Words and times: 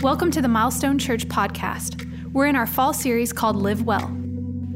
Welcome 0.00 0.30
to 0.32 0.42
the 0.42 0.48
Milestone 0.48 0.98
Church 0.98 1.26
podcast. 1.28 2.32
We're 2.32 2.46
in 2.46 2.56
our 2.56 2.66
fall 2.66 2.92
series 2.92 3.32
called 3.32 3.56
Live 3.56 3.82
Well. 3.82 4.14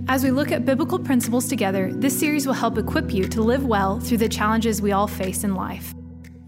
As 0.09 0.25
we 0.25 0.31
look 0.31 0.51
at 0.53 0.65
biblical 0.65 0.99
principles 0.99 1.49
together, 1.49 1.93
this 1.93 2.19
series 2.19 2.47
will 2.47 2.55
help 2.55 2.79
equip 2.79 3.13
you 3.13 3.29
to 3.29 3.43
live 3.43 3.67
well 3.67 4.01
through 4.01 4.19
the 4.19 4.29
challenges 4.29 4.81
we 4.81 4.93
all 4.93 5.07
face 5.07 5.45
in 5.45 5.55
life. 5.55 5.95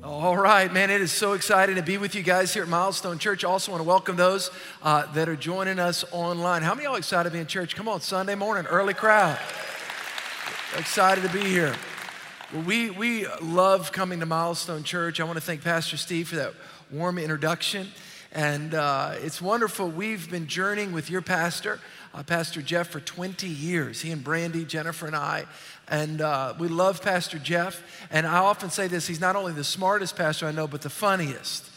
All 0.02 0.36
right, 0.36 0.72
man, 0.72 0.88
it 0.88 1.02
is 1.02 1.12
so 1.12 1.34
exciting 1.34 1.76
to 1.76 1.82
be 1.82 1.98
with 1.98 2.14
you 2.14 2.22
guys 2.22 2.54
here 2.54 2.62
at 2.62 2.68
Milestone 2.70 3.18
Church. 3.18 3.44
Also, 3.44 3.70
want 3.70 3.82
to 3.82 3.88
welcome 3.88 4.16
those 4.16 4.50
uh, 4.82 5.12
that 5.12 5.28
are 5.28 5.36
joining 5.36 5.78
us 5.78 6.04
online. 6.10 6.62
How 6.62 6.74
many 6.74 6.86
of 6.86 6.92
y'all 6.92 6.98
excited 6.98 7.28
to 7.28 7.32
be 7.34 7.40
in 7.40 7.46
church? 7.46 7.76
Come 7.76 7.88
on, 7.88 8.00
Sunday 8.00 8.34
morning, 8.34 8.64
early 8.66 8.94
crowd. 8.94 9.38
Excited 10.78 11.22
to 11.22 11.32
be 11.32 11.44
here. 11.44 11.74
We, 12.66 12.90
we 12.90 13.26
love 13.42 13.92
coming 13.92 14.20
to 14.20 14.26
Milestone 14.26 14.84
Church. 14.84 15.20
I 15.20 15.24
want 15.24 15.36
to 15.36 15.44
thank 15.44 15.62
Pastor 15.62 15.96
Steve 15.96 16.28
for 16.28 16.36
that 16.36 16.54
warm 16.90 17.18
introduction. 17.18 17.88
And 18.32 18.74
uh, 18.74 19.14
it's 19.16 19.42
wonderful. 19.42 19.88
We've 19.88 20.30
been 20.30 20.46
journeying 20.46 20.92
with 20.92 21.10
your 21.10 21.20
pastor, 21.20 21.80
uh, 22.14 22.22
Pastor 22.22 22.62
Jeff, 22.62 22.88
for 22.88 23.00
20 23.00 23.48
years. 23.48 24.02
He 24.02 24.12
and 24.12 24.22
Brandy, 24.22 24.64
Jennifer, 24.64 25.06
and 25.06 25.16
I. 25.16 25.46
And 25.88 26.20
uh, 26.20 26.54
we 26.58 26.68
love 26.68 27.02
Pastor 27.02 27.40
Jeff. 27.40 27.82
And 28.12 28.26
I 28.26 28.38
often 28.38 28.70
say 28.70 28.86
this 28.86 29.08
he's 29.08 29.20
not 29.20 29.34
only 29.34 29.52
the 29.52 29.64
smartest 29.64 30.16
pastor 30.16 30.46
I 30.46 30.52
know, 30.52 30.68
but 30.68 30.82
the 30.82 30.90
funniest. 30.90 31.68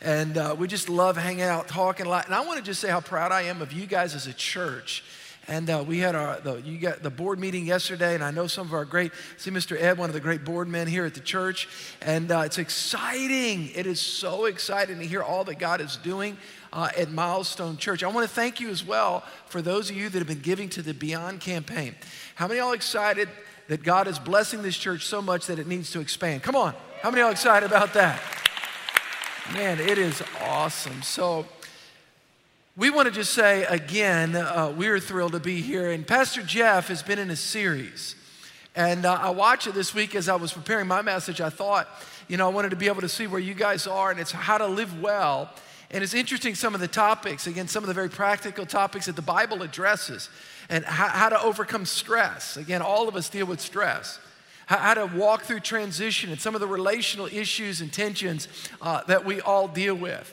And 0.00 0.36
uh, 0.36 0.56
we 0.58 0.66
just 0.66 0.88
love 0.88 1.16
hanging 1.16 1.42
out, 1.42 1.68
talking 1.68 2.06
a 2.06 2.08
lot. 2.08 2.26
And 2.26 2.34
I 2.34 2.44
want 2.44 2.58
to 2.58 2.64
just 2.64 2.80
say 2.80 2.88
how 2.88 3.00
proud 3.00 3.30
I 3.30 3.42
am 3.42 3.62
of 3.62 3.72
you 3.72 3.86
guys 3.86 4.14
as 4.14 4.26
a 4.26 4.32
church 4.32 5.04
and 5.50 5.68
uh, 5.68 5.84
we 5.86 5.98
had 5.98 6.14
our 6.14 6.38
the, 6.40 6.62
you 6.62 6.78
got 6.78 7.02
the 7.02 7.10
board 7.10 7.40
meeting 7.40 7.66
yesterday, 7.66 8.14
and 8.14 8.22
I 8.22 8.30
know 8.30 8.46
some 8.46 8.68
of 8.68 8.72
our 8.72 8.84
great 8.84 9.10
see 9.36 9.50
Mr. 9.50 9.78
Ed, 9.78 9.98
one 9.98 10.08
of 10.08 10.14
the 10.14 10.20
great 10.20 10.44
board 10.44 10.68
men 10.68 10.86
here 10.86 11.04
at 11.04 11.12
the 11.12 11.20
church, 11.20 11.68
and 12.00 12.30
uh, 12.30 12.42
it's 12.46 12.56
exciting. 12.56 13.70
It 13.74 13.84
is 13.84 14.00
so 14.00 14.44
exciting 14.44 15.00
to 15.00 15.06
hear 15.06 15.22
all 15.22 15.42
that 15.44 15.58
God 15.58 15.80
is 15.82 15.96
doing. 15.98 16.38
Uh, 16.72 16.88
at 16.96 17.10
Milestone 17.10 17.76
Church. 17.76 18.04
I 18.04 18.06
want 18.06 18.28
to 18.28 18.32
thank 18.32 18.60
you 18.60 18.68
as 18.68 18.86
well 18.86 19.24
for 19.46 19.60
those 19.60 19.90
of 19.90 19.96
you 19.96 20.08
that 20.08 20.18
have 20.18 20.28
been 20.28 20.38
giving 20.38 20.68
to 20.68 20.82
the 20.82 20.94
Beyond 20.94 21.40
campaign. 21.40 21.96
How 22.36 22.46
many 22.46 22.60
y'all 22.60 22.74
excited 22.74 23.28
that 23.66 23.82
God 23.82 24.06
is 24.06 24.20
blessing 24.20 24.62
this 24.62 24.76
church 24.76 25.04
so 25.04 25.20
much 25.20 25.46
that 25.46 25.58
it 25.58 25.66
needs 25.66 25.90
to 25.90 25.98
expand? 25.98 26.44
Come 26.44 26.54
on. 26.54 26.76
How 27.02 27.10
many 27.10 27.22
y'all 27.22 27.32
excited 27.32 27.66
about 27.66 27.92
that? 27.94 28.22
Man, 29.52 29.80
it 29.80 29.98
is 29.98 30.22
awesome. 30.42 31.02
So, 31.02 31.44
we 32.76 32.88
want 32.88 33.06
to 33.06 33.12
just 33.12 33.34
say 33.34 33.64
again, 33.64 34.36
uh, 34.36 34.72
we're 34.76 35.00
thrilled 35.00 35.32
to 35.32 35.40
be 35.40 35.60
here. 35.60 35.90
And 35.90 36.06
Pastor 36.06 36.42
Jeff 36.42 36.88
has 36.88 37.02
been 37.02 37.18
in 37.18 37.30
a 37.30 37.36
series. 37.36 38.14
And 38.76 39.04
uh, 39.04 39.14
I 39.14 39.30
watched 39.30 39.66
it 39.66 39.74
this 39.74 39.92
week 39.92 40.14
as 40.14 40.28
I 40.28 40.36
was 40.36 40.52
preparing 40.52 40.86
my 40.86 41.02
message. 41.02 41.40
I 41.40 41.50
thought, 41.50 41.88
you 42.28 42.36
know, 42.36 42.46
I 42.46 42.52
wanted 42.52 42.70
to 42.70 42.76
be 42.76 42.86
able 42.86 43.00
to 43.00 43.08
see 43.08 43.26
where 43.26 43.40
you 43.40 43.54
guys 43.54 43.88
are, 43.88 44.12
and 44.12 44.20
it's 44.20 44.30
how 44.30 44.56
to 44.56 44.66
live 44.68 45.00
well. 45.00 45.50
And 45.90 46.04
it's 46.04 46.14
interesting 46.14 46.54
some 46.54 46.72
of 46.72 46.80
the 46.80 46.86
topics, 46.86 47.48
again, 47.48 47.66
some 47.66 47.82
of 47.82 47.88
the 47.88 47.94
very 47.94 48.08
practical 48.08 48.64
topics 48.64 49.06
that 49.06 49.16
the 49.16 49.22
Bible 49.22 49.62
addresses, 49.62 50.30
and 50.68 50.84
how, 50.84 51.08
how 51.08 51.28
to 51.28 51.42
overcome 51.42 51.84
stress. 51.84 52.56
Again, 52.56 52.80
all 52.80 53.08
of 53.08 53.16
us 53.16 53.28
deal 53.28 53.46
with 53.46 53.60
stress. 53.60 54.20
How, 54.66 54.76
how 54.76 54.94
to 54.94 55.06
walk 55.06 55.42
through 55.42 55.60
transition 55.60 56.30
and 56.30 56.40
some 56.40 56.54
of 56.54 56.60
the 56.60 56.68
relational 56.68 57.26
issues 57.26 57.80
and 57.80 57.92
tensions 57.92 58.46
uh, 58.80 59.02
that 59.08 59.24
we 59.24 59.40
all 59.40 59.66
deal 59.66 59.96
with. 59.96 60.32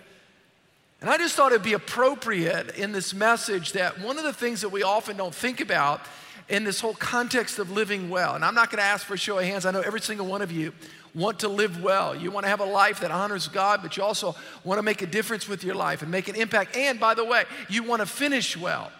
And 1.01 1.09
I 1.09 1.17
just 1.17 1.35
thought 1.35 1.51
it'd 1.51 1.63
be 1.63 1.73
appropriate 1.73 2.75
in 2.75 2.91
this 2.91 3.13
message 3.13 3.73
that 3.73 3.99
one 4.01 4.17
of 4.17 4.23
the 4.23 4.33
things 4.33 4.61
that 4.61 4.69
we 4.69 4.81
often 4.81 5.15
don't 5.15 5.35
think 5.35 5.61
about 5.61 6.01
in 6.49 6.63
this 6.63 6.79
whole 6.79 6.95
context 6.95 7.59
of 7.59 7.71
living 7.71 8.09
well, 8.09 8.33
and 8.33 8.43
I'm 8.43 8.55
not 8.55 8.71
gonna 8.71 8.83
ask 8.83 9.05
for 9.05 9.13
a 9.13 9.17
show 9.17 9.37
of 9.37 9.45
hands, 9.45 9.65
I 9.65 9.71
know 9.71 9.81
every 9.81 10.01
single 10.01 10.25
one 10.25 10.41
of 10.41 10.51
you 10.51 10.73
want 11.13 11.39
to 11.39 11.49
live 11.49 11.83
well. 11.83 12.15
You 12.15 12.31
wanna 12.31 12.47
have 12.47 12.61
a 12.61 12.65
life 12.65 13.01
that 13.01 13.11
honors 13.11 13.47
God, 13.47 13.81
but 13.81 13.97
you 13.97 14.03
also 14.03 14.35
wanna 14.63 14.81
make 14.81 15.01
a 15.01 15.05
difference 15.05 15.47
with 15.47 15.63
your 15.63 15.75
life 15.75 16.01
and 16.01 16.09
make 16.09 16.29
an 16.29 16.35
impact. 16.35 16.75
And 16.75 16.99
by 16.99 17.13
the 17.13 17.25
way, 17.25 17.43
you 17.69 17.83
wanna 17.83 18.05
finish 18.05 18.55
well. 18.55 18.91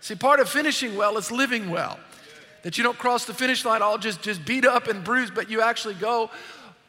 See, 0.00 0.14
part 0.14 0.38
of 0.38 0.48
finishing 0.48 0.96
well 0.96 1.16
is 1.16 1.32
living 1.32 1.70
well. 1.70 1.98
That 2.62 2.78
you 2.78 2.84
don't 2.84 2.98
cross 2.98 3.24
the 3.24 3.34
finish 3.34 3.64
line 3.64 3.82
all 3.82 3.98
just, 3.98 4.22
just 4.22 4.44
beat 4.44 4.64
up 4.64 4.86
and 4.86 5.02
bruised, 5.02 5.34
but 5.34 5.50
you 5.50 5.62
actually 5.62 5.94
go 5.94 6.30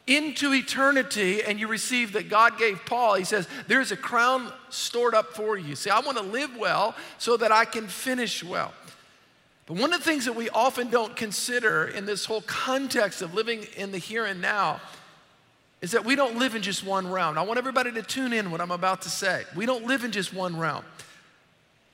into 0.06 0.52
eternity 0.52 1.42
and 1.42 1.58
you 1.58 1.66
receive 1.66 2.12
that 2.12 2.28
God 2.28 2.58
gave 2.58 2.84
Paul, 2.84 3.14
he 3.14 3.24
says, 3.24 3.48
There's 3.66 3.90
a 3.90 3.96
crown 3.96 4.52
stored 4.68 5.14
up 5.14 5.34
for 5.34 5.56
you. 5.56 5.74
See, 5.76 5.90
I 5.90 6.00
want 6.00 6.18
to 6.18 6.24
live 6.24 6.56
well 6.56 6.94
so 7.18 7.36
that 7.36 7.50
I 7.50 7.64
can 7.64 7.86
finish 7.86 8.44
well. 8.44 8.72
But 9.66 9.78
one 9.78 9.94
of 9.94 10.00
the 10.00 10.04
things 10.04 10.26
that 10.26 10.34
we 10.34 10.50
often 10.50 10.90
don't 10.90 11.16
consider 11.16 11.86
in 11.86 12.04
this 12.04 12.26
whole 12.26 12.42
context 12.42 13.22
of 13.22 13.32
living 13.32 13.66
in 13.76 13.92
the 13.92 13.98
here 13.98 14.26
and 14.26 14.42
now 14.42 14.80
is 15.80 15.92
that 15.92 16.04
we 16.04 16.16
don't 16.16 16.38
live 16.38 16.54
in 16.54 16.62
just 16.62 16.84
one 16.84 17.10
realm. 17.10 17.38
I 17.38 17.42
want 17.42 17.58
everybody 17.58 17.92
to 17.92 18.02
tune 18.02 18.32
in 18.32 18.50
what 18.50 18.60
I'm 18.60 18.70
about 18.70 19.02
to 19.02 19.10
say. 19.10 19.44
We 19.56 19.64
don't 19.64 19.86
live 19.86 20.04
in 20.04 20.12
just 20.12 20.34
one 20.34 20.58
realm. 20.58 20.84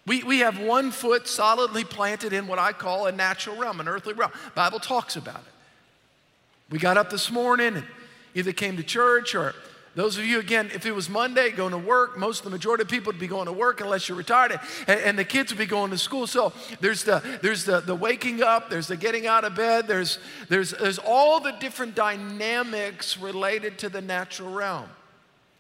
We, 0.06 0.25
we 0.25 0.41
have 0.41 0.59
one 0.59 0.91
foot 0.91 1.28
solidly 1.28 1.84
planted 1.84 2.32
in 2.32 2.48
what 2.48 2.59
I 2.59 2.72
call 2.72 3.06
a 3.06 3.12
natural 3.12 3.56
realm, 3.56 3.78
an 3.81 3.87
earthly 3.87 4.15
realm. 4.15 4.32
Bible 4.54 4.81
talks 4.81 5.15
about 5.15 5.37
it. 5.37 5.53
We 6.71 6.78
got 6.78 6.97
up 6.97 7.10
this 7.10 7.31
morning 7.31 7.77
and 7.77 7.87
either 8.34 8.52
came 8.52 8.76
to 8.76 8.82
church 8.82 9.34
or 9.34 9.54
those 9.96 10.16
of 10.16 10.24
you, 10.24 10.38
again, 10.38 10.70
if 10.72 10.86
it 10.86 10.92
was 10.92 11.08
Monday, 11.08 11.50
going 11.50 11.72
to 11.72 11.78
work, 11.78 12.16
most 12.16 12.44
the 12.44 12.50
majority 12.50 12.82
of 12.82 12.88
people 12.88 13.12
would 13.12 13.18
be 13.18 13.26
going 13.26 13.46
to 13.46 13.52
work 13.52 13.80
unless 13.80 14.08
you're 14.08 14.16
retired, 14.16 14.60
and, 14.86 15.00
and, 15.00 15.18
the 15.18 15.24
kids 15.24 15.50
would 15.50 15.58
be 15.58 15.66
going 15.66 15.91
to 15.91 15.98
school. 15.98 16.28
So 16.28 16.52
there's 16.80 17.02
the 17.02 17.20
there's 17.42 17.64
the, 17.64 17.80
the 17.80 17.94
waking 17.94 18.41
up, 18.41 18.70
there's 18.70 18.86
the 18.86 18.96
getting 18.96 19.26
out 19.26 19.42
of 19.44 19.56
bed, 19.56 19.88
there's 19.88 20.20
there's 20.48 20.70
there's 20.70 21.00
all 21.00 21.41
the 21.41 21.50
different 21.52 21.96
dynamics 21.96 23.18
related 23.18 23.78
to 23.78 23.88
the 23.88 24.00
natural 24.00 24.52
realm. 24.52 24.88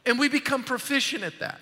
And 0.06 0.16
we 0.16 0.28
become 0.28 0.62
proficient 0.62 1.24
at 1.24 1.40
that. 1.40 1.60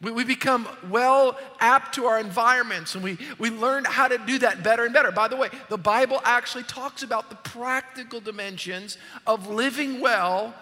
We, 0.00 0.12
we 0.12 0.24
become 0.24 0.68
well 0.90 1.36
apt 1.58 1.96
to 1.96 2.06
our 2.06 2.20
environments 2.20 2.94
and 2.94 3.02
we, 3.02 3.18
we 3.38 3.50
learn 3.50 3.84
how 3.84 4.08
to 4.08 4.18
do 4.18 4.38
that 4.40 4.62
better 4.62 4.84
and 4.84 4.94
better. 4.94 5.10
By 5.10 5.28
the 5.28 5.36
way, 5.36 5.48
the 5.68 5.78
Bible 5.78 6.20
actually 6.24 6.64
talks 6.64 7.02
about 7.02 7.30
the 7.30 7.36
practical 7.36 8.20
dimensions 8.20 8.96
of 9.26 9.48
living 9.48 10.00
well 10.00 10.54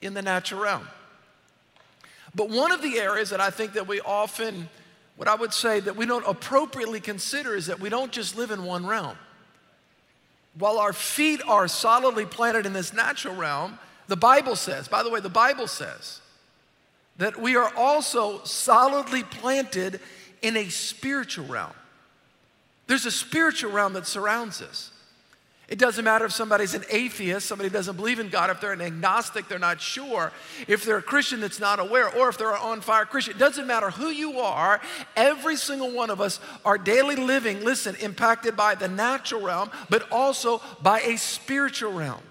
in 0.00 0.14
the 0.14 0.22
natural 0.22 0.62
realm. 0.62 0.88
But 2.34 2.48
one 2.48 2.72
of 2.72 2.82
the 2.82 2.98
areas 2.98 3.30
that 3.30 3.40
I 3.40 3.50
think 3.50 3.74
that 3.74 3.86
we 3.86 4.00
often, 4.00 4.68
what 5.16 5.28
I 5.28 5.34
would 5.34 5.52
say 5.52 5.80
that 5.80 5.96
we 5.96 6.06
don't 6.06 6.26
appropriately 6.26 7.00
consider 7.00 7.54
is 7.54 7.66
that 7.66 7.80
we 7.80 7.88
don't 7.88 8.12
just 8.12 8.36
live 8.36 8.50
in 8.50 8.64
one 8.64 8.86
realm. 8.86 9.16
While 10.58 10.78
our 10.78 10.92
feet 10.92 11.40
are 11.46 11.68
solidly 11.68 12.26
planted 12.26 12.64
in 12.64 12.72
this 12.72 12.92
natural 12.92 13.34
realm, 13.34 13.78
the 14.06 14.16
Bible 14.16 14.56
says, 14.56 14.88
by 14.88 15.02
the 15.02 15.10
way, 15.10 15.20
the 15.20 15.28
Bible 15.28 15.66
says, 15.66 16.20
that 17.18 17.40
we 17.40 17.56
are 17.56 17.72
also 17.76 18.42
solidly 18.44 19.22
planted 19.22 20.00
in 20.40 20.56
a 20.56 20.68
spiritual 20.68 21.46
realm. 21.46 21.72
There's 22.86 23.06
a 23.06 23.10
spiritual 23.10 23.72
realm 23.72 23.92
that 23.94 24.06
surrounds 24.06 24.62
us. 24.62 24.92
It 25.68 25.78
doesn't 25.78 26.02
matter 26.02 26.24
if 26.24 26.32
somebody's 26.32 26.72
an 26.72 26.84
atheist, 26.88 27.46
somebody 27.46 27.68
doesn't 27.68 27.96
believe 27.96 28.20
in 28.20 28.30
God, 28.30 28.48
if 28.48 28.58
they're 28.58 28.72
an 28.72 28.80
agnostic, 28.80 29.48
they're 29.48 29.58
not 29.58 29.82
sure, 29.82 30.32
if 30.66 30.82
they're 30.82 30.96
a 30.96 31.02
Christian 31.02 31.40
that's 31.40 31.60
not 31.60 31.78
aware, 31.78 32.08
or 32.08 32.30
if 32.30 32.38
they're 32.38 32.54
an 32.54 32.62
on 32.62 32.80
fire 32.80 33.04
Christian. 33.04 33.36
It 33.36 33.38
doesn't 33.38 33.66
matter 33.66 33.90
who 33.90 34.08
you 34.08 34.40
are, 34.40 34.80
every 35.14 35.56
single 35.56 35.90
one 35.90 36.08
of 36.08 36.22
us 36.22 36.40
are 36.64 36.78
daily 36.78 37.16
living, 37.16 37.62
listen, 37.62 37.96
impacted 37.96 38.56
by 38.56 38.76
the 38.76 38.88
natural 38.88 39.42
realm, 39.42 39.70
but 39.90 40.10
also 40.10 40.62
by 40.80 41.00
a 41.00 41.18
spiritual 41.18 41.92
realm. 41.92 42.22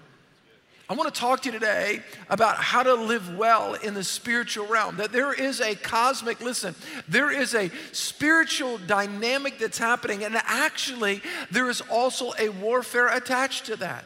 I 0.90 0.94
want 0.94 1.12
to 1.14 1.20
talk 1.20 1.42
to 1.42 1.50
you 1.50 1.52
today 1.52 2.00
about 2.30 2.56
how 2.56 2.82
to 2.82 2.94
live 2.94 3.36
well 3.36 3.74
in 3.74 3.92
the 3.92 4.02
spiritual 4.02 4.66
realm. 4.66 4.96
That 4.96 5.12
there 5.12 5.34
is 5.34 5.60
a 5.60 5.74
cosmic, 5.74 6.40
listen, 6.40 6.74
there 7.06 7.30
is 7.30 7.54
a 7.54 7.70
spiritual 7.92 8.78
dynamic 8.78 9.58
that's 9.58 9.76
happening, 9.76 10.24
and 10.24 10.34
actually, 10.36 11.20
there 11.50 11.68
is 11.68 11.82
also 11.90 12.32
a 12.38 12.48
warfare 12.48 13.08
attached 13.08 13.66
to 13.66 13.76
that. 13.76 14.04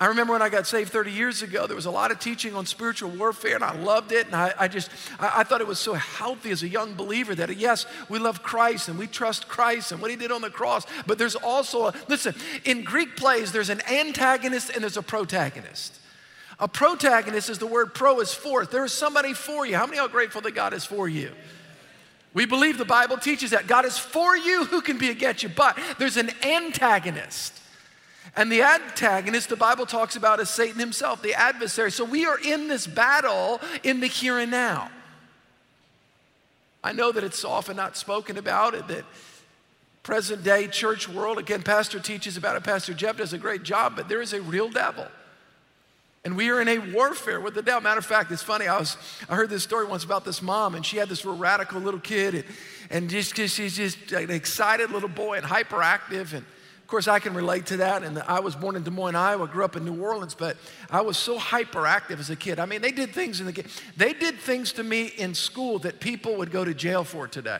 I 0.00 0.06
remember 0.06 0.32
when 0.32 0.42
I 0.42 0.48
got 0.48 0.64
saved 0.68 0.92
30 0.92 1.10
years 1.10 1.42
ago, 1.42 1.66
there 1.66 1.74
was 1.74 1.86
a 1.86 1.90
lot 1.90 2.12
of 2.12 2.20
teaching 2.20 2.54
on 2.54 2.66
spiritual 2.66 3.10
warfare, 3.10 3.56
and 3.56 3.64
I 3.64 3.74
loved 3.74 4.12
it. 4.12 4.26
And 4.26 4.36
I, 4.36 4.54
I 4.56 4.68
just, 4.68 4.90
I, 5.18 5.40
I, 5.40 5.42
thought 5.42 5.60
it 5.60 5.66
was 5.66 5.80
so 5.80 5.94
healthy 5.94 6.50
as 6.50 6.62
a 6.62 6.68
young 6.68 6.94
believer 6.94 7.34
that, 7.34 7.56
yes, 7.56 7.84
we 8.08 8.20
love 8.20 8.44
Christ 8.44 8.88
and 8.88 8.96
we 8.96 9.08
trust 9.08 9.48
Christ 9.48 9.90
and 9.90 10.00
what 10.00 10.12
he 10.12 10.16
did 10.16 10.30
on 10.30 10.40
the 10.40 10.50
cross. 10.50 10.86
But 11.08 11.18
there's 11.18 11.34
also, 11.34 11.86
a, 11.86 11.94
listen, 12.06 12.36
in 12.64 12.84
Greek 12.84 13.16
plays, 13.16 13.50
there's 13.50 13.70
an 13.70 13.82
antagonist 13.90 14.70
and 14.70 14.82
there's 14.82 14.96
a 14.96 15.02
protagonist. 15.02 15.98
A 16.60 16.68
protagonist 16.68 17.50
is 17.50 17.58
the 17.58 17.66
word 17.66 17.92
pro 17.92 18.20
is 18.20 18.32
forth. 18.32 18.70
There 18.70 18.84
is 18.84 18.92
somebody 18.92 19.34
for 19.34 19.66
you. 19.66 19.76
How 19.76 19.86
many 19.86 19.98
are 19.98 20.08
grateful 20.08 20.40
that 20.42 20.54
God 20.54 20.74
is 20.74 20.84
for 20.84 21.08
you? 21.08 21.32
We 22.34 22.46
believe 22.46 22.78
the 22.78 22.84
Bible 22.84 23.16
teaches 23.16 23.50
that 23.50 23.66
God 23.66 23.84
is 23.84 23.98
for 23.98 24.36
you. 24.36 24.64
Who 24.66 24.80
can 24.80 24.98
be 24.98 25.10
against 25.10 25.42
you? 25.42 25.48
But 25.48 25.76
there's 25.98 26.16
an 26.16 26.30
antagonist. 26.44 27.58
And 28.36 28.52
the 28.52 28.62
antagonist, 28.62 29.48
the 29.48 29.56
Bible 29.56 29.86
talks 29.86 30.16
about 30.16 30.40
as 30.40 30.50
Satan 30.50 30.78
himself, 30.78 31.22
the 31.22 31.34
adversary. 31.34 31.90
So 31.90 32.04
we 32.04 32.26
are 32.26 32.38
in 32.38 32.68
this 32.68 32.86
battle 32.86 33.60
in 33.82 34.00
the 34.00 34.06
here 34.06 34.38
and 34.38 34.50
now. 34.50 34.90
I 36.82 36.92
know 36.92 37.10
that 37.12 37.24
it's 37.24 37.44
often 37.44 37.76
not 37.76 37.96
spoken 37.96 38.38
about, 38.38 38.88
that 38.88 39.04
present 40.02 40.44
day 40.44 40.68
church 40.68 41.08
world, 41.08 41.38
again, 41.38 41.62
Pastor 41.62 42.00
teaches 42.00 42.36
about 42.36 42.56
it, 42.56 42.64
Pastor 42.64 42.94
Jeff 42.94 43.16
does 43.16 43.32
a 43.32 43.38
great 43.38 43.62
job, 43.62 43.94
but 43.96 44.08
there 44.08 44.22
is 44.22 44.32
a 44.32 44.40
real 44.40 44.68
devil. 44.68 45.06
And 46.24 46.36
we 46.36 46.50
are 46.50 46.60
in 46.60 46.68
a 46.68 46.78
warfare 46.78 47.40
with 47.40 47.54
the 47.54 47.62
devil. 47.62 47.80
Matter 47.80 47.98
of 47.98 48.06
fact, 48.06 48.30
it's 48.30 48.42
funny. 48.42 48.66
I 48.68 48.78
was 48.78 48.96
I 49.28 49.34
heard 49.34 49.50
this 49.50 49.62
story 49.62 49.86
once 49.86 50.04
about 50.04 50.24
this 50.24 50.42
mom, 50.42 50.74
and 50.74 50.84
she 50.84 50.96
had 50.96 51.08
this 51.08 51.24
real 51.24 51.36
radical 51.36 51.80
little 51.80 52.00
kid, 52.00 52.34
and, 52.34 52.44
and 52.90 53.10
just, 53.10 53.34
just 53.34 53.54
she's 53.54 53.76
just 53.76 54.12
an 54.12 54.30
excited 54.30 54.90
little 54.90 55.08
boy 55.08 55.38
and 55.38 55.46
hyperactive. 55.46 56.34
And 56.34 56.44
of 56.88 56.90
course, 56.90 57.06
I 57.06 57.18
can 57.18 57.34
relate 57.34 57.66
to 57.66 57.76
that. 57.76 58.02
And 58.02 58.18
I 58.20 58.40
was 58.40 58.56
born 58.56 58.74
in 58.74 58.82
Des 58.82 58.90
Moines, 58.90 59.14
Iowa, 59.14 59.46
grew 59.46 59.62
up 59.62 59.76
in 59.76 59.84
New 59.84 60.02
Orleans, 60.02 60.34
but 60.34 60.56
I 60.88 61.02
was 61.02 61.18
so 61.18 61.38
hyperactive 61.38 62.18
as 62.18 62.30
a 62.30 62.36
kid. 62.36 62.58
I 62.58 62.64
mean, 62.64 62.80
they 62.80 62.92
did 62.92 63.10
things 63.10 63.40
in 63.40 63.46
the 63.46 63.64
they 63.94 64.14
did 64.14 64.38
things 64.38 64.72
to 64.72 64.82
me 64.82 65.08
in 65.18 65.34
school 65.34 65.78
that 65.80 66.00
people 66.00 66.36
would 66.36 66.50
go 66.50 66.64
to 66.64 66.72
jail 66.72 67.04
for 67.04 67.28
today. 67.28 67.58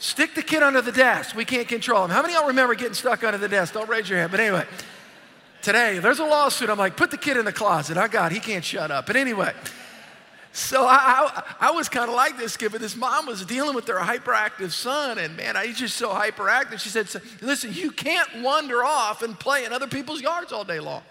Stick 0.00 0.34
the 0.34 0.42
kid 0.42 0.64
under 0.64 0.82
the 0.82 0.90
desk. 0.90 1.36
We 1.36 1.44
can't 1.44 1.68
control 1.68 2.04
him. 2.04 2.10
How 2.10 2.20
many 2.20 2.34
of 2.34 2.40
y'all 2.40 2.48
remember 2.48 2.74
getting 2.74 2.94
stuck 2.94 3.22
under 3.22 3.38
the 3.38 3.48
desk? 3.48 3.74
Don't 3.74 3.88
raise 3.88 4.10
your 4.10 4.18
hand. 4.18 4.32
But 4.32 4.40
anyway 4.40 4.66
today. 5.62 5.98
There's 6.00 6.18
a 6.20 6.24
lawsuit. 6.24 6.68
I'm 6.68 6.78
like, 6.78 6.96
put 6.96 7.12
the 7.12 7.16
kid 7.16 7.36
in 7.36 7.44
the 7.44 7.52
closet. 7.52 7.96
I 7.96 8.08
got, 8.08 8.30
he 8.32 8.40
can't 8.40 8.64
shut 8.64 8.90
up. 8.90 9.06
But 9.06 9.16
anyway, 9.16 9.52
so 10.56 10.86
I, 10.86 11.44
I, 11.60 11.68
I 11.68 11.70
was 11.72 11.88
kind 11.88 12.08
of 12.08 12.14
like 12.14 12.38
this 12.38 12.56
but 12.56 12.80
this 12.80 12.96
mom 12.96 13.26
was 13.26 13.44
dealing 13.44 13.74
with 13.74 13.84
their 13.84 13.98
hyperactive 13.98 14.70
son, 14.70 15.18
and 15.18 15.36
man, 15.36 15.56
he's 15.64 15.78
just 15.78 15.96
so 15.96 16.08
hyperactive. 16.08 16.78
She 16.78 16.88
said, 16.88 17.08
listen, 17.42 17.72
you 17.72 17.90
can't 17.90 18.42
wander 18.42 18.84
off 18.84 19.22
and 19.22 19.38
play 19.38 19.64
in 19.64 19.72
other 19.72 19.86
people's 19.86 20.22
yards 20.22 20.52
all 20.52 20.64
day 20.64 20.80
long. 20.80 21.02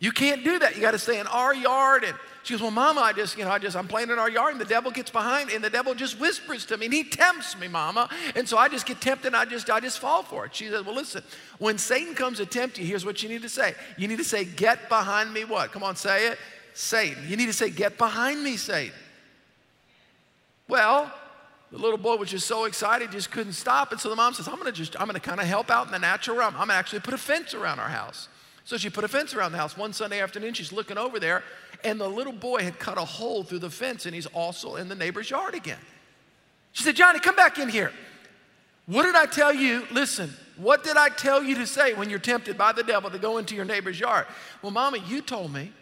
You 0.00 0.12
can't 0.12 0.44
do 0.44 0.58
that. 0.60 0.76
You 0.76 0.80
got 0.80 0.92
to 0.92 0.98
stay 0.98 1.18
in 1.18 1.26
our 1.26 1.54
yard. 1.54 2.04
And 2.04 2.14
she 2.44 2.54
goes, 2.54 2.62
Well, 2.62 2.70
Mama, 2.70 3.00
I 3.00 3.12
just, 3.12 3.36
you 3.36 3.44
know, 3.44 3.50
I 3.50 3.58
just, 3.58 3.76
I'm 3.76 3.88
playing 3.88 4.10
in 4.10 4.18
our 4.18 4.30
yard, 4.30 4.52
and 4.52 4.60
the 4.60 4.64
devil 4.64 4.90
gets 4.90 5.10
behind, 5.10 5.50
and 5.50 5.62
the 5.62 5.70
devil 5.70 5.94
just 5.94 6.20
whispers 6.20 6.64
to 6.66 6.76
me, 6.76 6.86
and 6.86 6.94
he 6.94 7.04
tempts 7.04 7.58
me, 7.58 7.66
Mama. 7.66 8.08
And 8.36 8.48
so 8.48 8.56
I 8.56 8.68
just 8.68 8.86
get 8.86 9.00
tempted, 9.00 9.26
and 9.26 9.36
I 9.36 9.44
just, 9.44 9.68
I 9.68 9.80
just 9.80 9.98
fall 9.98 10.22
for 10.22 10.46
it. 10.46 10.54
She 10.54 10.68
says, 10.68 10.84
Well, 10.84 10.94
listen, 10.94 11.22
when 11.58 11.78
Satan 11.78 12.14
comes 12.14 12.38
to 12.38 12.46
tempt 12.46 12.78
you, 12.78 12.86
here's 12.86 13.04
what 13.04 13.22
you 13.22 13.28
need 13.28 13.42
to 13.42 13.48
say. 13.48 13.74
You 13.96 14.06
need 14.06 14.18
to 14.18 14.24
say, 14.24 14.44
Get 14.44 14.88
behind 14.88 15.32
me, 15.34 15.44
what? 15.44 15.72
Come 15.72 15.82
on, 15.82 15.96
say 15.96 16.28
it. 16.28 16.38
Satan. 16.78 17.24
You 17.26 17.36
need 17.36 17.46
to 17.46 17.52
say, 17.52 17.70
Get 17.70 17.98
behind 17.98 18.44
me, 18.44 18.56
Satan. 18.56 18.94
Well, 20.68 21.12
the 21.72 21.78
little 21.78 21.98
boy 21.98 22.14
was 22.14 22.30
just 22.30 22.46
so 22.46 22.66
excited, 22.66 23.10
just 23.10 23.32
couldn't 23.32 23.54
stop. 23.54 23.90
And 23.90 24.00
so 24.00 24.08
the 24.08 24.14
mom 24.14 24.32
says, 24.32 24.46
I'm 24.46 24.58
gonna 24.58 24.70
just, 24.70 24.98
I'm 25.00 25.08
gonna 25.08 25.18
kind 25.18 25.40
of 25.40 25.46
help 25.46 25.72
out 25.72 25.86
in 25.86 25.92
the 25.92 25.98
natural 25.98 26.36
realm. 26.36 26.54
I'm 26.54 26.68
gonna 26.68 26.74
actually 26.74 27.00
put 27.00 27.14
a 27.14 27.18
fence 27.18 27.52
around 27.52 27.80
our 27.80 27.88
house. 27.88 28.28
So 28.64 28.76
she 28.76 28.90
put 28.90 29.02
a 29.02 29.08
fence 29.08 29.34
around 29.34 29.50
the 29.52 29.58
house. 29.58 29.76
One 29.76 29.92
Sunday 29.92 30.20
afternoon, 30.20 30.54
she's 30.54 30.70
looking 30.70 30.98
over 30.98 31.18
there, 31.18 31.42
and 31.82 32.00
the 32.00 32.08
little 32.08 32.32
boy 32.32 32.62
had 32.62 32.78
cut 32.78 32.96
a 32.96 33.04
hole 33.04 33.42
through 33.42 33.58
the 33.58 33.70
fence, 33.70 34.06
and 34.06 34.14
he's 34.14 34.26
also 34.26 34.76
in 34.76 34.88
the 34.88 34.94
neighbor's 34.94 35.28
yard 35.28 35.56
again. 35.56 35.80
She 36.72 36.84
said, 36.84 36.94
Johnny, 36.94 37.18
come 37.18 37.34
back 37.34 37.58
in 37.58 37.68
here. 37.68 37.90
What 38.86 39.02
did 39.02 39.16
I 39.16 39.26
tell 39.26 39.52
you? 39.52 39.84
Listen, 39.90 40.32
what 40.56 40.84
did 40.84 40.96
I 40.96 41.08
tell 41.08 41.42
you 41.42 41.56
to 41.56 41.66
say 41.66 41.94
when 41.94 42.08
you're 42.08 42.20
tempted 42.20 42.56
by 42.56 42.70
the 42.70 42.84
devil 42.84 43.10
to 43.10 43.18
go 43.18 43.38
into 43.38 43.56
your 43.56 43.64
neighbor's 43.64 43.98
yard? 43.98 44.26
Well, 44.62 44.70
Mommy, 44.70 45.02
you 45.08 45.22
told 45.22 45.52
me 45.52 45.72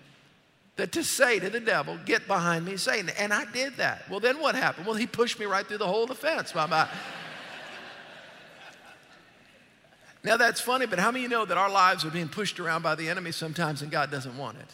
that 0.76 0.92
to 0.92 1.02
say 1.02 1.38
to 1.38 1.50
the 1.50 1.60
devil, 1.60 1.98
get 2.04 2.26
behind 2.26 2.64
me, 2.64 2.76
Satan. 2.76 3.10
And 3.18 3.32
I 3.32 3.44
did 3.46 3.78
that. 3.78 4.08
Well, 4.10 4.20
then 4.20 4.38
what 4.40 4.54
happened? 4.54 4.86
Well, 4.86 4.94
he 4.94 5.06
pushed 5.06 5.38
me 5.38 5.46
right 5.46 5.66
through 5.66 5.78
the 5.78 5.86
hole 5.86 6.02
of 6.02 6.08
the 6.08 6.14
fence, 6.14 6.54
Mama. 6.54 6.88
Now 10.24 10.36
that's 10.36 10.60
funny, 10.60 10.86
but 10.86 10.98
how 10.98 11.12
many 11.12 11.22
you 11.22 11.28
know 11.28 11.44
that 11.44 11.56
our 11.56 11.70
lives 11.70 12.04
are 12.04 12.10
being 12.10 12.26
pushed 12.26 12.58
around 12.58 12.82
by 12.82 12.96
the 12.96 13.08
enemy 13.08 13.30
sometimes 13.30 13.80
and 13.80 13.92
God 13.92 14.10
doesn't 14.10 14.36
want 14.36 14.58
it? 14.58 14.66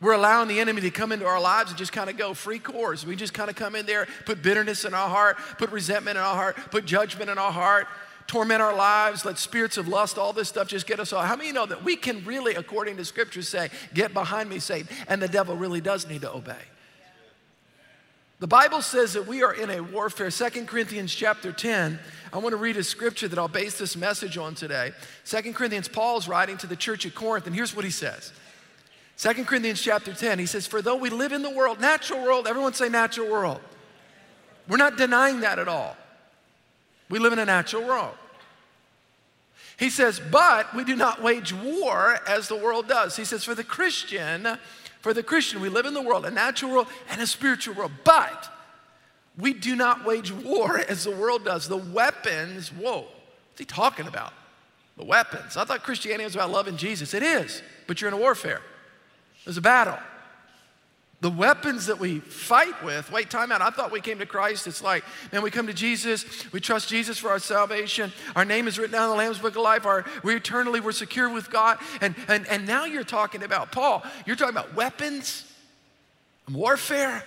We're 0.00 0.14
allowing 0.14 0.48
the 0.48 0.58
enemy 0.58 0.80
to 0.80 0.90
come 0.90 1.12
into 1.12 1.24
our 1.24 1.40
lives 1.40 1.70
and 1.70 1.78
just 1.78 1.92
kind 1.92 2.10
of 2.10 2.16
go 2.16 2.34
free 2.34 2.58
course. 2.58 3.06
We 3.06 3.14
just 3.14 3.32
kind 3.32 3.48
of 3.48 3.54
come 3.54 3.76
in 3.76 3.86
there, 3.86 4.08
put 4.26 4.42
bitterness 4.42 4.84
in 4.84 4.92
our 4.92 5.08
heart, 5.08 5.38
put 5.56 5.70
resentment 5.70 6.18
in 6.18 6.24
our 6.24 6.34
heart, 6.34 6.56
put 6.72 6.84
judgment 6.84 7.30
in 7.30 7.38
our 7.38 7.52
heart, 7.52 7.86
torment 8.26 8.62
our 8.62 8.74
lives, 8.74 9.24
let 9.24 9.38
spirits 9.38 9.76
of 9.76 9.88
lust, 9.88 10.18
all 10.18 10.32
this 10.32 10.48
stuff 10.48 10.68
just 10.68 10.86
get 10.86 11.00
us 11.00 11.12
all. 11.12 11.22
How 11.22 11.36
many 11.36 11.52
know 11.52 11.66
that 11.66 11.84
we 11.84 11.96
can 11.96 12.24
really, 12.24 12.54
according 12.54 12.96
to 12.96 13.04
scripture, 13.04 13.42
say, 13.42 13.70
Get 13.92 14.12
behind 14.14 14.48
me, 14.48 14.58
Satan, 14.58 14.88
and 15.08 15.20
the 15.20 15.28
devil 15.28 15.56
really 15.56 15.80
does 15.80 16.08
need 16.08 16.22
to 16.22 16.32
obey? 16.32 16.56
The 18.40 18.48
Bible 18.48 18.82
says 18.82 19.12
that 19.14 19.26
we 19.26 19.42
are 19.42 19.54
in 19.54 19.70
a 19.70 19.80
warfare. 19.80 20.30
Second 20.30 20.68
Corinthians 20.68 21.14
chapter 21.14 21.52
10 21.52 21.98
I 22.32 22.38
want 22.38 22.52
to 22.52 22.56
read 22.56 22.76
a 22.76 22.82
scripture 22.82 23.28
that 23.28 23.38
I'll 23.38 23.46
base 23.46 23.78
this 23.78 23.96
message 23.96 24.36
on 24.36 24.56
today. 24.56 24.90
Second 25.22 25.54
Corinthians, 25.54 25.86
Paul's 25.86 26.26
writing 26.26 26.56
to 26.58 26.66
the 26.66 26.74
church 26.74 27.06
at 27.06 27.14
Corinth, 27.14 27.46
and 27.46 27.54
here's 27.54 27.76
what 27.76 27.84
he 27.84 27.92
says. 27.92 28.32
Second 29.14 29.46
Corinthians 29.46 29.80
chapter 29.80 30.12
10, 30.12 30.40
he 30.40 30.46
says, 30.46 30.66
For 30.66 30.82
though 30.82 30.96
we 30.96 31.10
live 31.10 31.32
in 31.32 31.42
the 31.42 31.50
world, 31.50 31.80
natural 31.80 32.20
world, 32.24 32.48
everyone 32.48 32.74
say 32.74 32.88
natural 32.88 33.30
world. 33.30 33.60
We're 34.68 34.78
not 34.78 34.96
denying 34.96 35.40
that 35.40 35.60
at 35.60 35.68
all. 35.68 35.96
We 37.08 37.18
live 37.18 37.32
in 37.32 37.38
a 37.38 37.44
natural 37.44 37.84
world. 37.84 38.14
He 39.76 39.90
says, 39.90 40.20
but 40.30 40.74
we 40.74 40.84
do 40.84 40.94
not 40.94 41.22
wage 41.22 41.52
war 41.52 42.18
as 42.28 42.48
the 42.48 42.56
world 42.56 42.88
does. 42.88 43.16
He 43.16 43.24
says, 43.24 43.44
for 43.44 43.54
the 43.54 43.64
Christian, 43.64 44.46
for 45.00 45.12
the 45.12 45.22
Christian, 45.22 45.60
we 45.60 45.68
live 45.68 45.84
in 45.84 45.94
the 45.94 46.02
world, 46.02 46.24
a 46.24 46.30
natural 46.30 46.70
world 46.70 46.86
and 47.10 47.20
a 47.20 47.26
spiritual 47.26 47.74
world. 47.74 47.92
But 48.04 48.50
we 49.36 49.52
do 49.52 49.74
not 49.74 50.04
wage 50.04 50.30
war 50.30 50.78
as 50.78 51.04
the 51.04 51.10
world 51.10 51.44
does. 51.44 51.68
The 51.68 51.76
weapons, 51.76 52.72
whoa, 52.72 53.00
what's 53.00 53.58
he 53.58 53.64
talking 53.64 54.06
about? 54.06 54.32
The 54.96 55.04
weapons. 55.04 55.56
I 55.56 55.64
thought 55.64 55.82
Christianity 55.82 56.24
was 56.24 56.36
about 56.36 56.52
loving 56.52 56.76
Jesus. 56.76 57.12
It 57.14 57.24
is, 57.24 57.60
but 57.88 58.00
you're 58.00 58.08
in 58.08 58.14
a 58.14 58.18
warfare. 58.18 58.62
There's 59.44 59.56
a 59.56 59.60
battle. 59.62 59.98
The 61.24 61.30
weapons 61.30 61.86
that 61.86 61.98
we 61.98 62.20
fight 62.20 62.84
with, 62.84 63.10
wait, 63.10 63.30
time 63.30 63.50
out. 63.50 63.62
I 63.62 63.70
thought 63.70 63.90
we 63.90 64.02
came 64.02 64.18
to 64.18 64.26
Christ. 64.26 64.66
It's 64.66 64.82
like, 64.82 65.04
man, 65.32 65.40
we 65.40 65.50
come 65.50 65.68
to 65.68 65.72
Jesus, 65.72 66.52
we 66.52 66.60
trust 66.60 66.86
Jesus 66.90 67.16
for 67.16 67.30
our 67.30 67.38
salvation. 67.38 68.12
Our 68.36 68.44
name 68.44 68.68
is 68.68 68.78
written 68.78 68.92
down 68.92 69.04
in 69.04 69.08
the 69.08 69.16
Lamb's 69.16 69.38
Book 69.38 69.56
of 69.56 69.62
Life. 69.62 69.86
Our, 69.86 70.04
we 70.22 70.34
eternally, 70.34 70.80
we're 70.80 70.92
secure 70.92 71.30
with 71.32 71.48
God. 71.48 71.78
And, 72.02 72.14
and, 72.28 72.46
and 72.48 72.66
now 72.66 72.84
you're 72.84 73.04
talking 73.04 73.42
about, 73.42 73.72
Paul, 73.72 74.04
you're 74.26 74.36
talking 74.36 74.54
about 74.54 74.74
weapons 74.74 75.50
and 76.46 76.54
warfare 76.54 77.24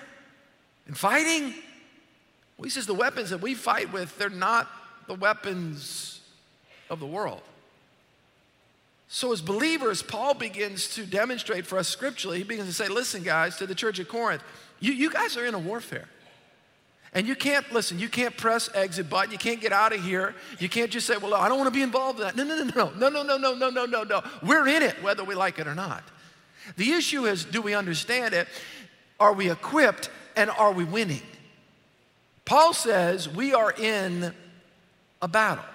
and 0.85 0.95
fighting. 0.95 1.55
Well, 2.55 2.65
he 2.65 2.69
says 2.69 2.85
the 2.85 2.93
weapons 2.93 3.31
that 3.31 3.41
we 3.41 3.55
fight 3.55 3.91
with, 3.91 4.15
they're 4.19 4.29
not 4.29 4.67
the 5.07 5.15
weapons 5.15 6.21
of 6.91 6.99
the 6.99 7.07
world. 7.07 7.41
So, 9.09 9.31
as 9.31 9.41
believers, 9.41 10.03
Paul 10.03 10.33
begins 10.33 10.93
to 10.95 11.05
demonstrate 11.05 11.65
for 11.65 11.77
us 11.77 11.87
scripturally, 11.87 12.39
he 12.39 12.43
begins 12.43 12.67
to 12.67 12.73
say, 12.73 12.89
listen, 12.89 13.23
guys, 13.23 13.55
to 13.57 13.65
the 13.65 13.75
church 13.75 13.99
of 13.99 14.09
Corinth, 14.09 14.43
you, 14.79 14.91
you 14.91 15.09
guys 15.09 15.37
are 15.37 15.45
in 15.45 15.53
a 15.53 15.59
warfare. 15.59 16.07
And 17.13 17.25
you 17.25 17.35
can't, 17.35 17.71
listen, 17.71 17.99
you 17.99 18.09
can't 18.09 18.35
press 18.35 18.69
exit 18.75 19.09
button. 19.09 19.31
You 19.31 19.37
can't 19.37 19.61
get 19.61 19.71
out 19.71 19.93
of 19.93 20.03
here. 20.03 20.35
You 20.59 20.67
can't 20.67 20.91
just 20.91 21.07
say, 21.07 21.15
well, 21.17 21.33
I 21.33 21.47
don't 21.47 21.57
want 21.57 21.67
to 21.67 21.77
be 21.77 21.81
involved 21.81 22.19
in 22.19 22.25
that. 22.25 22.35
No, 22.35 22.43
no, 22.43 22.55
no, 22.55 22.65
no, 22.65 22.97
no, 22.97 23.23
no, 23.23 23.35
no, 23.37 23.53
no, 23.53 23.69
no, 23.69 23.85
no, 23.85 24.03
no. 24.03 24.23
We're 24.43 24.67
in 24.67 24.83
it, 24.83 25.01
whether 25.01 25.23
we 25.23 25.33
like 25.33 25.57
it 25.57 25.67
or 25.67 25.73
not. 25.73 26.03
The 26.75 26.91
issue 26.91 27.25
is, 27.25 27.45
do 27.45 27.61
we 27.61 27.73
understand 27.73 28.33
it? 28.33 28.47
Are 29.19 29.33
we 29.33 29.49
equipped? 29.49 30.09
And 30.35 30.49
are 30.51 30.73
we 30.73 30.83
winning? 30.83 31.23
Paul 32.45 32.73
says 32.73 33.27
we 33.27 33.53
are 33.53 33.71
in 33.71 34.33
a 35.21 35.27
battle. 35.27 35.65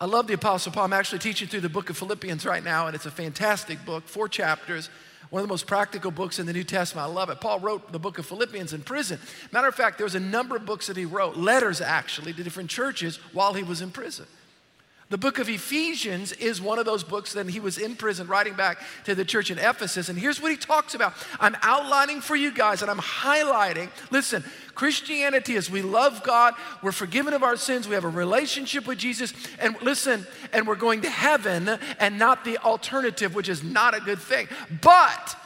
I 0.00 0.06
love 0.06 0.28
the 0.28 0.34
Apostle 0.34 0.70
Paul. 0.70 0.84
I'm 0.84 0.92
actually 0.92 1.18
teaching 1.18 1.48
through 1.48 1.62
the 1.62 1.68
book 1.68 1.90
of 1.90 1.96
Philippians 1.96 2.46
right 2.46 2.62
now, 2.62 2.86
and 2.86 2.94
it's 2.94 3.06
a 3.06 3.10
fantastic 3.10 3.84
book, 3.84 4.06
four 4.06 4.28
chapters, 4.28 4.90
one 5.30 5.40
of 5.40 5.48
the 5.48 5.52
most 5.52 5.66
practical 5.66 6.12
books 6.12 6.38
in 6.38 6.46
the 6.46 6.52
New 6.52 6.62
Testament. 6.62 7.08
I 7.08 7.12
love 7.12 7.30
it. 7.30 7.40
Paul 7.40 7.58
wrote 7.58 7.90
the 7.90 7.98
book 7.98 8.18
of 8.18 8.24
Philippians 8.24 8.72
in 8.72 8.82
prison. 8.82 9.18
Matter 9.50 9.66
of 9.66 9.74
fact, 9.74 9.98
there 9.98 10.04
was 10.04 10.14
a 10.14 10.20
number 10.20 10.54
of 10.54 10.64
books 10.64 10.86
that 10.86 10.96
he 10.96 11.04
wrote, 11.04 11.36
letters 11.36 11.80
actually, 11.80 12.32
to 12.32 12.44
different 12.44 12.70
churches 12.70 13.16
while 13.32 13.54
he 13.54 13.64
was 13.64 13.82
in 13.82 13.90
prison. 13.90 14.26
The 15.10 15.16
book 15.16 15.38
of 15.38 15.48
Ephesians 15.48 16.32
is 16.32 16.60
one 16.60 16.78
of 16.78 16.84
those 16.84 17.02
books 17.02 17.32
that 17.32 17.48
he 17.48 17.60
was 17.60 17.78
in 17.78 17.96
prison 17.96 18.26
writing 18.26 18.52
back 18.52 18.78
to 19.04 19.14
the 19.14 19.24
church 19.24 19.50
in 19.50 19.58
Ephesus. 19.58 20.10
And 20.10 20.18
here's 20.18 20.40
what 20.40 20.50
he 20.50 20.56
talks 20.58 20.94
about 20.94 21.14
I'm 21.40 21.56
outlining 21.62 22.20
for 22.20 22.36
you 22.36 22.52
guys 22.52 22.82
and 22.82 22.90
I'm 22.90 22.98
highlighting. 22.98 23.88
Listen, 24.10 24.44
Christianity 24.74 25.54
is 25.54 25.70
we 25.70 25.80
love 25.80 26.22
God, 26.24 26.54
we're 26.82 26.92
forgiven 26.92 27.32
of 27.32 27.42
our 27.42 27.56
sins, 27.56 27.88
we 27.88 27.94
have 27.94 28.04
a 28.04 28.08
relationship 28.08 28.86
with 28.86 28.98
Jesus, 28.98 29.32
and 29.58 29.80
listen, 29.80 30.26
and 30.52 30.66
we're 30.66 30.76
going 30.76 31.00
to 31.00 31.10
heaven 31.10 31.78
and 31.98 32.18
not 32.18 32.44
the 32.44 32.58
alternative, 32.58 33.34
which 33.34 33.48
is 33.48 33.62
not 33.62 33.96
a 33.96 34.00
good 34.00 34.18
thing. 34.18 34.46
But 34.82 35.36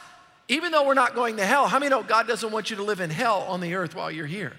even 0.49 0.73
though 0.73 0.85
we're 0.85 0.93
not 0.93 1.15
going 1.15 1.37
to 1.37 1.45
hell, 1.45 1.67
how 1.67 1.79
many 1.79 1.89
know 1.89 2.03
God 2.03 2.27
doesn't 2.27 2.51
want 2.51 2.69
you 2.69 2.75
to 2.75 2.83
live 2.83 2.99
in 2.99 3.09
hell 3.09 3.43
on 3.47 3.61
the 3.61 3.75
earth 3.75 3.95
while 3.95 4.11
you're 4.11 4.27
here? 4.27 4.53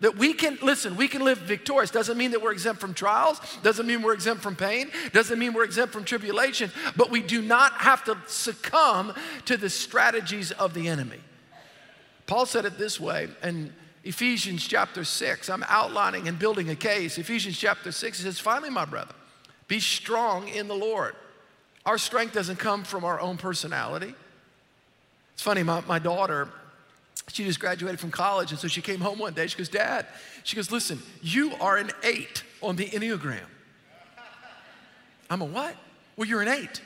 That 0.00 0.16
we 0.16 0.32
can, 0.32 0.58
listen, 0.62 0.96
we 0.96 1.08
can 1.08 1.24
live 1.24 1.38
victorious. 1.38 1.90
Doesn't 1.90 2.16
mean 2.16 2.30
that 2.30 2.40
we're 2.40 2.52
exempt 2.52 2.80
from 2.80 2.94
trials, 2.94 3.40
doesn't 3.62 3.86
mean 3.86 4.02
we're 4.02 4.14
exempt 4.14 4.42
from 4.42 4.54
pain, 4.54 4.90
doesn't 5.12 5.38
mean 5.38 5.54
we're 5.54 5.64
exempt 5.64 5.92
from 5.92 6.04
tribulation, 6.04 6.70
but 6.96 7.10
we 7.10 7.20
do 7.20 7.42
not 7.42 7.72
have 7.74 8.04
to 8.04 8.16
succumb 8.28 9.12
to 9.46 9.56
the 9.56 9.68
strategies 9.68 10.52
of 10.52 10.72
the 10.72 10.86
enemy. 10.86 11.18
Paul 12.26 12.46
said 12.46 12.64
it 12.64 12.78
this 12.78 13.00
way 13.00 13.28
in 13.42 13.72
Ephesians 14.04 14.66
chapter 14.66 15.02
6. 15.02 15.50
I'm 15.50 15.64
outlining 15.68 16.28
and 16.28 16.38
building 16.38 16.70
a 16.70 16.76
case. 16.76 17.18
Ephesians 17.18 17.58
chapter 17.58 17.90
6 17.90 18.18
he 18.18 18.24
says, 18.24 18.38
Finally, 18.38 18.70
my 18.70 18.84
brother, 18.84 19.14
be 19.66 19.80
strong 19.80 20.46
in 20.48 20.68
the 20.68 20.74
Lord. 20.74 21.16
Our 21.84 21.98
strength 21.98 22.34
doesn't 22.34 22.58
come 22.58 22.84
from 22.84 23.04
our 23.04 23.18
own 23.18 23.36
personality. 23.36 24.14
It's 25.32 25.42
funny, 25.42 25.62
my, 25.62 25.82
my 25.82 25.98
daughter, 25.98 26.48
she 27.28 27.44
just 27.44 27.60
graduated 27.60 28.00
from 28.00 28.10
college, 28.10 28.50
and 28.50 28.58
so 28.58 28.68
she 28.68 28.80
came 28.80 29.00
home 29.00 29.18
one 29.18 29.34
day. 29.34 29.46
She 29.46 29.58
goes, 29.58 29.68
Dad, 29.68 30.06
she 30.44 30.56
goes, 30.56 30.70
listen, 30.70 31.00
you 31.22 31.52
are 31.60 31.76
an 31.76 31.90
eight 32.02 32.42
on 32.62 32.76
the 32.76 32.86
Enneagram. 32.86 33.40
I'm 35.30 35.42
a 35.42 35.44
what? 35.44 35.76
Well, 36.16 36.26
you're 36.26 36.42
an 36.42 36.48
eight. 36.48 36.80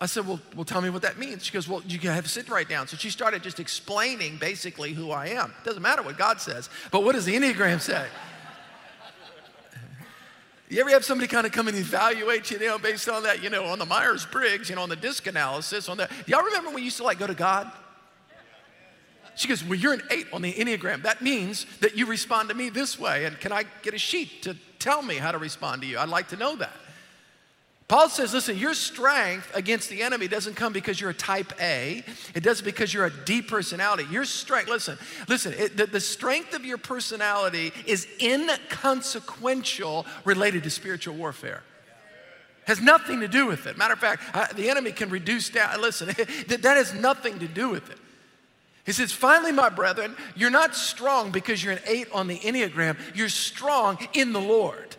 I 0.00 0.06
said, 0.06 0.26
well, 0.26 0.40
well, 0.54 0.64
tell 0.64 0.82
me 0.82 0.90
what 0.90 1.02
that 1.02 1.18
means. 1.18 1.44
She 1.44 1.52
goes, 1.52 1.68
well, 1.68 1.82
you 1.86 1.98
have 2.10 2.24
to 2.24 2.30
sit 2.30 2.48
right 2.48 2.68
down. 2.68 2.86
So 2.86 2.96
she 2.96 3.10
started 3.10 3.42
just 3.42 3.60
explaining 3.60 4.36
basically 4.38 4.92
who 4.92 5.10
I 5.10 5.28
am. 5.28 5.54
Doesn't 5.64 5.82
matter 5.82 6.02
what 6.02 6.18
God 6.18 6.40
says, 6.40 6.68
but 6.90 7.02
what 7.02 7.14
does 7.14 7.24
the 7.24 7.34
Enneagram 7.34 7.80
say? 7.80 8.06
You 10.68 10.80
ever 10.80 10.90
have 10.90 11.04
somebody 11.04 11.28
kind 11.28 11.46
of 11.46 11.52
come 11.52 11.68
and 11.68 11.76
evaluate 11.76 12.50
you, 12.50 12.58
you 12.58 12.66
know, 12.66 12.76
based 12.76 13.08
on 13.08 13.22
that, 13.22 13.40
you 13.40 13.50
know, 13.50 13.66
on 13.66 13.78
the 13.78 13.86
Myers 13.86 14.26
Briggs, 14.26 14.68
you 14.68 14.74
know, 14.74 14.82
on 14.82 14.88
the 14.88 14.96
DISC 14.96 15.28
analysis, 15.28 15.88
on 15.88 15.96
that? 15.98 16.10
Y'all 16.26 16.42
remember 16.42 16.70
when 16.70 16.74
we 16.74 16.82
used 16.82 16.96
to 16.96 17.04
like 17.04 17.20
go 17.20 17.28
to 17.28 17.34
God? 17.34 17.70
She 19.36 19.48
goes, 19.48 19.62
Well, 19.62 19.78
you're 19.78 19.92
an 19.92 20.02
eight 20.10 20.26
on 20.32 20.42
the 20.42 20.52
Enneagram. 20.52 21.02
That 21.02 21.22
means 21.22 21.66
that 21.80 21.96
you 21.96 22.06
respond 22.06 22.48
to 22.48 22.54
me 22.54 22.70
this 22.70 22.98
way. 22.98 23.26
And 23.26 23.38
can 23.38 23.52
I 23.52 23.64
get 23.82 23.94
a 23.94 23.98
sheet 23.98 24.42
to 24.42 24.56
tell 24.78 25.02
me 25.02 25.16
how 25.16 25.30
to 25.30 25.38
respond 25.38 25.82
to 25.82 25.88
you? 25.88 25.98
I'd 25.98 26.08
like 26.08 26.28
to 26.28 26.36
know 26.36 26.56
that. 26.56 26.72
Paul 27.88 28.08
says, 28.08 28.34
listen, 28.34 28.58
your 28.58 28.74
strength 28.74 29.48
against 29.54 29.88
the 29.90 30.02
enemy 30.02 30.26
doesn't 30.26 30.54
come 30.54 30.72
because 30.72 31.00
you're 31.00 31.10
a 31.10 31.14
type 31.14 31.52
A. 31.60 32.02
It 32.34 32.42
doesn't 32.42 32.64
because 32.64 32.92
you're 32.92 33.06
a 33.06 33.12
D 33.24 33.42
personality. 33.42 34.06
Your 34.10 34.24
strength, 34.24 34.68
listen, 34.68 34.98
listen, 35.28 35.54
it, 35.56 35.76
the, 35.76 35.86
the 35.86 36.00
strength 36.00 36.52
of 36.52 36.64
your 36.64 36.78
personality 36.78 37.72
is 37.86 38.08
inconsequential 38.20 40.04
related 40.24 40.64
to 40.64 40.70
spiritual 40.70 41.14
warfare. 41.14 41.62
Has 42.66 42.80
nothing 42.80 43.20
to 43.20 43.28
do 43.28 43.46
with 43.46 43.68
it. 43.68 43.78
Matter 43.78 43.92
of 43.92 44.00
fact, 44.00 44.24
uh, 44.34 44.48
the 44.54 44.68
enemy 44.68 44.90
can 44.90 45.08
reduce 45.08 45.50
down, 45.50 45.80
listen, 45.80 46.08
that, 46.48 46.62
that 46.62 46.76
has 46.76 46.92
nothing 46.92 47.38
to 47.38 47.46
do 47.46 47.68
with 47.68 47.88
it. 47.90 47.98
He 48.86 48.92
says, 48.92 49.12
finally, 49.12 49.50
my 49.50 49.68
brethren, 49.68 50.16
you're 50.36 50.48
not 50.48 50.76
strong 50.76 51.32
because 51.32 51.62
you're 51.62 51.72
an 51.72 51.80
eight 51.86 52.06
on 52.12 52.28
the 52.28 52.38
Enneagram. 52.38 52.96
You're 53.16 53.28
strong 53.28 53.98
in 54.12 54.32
the 54.32 54.40
Lord 54.40 54.94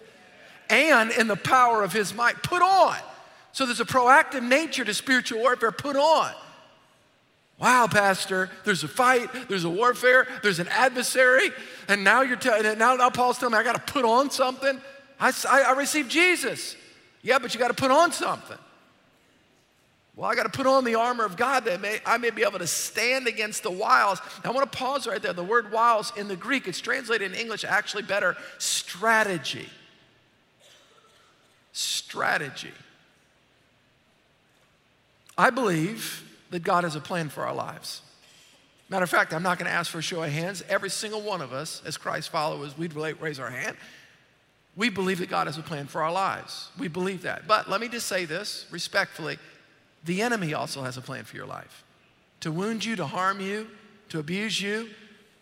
and 0.69 1.09
in 1.11 1.27
the 1.27 1.37
power 1.37 1.83
of 1.83 1.93
his 1.93 2.13
might. 2.13 2.43
Put 2.43 2.61
on. 2.61 2.97
So 3.53 3.65
there's 3.65 3.79
a 3.79 3.85
proactive 3.85 4.43
nature 4.43 4.83
to 4.83 4.93
spiritual 4.93 5.39
warfare. 5.39 5.71
Put 5.71 5.95
on. 5.95 6.33
Wow, 7.59 7.87
Pastor, 7.87 8.51
there's 8.65 8.83
a 8.83 8.87
fight, 8.87 9.29
there's 9.47 9.63
a 9.63 9.69
warfare, 9.69 10.27
there's 10.43 10.59
an 10.59 10.67
adversary, 10.67 11.49
and 11.87 12.03
now 12.03 12.21
you're 12.21 12.37
telling, 12.37 12.77
now, 12.77 12.95
now 12.95 13.09
Paul's 13.09 13.39
telling 13.39 13.53
me 13.53 13.57
I 13.57 13.63
got 13.63 13.87
to 13.87 13.93
put 13.93 14.05
on 14.05 14.29
something. 14.29 14.79
I, 15.19 15.33
I, 15.49 15.61
I 15.61 15.71
received 15.71 16.11
Jesus. 16.11 16.75
Yeah, 17.23 17.39
but 17.39 17.53
you 17.53 17.59
got 17.59 17.69
to 17.69 17.73
put 17.73 17.89
on 17.89 18.11
something. 18.11 18.57
Well, 20.17 20.29
I 20.29 20.35
got 20.35 20.43
to 20.43 20.49
put 20.49 20.65
on 20.65 20.83
the 20.83 20.95
armor 20.95 21.23
of 21.23 21.37
God 21.37 21.65
that 21.65 21.79
may, 21.79 21.99
I 22.03 22.17
may 22.17 22.31
be 22.31 22.41
able 22.41 22.59
to 22.59 22.67
stand 22.67 23.27
against 23.27 23.63
the 23.63 23.71
wiles. 23.71 24.19
I 24.43 24.49
want 24.49 24.69
to 24.69 24.77
pause 24.77 25.07
right 25.07 25.21
there. 25.21 25.31
The 25.31 25.43
word 25.43 25.71
wiles 25.71 26.11
in 26.17 26.27
the 26.27 26.35
Greek, 26.35 26.67
it's 26.67 26.81
translated 26.81 27.31
in 27.31 27.39
English 27.39 27.63
actually 27.63 28.03
better 28.03 28.35
strategy 28.57 29.69
strategy. 31.77 32.71
I 35.37 35.51
believe 35.51 36.23
that 36.49 36.63
God 36.63 36.83
has 36.83 36.95
a 36.95 36.99
plan 36.99 37.29
for 37.29 37.45
our 37.45 37.53
lives. 37.53 38.01
Matter 38.89 39.03
of 39.03 39.09
fact, 39.09 39.33
I'm 39.33 39.43
not 39.43 39.59
going 39.59 39.69
to 39.69 39.75
ask 39.75 39.91
for 39.91 39.99
a 39.99 40.01
show 40.01 40.23
of 40.23 40.31
hands. 40.31 40.63
Every 40.69 40.89
single 40.89 41.21
one 41.21 41.41
of 41.41 41.53
us, 41.53 41.83
as 41.85 41.95
Christ 41.95 42.29
followers, 42.29 42.75
we'd 42.77 42.93
raise 42.93 43.39
our 43.39 43.51
hand. 43.51 43.77
We 44.75 44.89
believe 44.89 45.19
that 45.19 45.29
God 45.29 45.45
has 45.45 45.57
a 45.57 45.61
plan 45.61 45.85
for 45.85 46.01
our 46.01 46.11
lives. 46.11 46.69
We 46.79 46.87
believe 46.87 47.21
that. 47.23 47.47
But 47.47 47.69
let 47.69 47.79
me 47.79 47.89
just 47.89 48.07
say 48.07 48.25
this 48.25 48.65
respectfully 48.71 49.37
the 50.07 50.21
enemy 50.21 50.53
also 50.53 50.81
has 50.81 50.97
a 50.97 51.01
plan 51.01 51.23
for 51.23 51.35
your 51.35 51.45
life 51.45 51.83
to 52.39 52.51
wound 52.51 52.85
you, 52.85 52.95
to 52.95 53.05
harm 53.05 53.39
you, 53.39 53.67
to 54.09 54.19
abuse 54.19 54.61
you, 54.61 54.89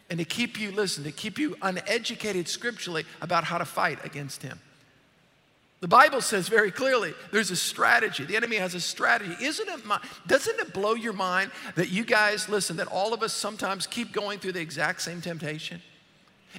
and 0.10 0.20
to 0.20 0.26
keep 0.26 0.60
you, 0.60 0.72
listen, 0.72 1.04
to 1.04 1.12
keep 1.12 1.38
you 1.38 1.56
uneducated 1.62 2.48
scripturally 2.48 3.06
about 3.22 3.44
how 3.44 3.58
to 3.58 3.66
fight 3.66 4.04
against 4.04 4.42
him. 4.42 4.60
The 5.82 5.88
Bible 5.88 6.22
says 6.22 6.48
very 6.48 6.72
clearly 6.72 7.14
there's 7.32 7.52
a 7.52 7.56
strategy. 7.56 8.24
The 8.24 8.36
enemy 8.36 8.56
has 8.56 8.76
a 8.76 8.80
strategy. 8.80 9.36
Isn't 9.44 9.68
it, 9.68 9.82
doesn't 10.26 10.60
it 10.60 10.74
blow 10.74 10.94
your 10.94 11.14
mind 11.14 11.52
that 11.76 11.90
you 11.90 12.04
guys, 12.04 12.50
listen, 12.50 12.78
that 12.78 12.88
all 12.88 13.14
of 13.14 13.22
us 13.22 13.34
sometimes 13.34 13.86
keep 13.86 14.12
going 14.12 14.40
through 14.40 14.54
the 14.54 14.62
exact 14.62 15.02
same 15.02 15.22
temptation? 15.22 15.82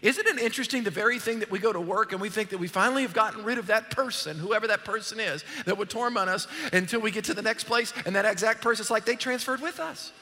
Isn't 0.02 0.26
it 0.26 0.38
interesting 0.38 0.82
the 0.82 0.90
very 0.90 1.18
thing 1.18 1.40
that 1.40 1.50
we 1.50 1.58
go 1.58 1.72
to 1.72 1.80
work 1.80 2.12
and 2.12 2.20
we 2.20 2.28
think 2.28 2.50
that 2.50 2.58
we 2.58 2.68
finally 2.68 3.02
have 3.02 3.14
gotten 3.14 3.44
rid 3.44 3.58
of 3.58 3.68
that 3.68 3.90
person, 3.90 4.38
whoever 4.38 4.66
that 4.66 4.84
person 4.84 5.20
is, 5.20 5.44
that 5.64 5.76
would 5.78 5.90
torment 5.90 6.28
us 6.28 6.46
until 6.72 7.00
we 7.00 7.10
get 7.10 7.24
to 7.24 7.34
the 7.34 7.42
next 7.42 7.64
place 7.64 7.92
and 8.04 8.14
that 8.16 8.24
exact 8.24 8.62
person's 8.62 8.90
like 8.90 9.04
they 9.04 9.16
transferred 9.16 9.60
with 9.60 9.80
us? 9.80 10.12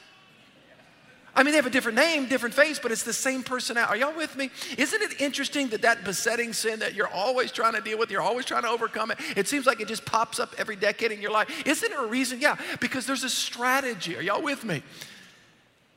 I 1.37 1.43
mean, 1.43 1.51
they 1.51 1.57
have 1.57 1.67
a 1.67 1.71
different 1.71 1.97
name, 1.97 2.29
different 2.29 2.55
face, 2.55 2.79
but 2.79 2.93
it's 2.93 3.03
the 3.03 3.13
same 3.13 3.43
personality. 3.43 3.93
Are 3.93 3.97
y'all 3.97 4.17
with 4.17 4.37
me? 4.37 4.51
Isn't 4.79 5.03
it 5.03 5.21
interesting 5.21 5.69
that 5.69 5.83
that 5.83 6.05
besetting 6.05 6.53
sin 6.53 6.79
that 6.79 6.95
you're 6.95 7.09
always 7.09 7.51
trying 7.51 7.75
to 7.75 7.81
deal 7.81 7.99
with, 7.99 8.11
you're 8.11 8.23
always 8.23 8.45
trying 8.45 8.63
to 8.63 8.69
overcome 8.69 9.11
it, 9.11 9.19
it 9.37 9.49
seems 9.49 9.67
like 9.67 9.81
it 9.81 9.89
just 9.89 10.05
pops 10.05 10.39
up 10.39 10.55
every 10.59 10.77
decade 10.77 11.11
in 11.11 11.21
your 11.21 11.33
life? 11.33 11.67
Isn't 11.67 11.91
there 11.91 12.05
a 12.05 12.09
reason? 12.09 12.41
Yeah, 12.41 12.57
because 12.79 13.07
there's 13.07 13.25
a 13.25 13.31
strategy. 13.31 14.17
Are 14.17 14.23
y'all 14.23 14.43
with 14.43 14.65
me? 14.65 14.83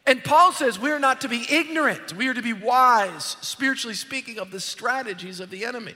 And 0.07 0.23
Paul 0.23 0.53
says 0.53 0.79
we're 0.79 0.99
not 0.99 1.21
to 1.21 1.27
be 1.27 1.45
ignorant, 1.49 2.13
we 2.13 2.29
are 2.29 2.33
to 2.33 2.41
be 2.41 2.53
wise, 2.53 3.35
spiritually 3.41 3.93
speaking, 3.93 4.39
of 4.39 4.51
the 4.51 4.59
strategies 4.61 5.41
of 5.41 5.49
the 5.49 5.65
enemy. 5.65 5.95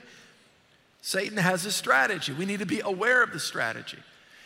Satan 1.00 1.38
has 1.38 1.64
a 1.66 1.72
strategy. 1.72 2.32
We 2.32 2.44
need 2.44 2.60
to 2.60 2.66
be 2.66 2.80
aware 2.80 3.22
of 3.22 3.32
the 3.32 3.40
strategy. 3.40 3.98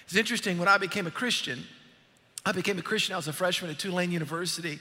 It's 0.06 0.16
interesting, 0.16 0.56
when 0.58 0.68
I 0.68 0.78
became 0.78 1.06
a 1.06 1.10
Christian, 1.10 1.64
I 2.46 2.52
became 2.52 2.78
a 2.78 2.82
Christian. 2.82 3.14
I 3.14 3.16
was 3.16 3.26
a 3.26 3.32
freshman 3.32 3.72
at 3.72 3.78
Tulane 3.78 4.12
University. 4.12 4.78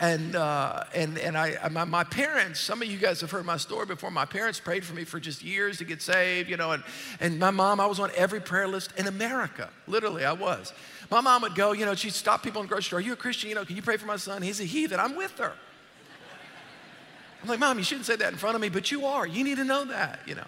And, 0.00 0.34
uh, 0.34 0.84
and, 0.94 1.18
and 1.18 1.36
I, 1.36 1.68
my, 1.70 1.84
my, 1.84 2.04
parents, 2.04 2.58
some 2.58 2.80
of 2.80 2.88
you 2.88 2.96
guys 2.96 3.20
have 3.20 3.30
heard 3.30 3.44
my 3.44 3.58
story 3.58 3.84
before. 3.84 4.10
My 4.10 4.24
parents 4.24 4.58
prayed 4.58 4.82
for 4.82 4.94
me 4.94 5.04
for 5.04 5.20
just 5.20 5.44
years 5.44 5.76
to 5.78 5.84
get 5.84 6.00
saved, 6.00 6.48
you 6.48 6.56
know. 6.56 6.72
And, 6.72 6.82
and 7.20 7.38
my 7.38 7.50
mom, 7.50 7.80
I 7.80 7.86
was 7.86 8.00
on 8.00 8.10
every 8.16 8.40
prayer 8.40 8.66
list 8.66 8.94
in 8.96 9.06
America. 9.06 9.68
Literally, 9.86 10.24
I 10.24 10.32
was. 10.32 10.72
My 11.10 11.20
mom 11.20 11.42
would 11.42 11.54
go, 11.54 11.72
you 11.72 11.84
know, 11.84 11.94
she'd 11.94 12.14
stop 12.14 12.42
people 12.42 12.62
in 12.62 12.66
the 12.66 12.70
grocery 12.70 12.84
store. 12.84 12.98
Are 13.00 13.02
you 13.02 13.12
a 13.12 13.16
Christian? 13.16 13.50
You 13.50 13.56
know, 13.56 13.64
can 13.66 13.76
you 13.76 13.82
pray 13.82 13.98
for 13.98 14.06
my 14.06 14.16
son? 14.16 14.40
He's 14.40 14.60
a 14.60 14.64
heathen. 14.64 14.98
I'm 14.98 15.16
with 15.16 15.36
her. 15.38 15.52
I'm 17.42 17.48
like, 17.48 17.58
Mom, 17.58 17.76
you 17.76 17.84
shouldn't 17.84 18.06
say 18.06 18.16
that 18.16 18.32
in 18.32 18.38
front 18.38 18.54
of 18.54 18.62
me, 18.62 18.70
but 18.70 18.90
you 18.90 19.04
are. 19.04 19.26
You 19.26 19.44
need 19.44 19.56
to 19.56 19.64
know 19.64 19.84
that, 19.84 20.20
you 20.26 20.34
know. 20.34 20.44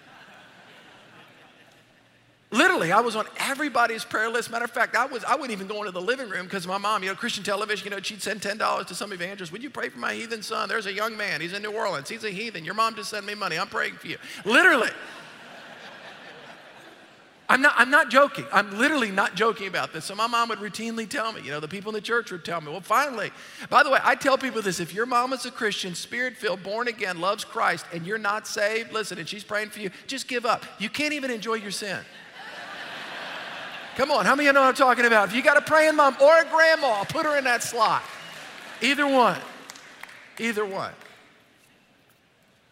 Literally, 2.53 2.91
I 2.91 2.99
was 2.99 3.15
on 3.15 3.25
everybody's 3.39 4.05
prayer 4.05 4.29
list. 4.29 4.51
Matter 4.51 4.65
of 4.65 4.69
fact, 4.69 4.95
I, 4.95 5.07
was, 5.07 5.23
I 5.23 5.33
wouldn't 5.33 5.53
even 5.53 5.65
go 5.65 5.79
into 5.79 5.89
the 5.89 5.99
living 5.99 6.29
room 6.29 6.45
because 6.45 6.67
my 6.67 6.77
mom, 6.77 7.01
you 7.01 7.09
know, 7.09 7.15
Christian 7.15 7.43
television, 7.43 7.85
you 7.85 7.89
know, 7.89 7.99
she'd 7.99 8.21
send 8.21 8.41
$10 8.41 8.85
to 8.85 8.93
some 8.93 9.11
evangelist. 9.11 9.51
Would 9.51 9.63
you 9.63 9.71
pray 9.71 9.89
for 9.89 9.97
my 9.97 10.13
heathen 10.13 10.43
son? 10.43 10.69
There's 10.69 10.85
a 10.85 10.93
young 10.93 11.17
man. 11.17 11.41
He's 11.41 11.53
in 11.53 11.63
New 11.63 11.71
Orleans. 11.71 12.09
He's 12.09 12.23
a 12.23 12.29
heathen. 12.29 12.63
Your 12.63 12.75
mom 12.75 12.93
just 12.93 13.09
sent 13.09 13.25
me 13.25 13.33
money. 13.33 13.57
I'm 13.57 13.69
praying 13.69 13.95
for 13.95 14.05
you. 14.05 14.17
Literally. 14.45 14.91
I'm 17.49 17.63
not, 17.63 17.73
I'm 17.75 17.89
not 17.89 18.11
joking. 18.11 18.45
I'm 18.53 18.77
literally 18.77 19.09
not 19.09 19.33
joking 19.33 19.65
about 19.65 19.91
this. 19.91 20.05
So 20.05 20.13
my 20.13 20.27
mom 20.27 20.49
would 20.49 20.59
routinely 20.59 21.09
tell 21.09 21.33
me, 21.33 21.41
you 21.41 21.49
know, 21.49 21.59
the 21.59 21.67
people 21.67 21.89
in 21.89 21.95
the 21.95 22.01
church 22.01 22.31
would 22.31 22.45
tell 22.45 22.61
me, 22.61 22.71
well, 22.71 22.81
finally, 22.81 23.31
by 23.71 23.81
the 23.81 23.89
way, 23.89 23.97
I 24.03 24.13
tell 24.13 24.37
people 24.37 24.61
this 24.61 24.79
if 24.79 24.93
your 24.93 25.07
mom 25.07 25.33
is 25.33 25.43
a 25.47 25.51
Christian, 25.51 25.95
spirit 25.95 26.37
filled, 26.37 26.61
born 26.61 26.87
again, 26.87 27.19
loves 27.19 27.45
Christ, 27.45 27.87
and 27.91 28.05
you're 28.05 28.19
not 28.19 28.45
saved, 28.45 28.93
listen, 28.93 29.17
and 29.17 29.27
she's 29.27 29.43
praying 29.43 29.71
for 29.71 29.79
you, 29.79 29.89
just 30.05 30.27
give 30.27 30.45
up. 30.45 30.63
You 30.77 30.89
can't 30.89 31.15
even 31.15 31.31
enjoy 31.31 31.55
your 31.55 31.71
sin. 31.71 31.97
Come 33.95 34.09
on, 34.09 34.25
how 34.25 34.35
many 34.35 34.47
of 34.47 34.51
you 34.51 34.53
know 34.53 34.61
what 34.61 34.69
I'm 34.69 34.75
talking 34.75 35.05
about? 35.05 35.29
If 35.29 35.35
you 35.35 35.43
got 35.43 35.55
a 35.55 35.61
praying 35.61 35.95
mom 35.95 36.17
or 36.19 36.39
a 36.39 36.45
grandma, 36.45 37.03
put 37.03 37.25
her 37.25 37.37
in 37.37 37.43
that 37.43 37.61
slot. 37.61 38.01
Either 38.81 39.05
one. 39.05 39.39
Either 40.39 40.65
one. 40.65 40.91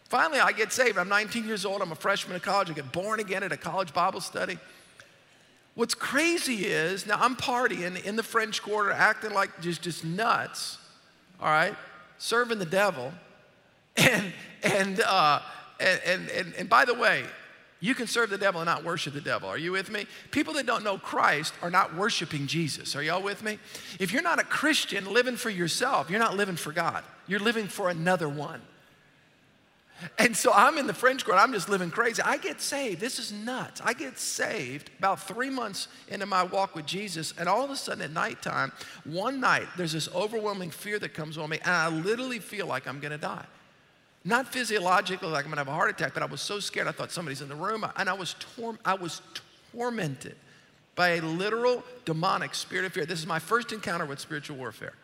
Finally, 0.04 0.40
I 0.40 0.50
get 0.52 0.72
saved. 0.72 0.98
I'm 0.98 1.08
19 1.08 1.46
years 1.46 1.64
old. 1.64 1.80
I'm 1.80 1.92
a 1.92 1.94
freshman 1.94 2.34
in 2.34 2.40
college. 2.40 2.70
I 2.70 2.72
get 2.72 2.90
born 2.90 3.20
again 3.20 3.44
at 3.44 3.52
a 3.52 3.56
college 3.56 3.94
Bible 3.94 4.20
study. 4.20 4.58
What's 5.74 5.94
crazy 5.94 6.66
is 6.66 7.06
now 7.06 7.18
I'm 7.18 7.36
partying 7.36 8.04
in 8.04 8.16
the 8.16 8.22
French 8.22 8.60
Quarter, 8.60 8.90
acting 8.90 9.32
like 9.32 9.60
just, 9.62 9.80
just 9.80 10.04
nuts, 10.04 10.76
all 11.40 11.48
right, 11.48 11.74
serving 12.18 12.58
the 12.58 12.66
devil. 12.66 13.12
And, 13.94 14.32
and, 14.62 15.00
uh, 15.00 15.40
and, 15.78 16.30
and, 16.30 16.54
and 16.54 16.68
by 16.68 16.86
the 16.86 16.94
way, 16.94 17.24
you 17.82 17.96
can 17.96 18.06
serve 18.06 18.30
the 18.30 18.38
devil 18.38 18.60
and 18.60 18.68
not 18.68 18.84
worship 18.84 19.12
the 19.12 19.20
devil. 19.20 19.48
Are 19.48 19.58
you 19.58 19.72
with 19.72 19.90
me? 19.90 20.06
People 20.30 20.54
that 20.54 20.66
don't 20.66 20.84
know 20.84 20.98
Christ 20.98 21.52
are 21.62 21.70
not 21.70 21.96
worshiping 21.96 22.46
Jesus. 22.46 22.94
Are 22.94 23.02
y'all 23.02 23.20
with 23.20 23.42
me? 23.42 23.58
If 23.98 24.12
you're 24.12 24.22
not 24.22 24.38
a 24.38 24.44
Christian 24.44 25.12
living 25.12 25.34
for 25.34 25.50
yourself, 25.50 26.08
you're 26.08 26.20
not 26.20 26.36
living 26.36 26.54
for 26.54 26.70
God. 26.70 27.02
You're 27.26 27.40
living 27.40 27.66
for 27.66 27.90
another 27.90 28.28
one. 28.28 28.62
And 30.16 30.36
so 30.36 30.52
I'm 30.54 30.78
in 30.78 30.86
the 30.86 30.94
French 30.94 31.24
Quarter, 31.24 31.40
I'm 31.40 31.52
just 31.52 31.68
living 31.68 31.90
crazy. 31.90 32.22
I 32.22 32.36
get 32.36 32.60
saved. 32.60 33.00
This 33.00 33.18
is 33.18 33.32
nuts. 33.32 33.80
I 33.84 33.94
get 33.94 34.16
saved 34.16 34.90
about 35.00 35.26
three 35.26 35.50
months 35.50 35.88
into 36.06 36.26
my 36.26 36.44
walk 36.44 36.76
with 36.76 36.86
Jesus, 36.86 37.34
and 37.36 37.48
all 37.48 37.64
of 37.64 37.70
a 37.70 37.76
sudden 37.76 38.02
at 38.02 38.12
nighttime, 38.12 38.70
one 39.04 39.40
night, 39.40 39.66
there's 39.76 39.92
this 39.92 40.08
overwhelming 40.14 40.70
fear 40.70 41.00
that 41.00 41.14
comes 41.14 41.36
on 41.36 41.50
me, 41.50 41.58
and 41.64 41.70
I 41.70 41.88
literally 41.88 42.38
feel 42.38 42.66
like 42.66 42.86
I'm 42.86 43.00
gonna 43.00 43.18
die. 43.18 43.44
Not 44.24 44.46
physiologically, 44.52 45.28
like 45.28 45.44
I'm 45.44 45.50
gonna 45.50 45.60
have 45.60 45.68
a 45.68 45.72
heart 45.72 45.90
attack, 45.90 46.14
but 46.14 46.22
I 46.22 46.26
was 46.26 46.40
so 46.40 46.60
scared 46.60 46.86
I 46.86 46.92
thought 46.92 47.10
somebody's 47.10 47.42
in 47.42 47.48
the 47.48 47.56
room. 47.56 47.84
And 47.96 48.08
I 48.08 48.12
was, 48.12 48.36
tor- 48.56 48.78
I 48.84 48.94
was 48.94 49.20
tormented 49.72 50.36
by 50.94 51.10
a 51.10 51.20
literal 51.20 51.82
demonic 52.04 52.54
spirit 52.54 52.84
of 52.84 52.92
fear. 52.92 53.04
This 53.06 53.18
is 53.18 53.26
my 53.26 53.38
first 53.38 53.72
encounter 53.72 54.04
with 54.04 54.20
spiritual 54.20 54.56
warfare. 54.56 54.94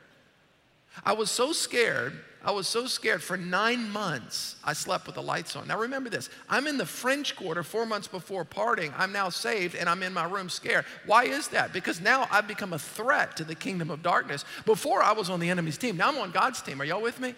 I 1.04 1.12
was 1.12 1.30
so 1.30 1.52
scared. 1.52 2.12
I 2.44 2.52
was 2.52 2.68
so 2.68 2.86
scared 2.86 3.20
for 3.20 3.36
nine 3.36 3.90
months, 3.90 4.54
I 4.64 4.72
slept 4.72 5.06
with 5.06 5.16
the 5.16 5.22
lights 5.22 5.56
on. 5.56 5.66
Now 5.66 5.78
remember 5.78 6.08
this 6.08 6.30
I'm 6.48 6.68
in 6.68 6.78
the 6.78 6.86
French 6.86 7.34
Quarter 7.34 7.64
four 7.64 7.84
months 7.84 8.06
before 8.06 8.44
parting. 8.44 8.92
I'm 8.96 9.12
now 9.12 9.28
saved 9.28 9.74
and 9.74 9.88
I'm 9.88 10.04
in 10.04 10.12
my 10.14 10.24
room 10.24 10.48
scared. 10.48 10.84
Why 11.04 11.24
is 11.24 11.48
that? 11.48 11.72
Because 11.72 12.00
now 12.00 12.28
I've 12.30 12.46
become 12.46 12.72
a 12.72 12.78
threat 12.78 13.36
to 13.38 13.44
the 13.44 13.56
kingdom 13.56 13.90
of 13.90 14.04
darkness. 14.04 14.44
Before 14.64 15.02
I 15.02 15.12
was 15.12 15.30
on 15.30 15.40
the 15.40 15.50
enemy's 15.50 15.78
team, 15.78 15.96
now 15.96 16.08
I'm 16.08 16.18
on 16.18 16.30
God's 16.30 16.62
team. 16.62 16.80
Are 16.80 16.84
y'all 16.84 17.02
with 17.02 17.18
me? 17.18 17.34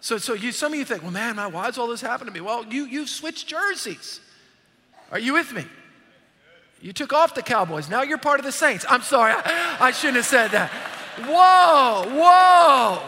So, 0.00 0.16
so 0.16 0.32
you, 0.32 0.50
some 0.50 0.72
of 0.72 0.78
you 0.78 0.84
think, 0.84 1.02
well, 1.02 1.10
man, 1.10 1.36
why 1.52 1.66
does 1.66 1.78
all 1.78 1.86
this 1.86 2.00
happen 2.00 2.26
to 2.26 2.32
me? 2.32 2.40
Well, 2.40 2.64
you, 2.64 2.84
you've 2.86 3.10
switched 3.10 3.46
jerseys. 3.46 4.20
Are 5.12 5.18
you 5.18 5.34
with 5.34 5.52
me? 5.52 5.64
You 6.80 6.94
took 6.94 7.12
off 7.12 7.34
the 7.34 7.42
Cowboys. 7.42 7.90
Now 7.90 8.02
you're 8.02 8.18
part 8.18 8.40
of 8.40 8.46
the 8.46 8.52
Saints. 8.52 8.86
I'm 8.88 9.02
sorry, 9.02 9.34
I, 9.36 9.76
I 9.80 9.90
shouldn't 9.90 10.16
have 10.16 10.26
said 10.26 10.50
that. 10.52 10.70
Whoa, 11.18 12.04
whoa, 12.08 13.02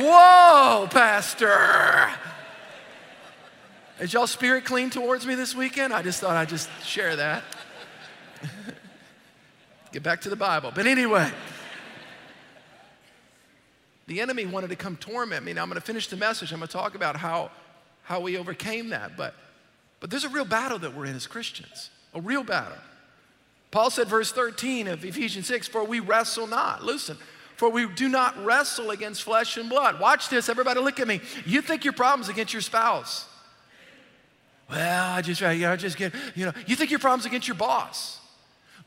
whoa, 0.00 0.86
Pastor. 0.88 2.10
Is 3.98 4.12
y'all 4.12 4.26
spirit 4.26 4.64
clean 4.64 4.90
towards 4.90 5.26
me 5.26 5.34
this 5.34 5.54
weekend? 5.54 5.92
I 5.92 6.02
just 6.02 6.20
thought 6.20 6.36
I'd 6.36 6.48
just 6.48 6.68
share 6.84 7.16
that. 7.16 7.42
Get 9.92 10.02
back 10.02 10.20
to 10.20 10.28
the 10.28 10.36
Bible. 10.36 10.70
But 10.72 10.86
anyway, 10.86 11.30
the 14.06 14.20
enemy 14.20 14.46
wanted 14.46 14.70
to 14.70 14.76
come 14.76 14.96
torment 14.96 15.44
me. 15.44 15.52
Now 15.52 15.62
I'm 15.62 15.68
going 15.68 15.80
to 15.80 15.86
finish 15.86 16.06
the 16.08 16.16
message. 16.16 16.52
I'm 16.52 16.58
going 16.58 16.68
to 16.68 16.72
talk 16.72 16.94
about 16.94 17.16
how, 17.16 17.50
how 18.02 18.20
we 18.20 18.36
overcame 18.36 18.90
that. 18.90 19.16
But, 19.16 19.34
but 20.00 20.10
there's 20.10 20.24
a 20.24 20.28
real 20.28 20.44
battle 20.44 20.78
that 20.78 20.94
we're 20.94 21.06
in 21.06 21.16
as 21.16 21.26
Christians, 21.26 21.90
a 22.14 22.20
real 22.20 22.44
battle. 22.44 22.78
Paul 23.70 23.90
said, 23.90 24.08
verse 24.08 24.30
13 24.32 24.86
of 24.86 25.04
Ephesians 25.04 25.46
6, 25.46 25.68
for 25.68 25.84
we 25.84 26.00
wrestle 26.00 26.46
not. 26.46 26.84
Listen, 26.84 27.18
for 27.56 27.68
we 27.68 27.88
do 27.88 28.08
not 28.08 28.42
wrestle 28.44 28.90
against 28.90 29.22
flesh 29.22 29.56
and 29.56 29.68
blood. 29.68 29.98
Watch 29.98 30.28
this, 30.28 30.48
everybody 30.48 30.80
look 30.80 31.00
at 31.00 31.08
me. 31.08 31.20
You 31.44 31.60
think 31.60 31.84
your 31.84 31.92
problem's 31.92 32.28
against 32.28 32.52
your 32.52 32.62
spouse. 32.62 33.26
Well, 34.70 35.12
I 35.12 35.22
just, 35.22 35.42
I 35.42 35.76
just 35.76 35.96
get, 35.96 36.12
you 36.34 36.46
know, 36.46 36.52
you 36.66 36.76
think 36.76 36.90
your 36.90 37.00
problem's 37.00 37.26
against 37.26 37.48
your 37.48 37.56
boss. 37.56 38.18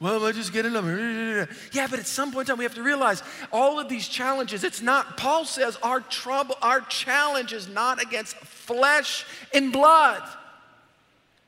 Well, 0.02 0.26
I 0.26 0.32
just 0.32 0.54
get 0.54 0.64
them. 0.64 1.48
Yeah, 1.74 1.88
but 1.90 2.00
at 2.00 2.08
some 2.08 2.32
point 2.32 2.48
in 2.48 2.54
time, 2.54 2.58
we 2.58 2.64
have 2.64 2.76
to 2.76 2.84
realize 2.84 3.22
all 3.52 3.80
of 3.80 3.90
these 3.90 4.08
challenges, 4.08 4.64
it's 4.64 4.82
not, 4.82 5.18
Paul 5.18 5.44
says 5.44 5.78
our 5.84 6.00
trouble, 6.00 6.56
our 6.62 6.80
challenge 6.82 7.52
is 7.52 7.68
not 7.68 8.02
against 8.02 8.38
flesh 8.38 9.26
and 9.54 9.74
blood. 9.74 10.24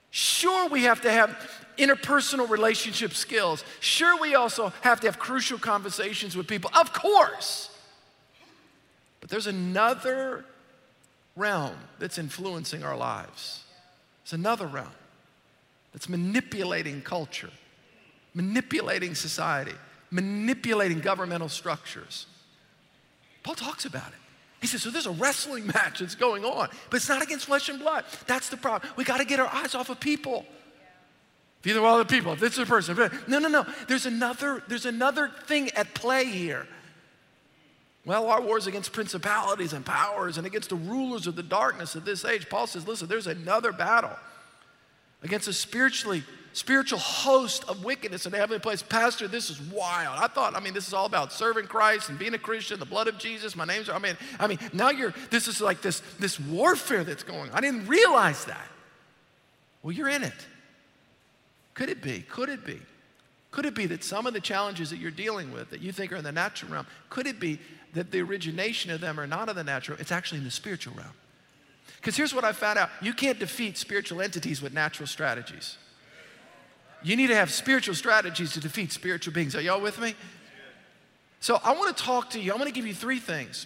Sure, 0.09 0.67
we 0.67 0.83
have 0.83 1.01
to 1.01 1.11
have 1.11 1.37
interpersonal 1.77 2.49
relationship 2.49 3.13
skills. 3.13 3.63
Sure, 3.79 4.19
we 4.19 4.35
also 4.35 4.73
have 4.81 4.99
to 4.99 5.07
have 5.07 5.17
crucial 5.17 5.57
conversations 5.57 6.35
with 6.35 6.47
people, 6.47 6.69
of 6.77 6.91
course. 6.91 7.69
But 9.21 9.29
there's 9.29 9.47
another 9.47 10.43
realm 11.37 11.75
that's 11.99 12.17
influencing 12.17 12.83
our 12.83 12.97
lives. 12.97 13.63
It's 14.23 14.33
another 14.33 14.67
realm 14.67 14.91
that's 15.93 16.09
manipulating 16.09 17.01
culture, 17.01 17.51
manipulating 18.33 19.15
society, 19.15 19.73
manipulating 20.09 20.99
governmental 20.99 21.49
structures. 21.49 22.27
Paul 23.43 23.55
talks 23.55 23.85
about 23.85 24.09
it. 24.09 24.17
He 24.61 24.67
says, 24.67 24.83
so 24.83 24.91
there's 24.91 25.07
a 25.07 25.11
wrestling 25.11 25.67
match 25.73 25.99
that's 25.99 26.15
going 26.15 26.45
on, 26.45 26.69
but 26.89 26.97
it's 26.97 27.09
not 27.09 27.21
against 27.21 27.45
flesh 27.47 27.69
and 27.69 27.79
blood. 27.79 28.05
That's 28.27 28.49
the 28.49 28.57
problem. 28.57 28.91
We 28.95 29.03
got 29.03 29.17
to 29.17 29.25
get 29.25 29.39
our 29.39 29.47
eyes 29.47 29.75
off 29.75 29.89
of 29.89 29.99
people. 29.99 30.45
These 31.63 31.75
are 31.75 31.85
all 31.85 31.97
the 31.97 32.05
people. 32.05 32.35
This 32.35 32.53
is 32.53 32.59
a 32.59 32.65
person. 32.65 32.97
No, 33.27 33.39
no, 33.39 33.47
no. 33.47 33.65
There's 33.87 34.05
another, 34.05 34.63
there's 34.67 34.85
another 34.85 35.29
thing 35.45 35.69
at 35.71 35.93
play 35.93 36.25
here. 36.25 36.67
Well, 38.03 38.27
our 38.29 38.41
war 38.41 38.57
is 38.57 38.65
against 38.65 38.93
principalities 38.93 39.73
and 39.73 39.85
powers 39.85 40.39
and 40.39 40.47
against 40.47 40.69
the 40.69 40.75
rulers 40.75 41.27
of 41.27 41.35
the 41.35 41.43
darkness 41.43 41.93
of 41.93 42.03
this 42.03 42.25
age. 42.25 42.49
Paul 42.49 42.65
says, 42.65 42.87
listen, 42.87 43.07
there's 43.07 43.27
another 43.27 43.71
battle 43.71 44.17
against 45.21 45.47
a 45.47 45.53
spiritually 45.53 46.23
spiritual 46.53 46.99
host 46.99 47.63
of 47.69 47.83
wickedness 47.83 48.25
in 48.25 48.31
the 48.31 48.37
heavenly 48.37 48.59
place. 48.59 48.81
Pastor, 48.81 49.27
this 49.27 49.49
is 49.49 49.59
wild. 49.61 50.19
I 50.19 50.27
thought, 50.27 50.55
I 50.55 50.59
mean, 50.59 50.73
this 50.73 50.87
is 50.87 50.93
all 50.93 51.05
about 51.05 51.31
serving 51.31 51.67
Christ 51.67 52.09
and 52.09 52.19
being 52.19 52.33
a 52.33 52.39
Christian, 52.39 52.79
the 52.79 52.85
blood 52.85 53.07
of 53.07 53.17
Jesus. 53.17 53.55
My 53.55 53.65
name's, 53.65 53.89
I 53.89 53.99
mean, 53.99 54.17
I 54.39 54.47
mean, 54.47 54.59
now 54.73 54.89
you're, 54.89 55.13
this 55.29 55.47
is 55.47 55.61
like 55.61 55.81
this, 55.81 56.01
this 56.19 56.39
warfare 56.39 57.03
that's 57.03 57.23
going 57.23 57.49
on. 57.49 57.51
I 57.51 57.61
didn't 57.61 57.87
realize 57.87 58.45
that. 58.45 58.67
Well, 59.83 59.91
you're 59.91 60.09
in 60.09 60.23
it. 60.23 60.47
Could 61.73 61.89
it 61.89 62.01
be? 62.01 62.21
Could 62.29 62.49
it 62.49 62.65
be? 62.65 62.79
Could 63.51 63.65
it 63.65 63.75
be 63.75 63.85
that 63.87 64.03
some 64.03 64.27
of 64.27 64.33
the 64.33 64.39
challenges 64.39 64.89
that 64.91 64.97
you're 64.97 65.11
dealing 65.11 65.51
with 65.51 65.69
that 65.71 65.81
you 65.81 65.91
think 65.91 66.11
are 66.11 66.17
in 66.17 66.23
the 66.23 66.31
natural 66.31 66.71
realm, 66.71 66.87
could 67.09 67.27
it 67.27 67.39
be 67.39 67.59
that 67.93 68.11
the 68.11 68.21
origination 68.21 68.91
of 68.91 69.01
them 69.01 69.19
are 69.19 69.27
not 69.27 69.49
in 69.49 69.55
the 69.55 69.63
natural, 69.63 69.97
it's 69.99 70.11
actually 70.11 70.37
in 70.37 70.45
the 70.45 70.51
spiritual 70.51 70.93
realm? 70.95 71.13
Because 71.97 72.15
here's 72.15 72.33
what 72.33 72.43
I 72.43 72.53
found 72.53 72.79
out 72.79 72.89
you 73.01 73.13
can't 73.13 73.37
defeat 73.39 73.77
spiritual 73.77 74.21
entities 74.21 74.61
with 74.61 74.73
natural 74.73 75.07
strategies. 75.07 75.77
You 77.03 77.15
need 77.15 77.27
to 77.27 77.35
have 77.35 77.51
spiritual 77.51 77.95
strategies 77.95 78.53
to 78.53 78.59
defeat 78.59 78.91
spiritual 78.91 79.33
beings. 79.33 79.55
Are 79.55 79.61
y'all 79.61 79.81
with 79.81 79.99
me? 79.99 80.15
So 81.39 81.59
I 81.63 81.73
want 81.73 81.95
to 81.95 82.03
talk 82.03 82.29
to 82.31 82.39
you. 82.39 82.51
I'm 82.51 82.59
going 82.59 82.69
to 82.69 82.75
give 82.75 82.85
you 82.85 82.93
three 82.93 83.19
things 83.19 83.65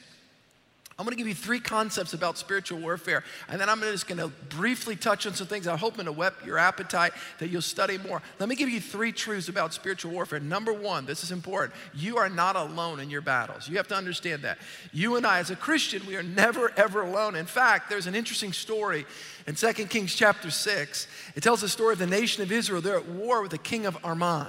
I'm 0.97 1.03
going 1.03 1.11
to 1.11 1.17
give 1.17 1.27
you 1.27 1.35
three 1.35 1.59
concepts 1.59 2.13
about 2.13 2.37
spiritual 2.37 2.79
warfare, 2.79 3.25
and 3.49 3.59
then 3.59 3.67
I'm 3.67 3.81
just 3.81 4.07
going 4.07 4.17
to 4.17 4.29
briefly 4.55 4.95
touch 4.95 5.27
on 5.27 5.33
some 5.33 5.45
things. 5.45 5.67
I'm 5.67 5.77
hoping 5.77 6.05
to 6.05 6.11
whet 6.13 6.33
your 6.45 6.57
appetite 6.57 7.11
that 7.39 7.49
you'll 7.49 7.61
study 7.61 7.97
more. 7.97 8.21
Let 8.39 8.47
me 8.47 8.55
give 8.55 8.69
you 8.69 8.79
three 8.79 9.11
truths 9.11 9.49
about 9.49 9.73
spiritual 9.73 10.11
warfare. 10.11 10.39
Number 10.39 10.71
one, 10.71 11.05
this 11.05 11.21
is 11.21 11.33
important. 11.33 11.73
You 11.93 12.15
are 12.15 12.29
not 12.29 12.55
alone 12.55 13.01
in 13.01 13.09
your 13.09 13.19
battles. 13.19 13.67
You 13.67 13.75
have 13.75 13.89
to 13.89 13.95
understand 13.95 14.43
that. 14.43 14.57
You 14.93 15.17
and 15.17 15.27
I, 15.27 15.39
as 15.39 15.49
a 15.49 15.57
Christian, 15.57 16.05
we 16.07 16.15
are 16.15 16.23
never, 16.23 16.71
ever 16.77 17.01
alone. 17.01 17.35
In 17.35 17.45
fact, 17.45 17.89
there's 17.89 18.07
an 18.07 18.15
interesting 18.15 18.53
story 18.53 19.05
in 19.47 19.55
2 19.55 19.73
Kings 19.87 20.15
chapter 20.15 20.49
6. 20.49 21.07
It 21.35 21.43
tells 21.43 21.59
the 21.59 21.67
story 21.67 21.91
of 21.91 21.99
the 21.99 22.07
nation 22.07 22.41
of 22.41 22.53
Israel. 22.53 22.79
They're 22.79 22.99
at 22.99 23.09
war 23.09 23.41
with 23.41 23.51
the 23.51 23.57
king 23.57 23.85
of 23.85 23.97
Aram. 24.05 24.47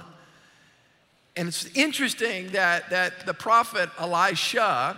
And 1.35 1.49
it's 1.49 1.65
interesting 1.75 2.51
that, 2.51 2.89
that 2.89 3.25
the 3.25 3.33
prophet 3.33 3.89
Elisha, 3.99 4.97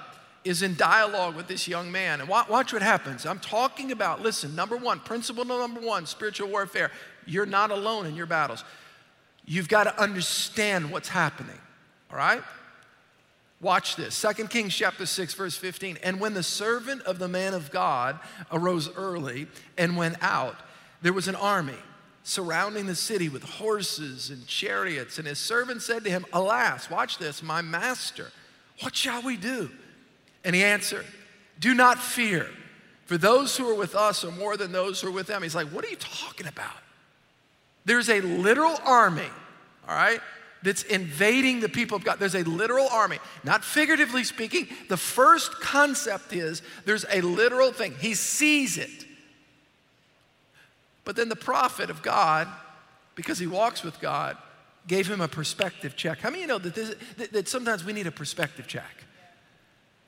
is 0.50 0.64
in 0.64 0.76
dialogue 0.76 1.36
with 1.36 1.48
this 1.48 1.68
young 1.68 1.92
man. 1.92 2.22
And 2.22 2.28
watch 2.28 2.74
what 2.74 2.82
happens. 2.82 3.28
I'm 3.28 3.38
talking 3.38 3.92
about, 3.92 4.24
listen, 4.24 4.56
number 4.56 4.76
one, 4.76 5.00
principle 5.00 5.46
number 5.46 5.80
one, 5.80 6.08
spiritual 6.08 6.50
warfare. 6.50 6.90
You're 7.28 7.46
not 7.46 7.70
alone 7.70 8.08
in 8.08 8.16
your 8.16 8.26
battles. 8.26 8.64
You've 9.46 9.70
got 9.70 9.84
to 9.84 10.02
understand 10.02 10.90
what's 10.90 11.08
happening, 11.08 11.60
all 12.12 12.18
right? 12.18 12.42
Watch 13.62 13.96
this. 13.96 14.20
2 14.20 14.48
Kings 14.48 14.74
chapter 14.74 15.06
6, 15.06 15.36
verse 15.36 15.56
15. 15.56 16.00
And 16.02 16.20
when 16.20 16.34
the 16.34 16.42
servant 16.42 17.04
of 17.04 17.20
the 17.20 17.28
man 17.28 17.54
of 17.54 17.70
God 17.70 18.20
arose 18.52 18.90
early 18.96 19.46
and 19.78 19.98
went 19.98 20.16
out, 20.20 20.56
there 21.04 21.14
was 21.14 21.28
an 21.28 21.36
army 21.36 21.78
surrounding 22.24 22.88
the 22.88 22.96
city 22.96 23.30
with 23.30 23.44
horses 23.44 24.32
and 24.32 24.48
chariots. 24.48 25.20
And 25.20 25.28
his 25.28 25.38
servant 25.38 25.84
said 25.84 26.04
to 26.06 26.10
him, 26.10 26.26
Alas, 26.34 26.90
watch 26.90 27.20
this, 27.20 27.44
my 27.44 27.62
master, 27.62 28.32
what 28.82 28.96
shall 28.96 29.22
we 29.22 29.38
do? 29.38 29.70
And 30.44 30.56
he 30.56 30.64
answered, 30.64 31.06
Do 31.60 31.74
not 31.74 32.00
fear, 32.00 32.48
for 33.06 33.18
those 33.18 33.58
who 33.58 33.70
are 33.70 33.76
with 33.76 33.96
us 33.96 34.24
are 34.24 34.32
more 34.32 34.58
than 34.58 34.72
those 34.72 35.02
who 35.02 35.10
are 35.10 35.12
with 35.12 35.28
them. 35.28 35.44
He's 35.44 35.56
like, 35.56 35.68
What 35.68 35.86
are 35.86 35.90
you 35.90 35.98
talking 35.98 36.48
about? 36.48 36.78
There's 37.86 38.10
a 38.10 38.22
literal 38.22 38.78
army, 38.86 39.30
all 39.88 39.96
right, 39.96 40.20
that's 40.62 40.84
invading 40.84 41.62
the 41.62 41.70
people 41.70 41.98
of 41.98 42.04
God. 42.04 42.20
There's 42.20 42.36
a 42.36 42.44
literal 42.44 42.88
army, 42.90 43.18
not 43.44 43.64
figuratively 43.64 44.24
speaking. 44.24 44.68
The 44.90 44.98
first 44.98 45.60
concept 45.60 46.34
is 46.34 46.62
there's 46.86 47.06
a 47.12 47.22
literal 47.22 47.72
thing. 47.72 47.96
He 48.00 48.14
sees 48.14 48.78
it. 48.78 49.06
But 51.06 51.16
then 51.16 51.30
the 51.30 51.36
prophet 51.36 51.90
of 51.90 52.02
God, 52.02 52.48
because 53.16 53.40
he 53.40 53.48
walks 53.48 53.84
with 53.84 54.00
God, 54.00 54.38
gave 54.88 55.10
him 55.10 55.22
a 55.22 55.28
perspective 55.28 55.96
check. 55.96 56.20
How 56.20 56.30
many 56.30 56.44
of 56.44 56.48
you 56.50 56.54
know 56.54 56.60
that, 56.60 56.76
this, 56.76 56.96
that, 57.18 57.34
that 57.34 57.48
sometimes 57.48 57.84
we 57.84 57.94
need 57.94 58.08
a 58.08 58.12
perspective 58.12 58.68
check? 58.68 59.06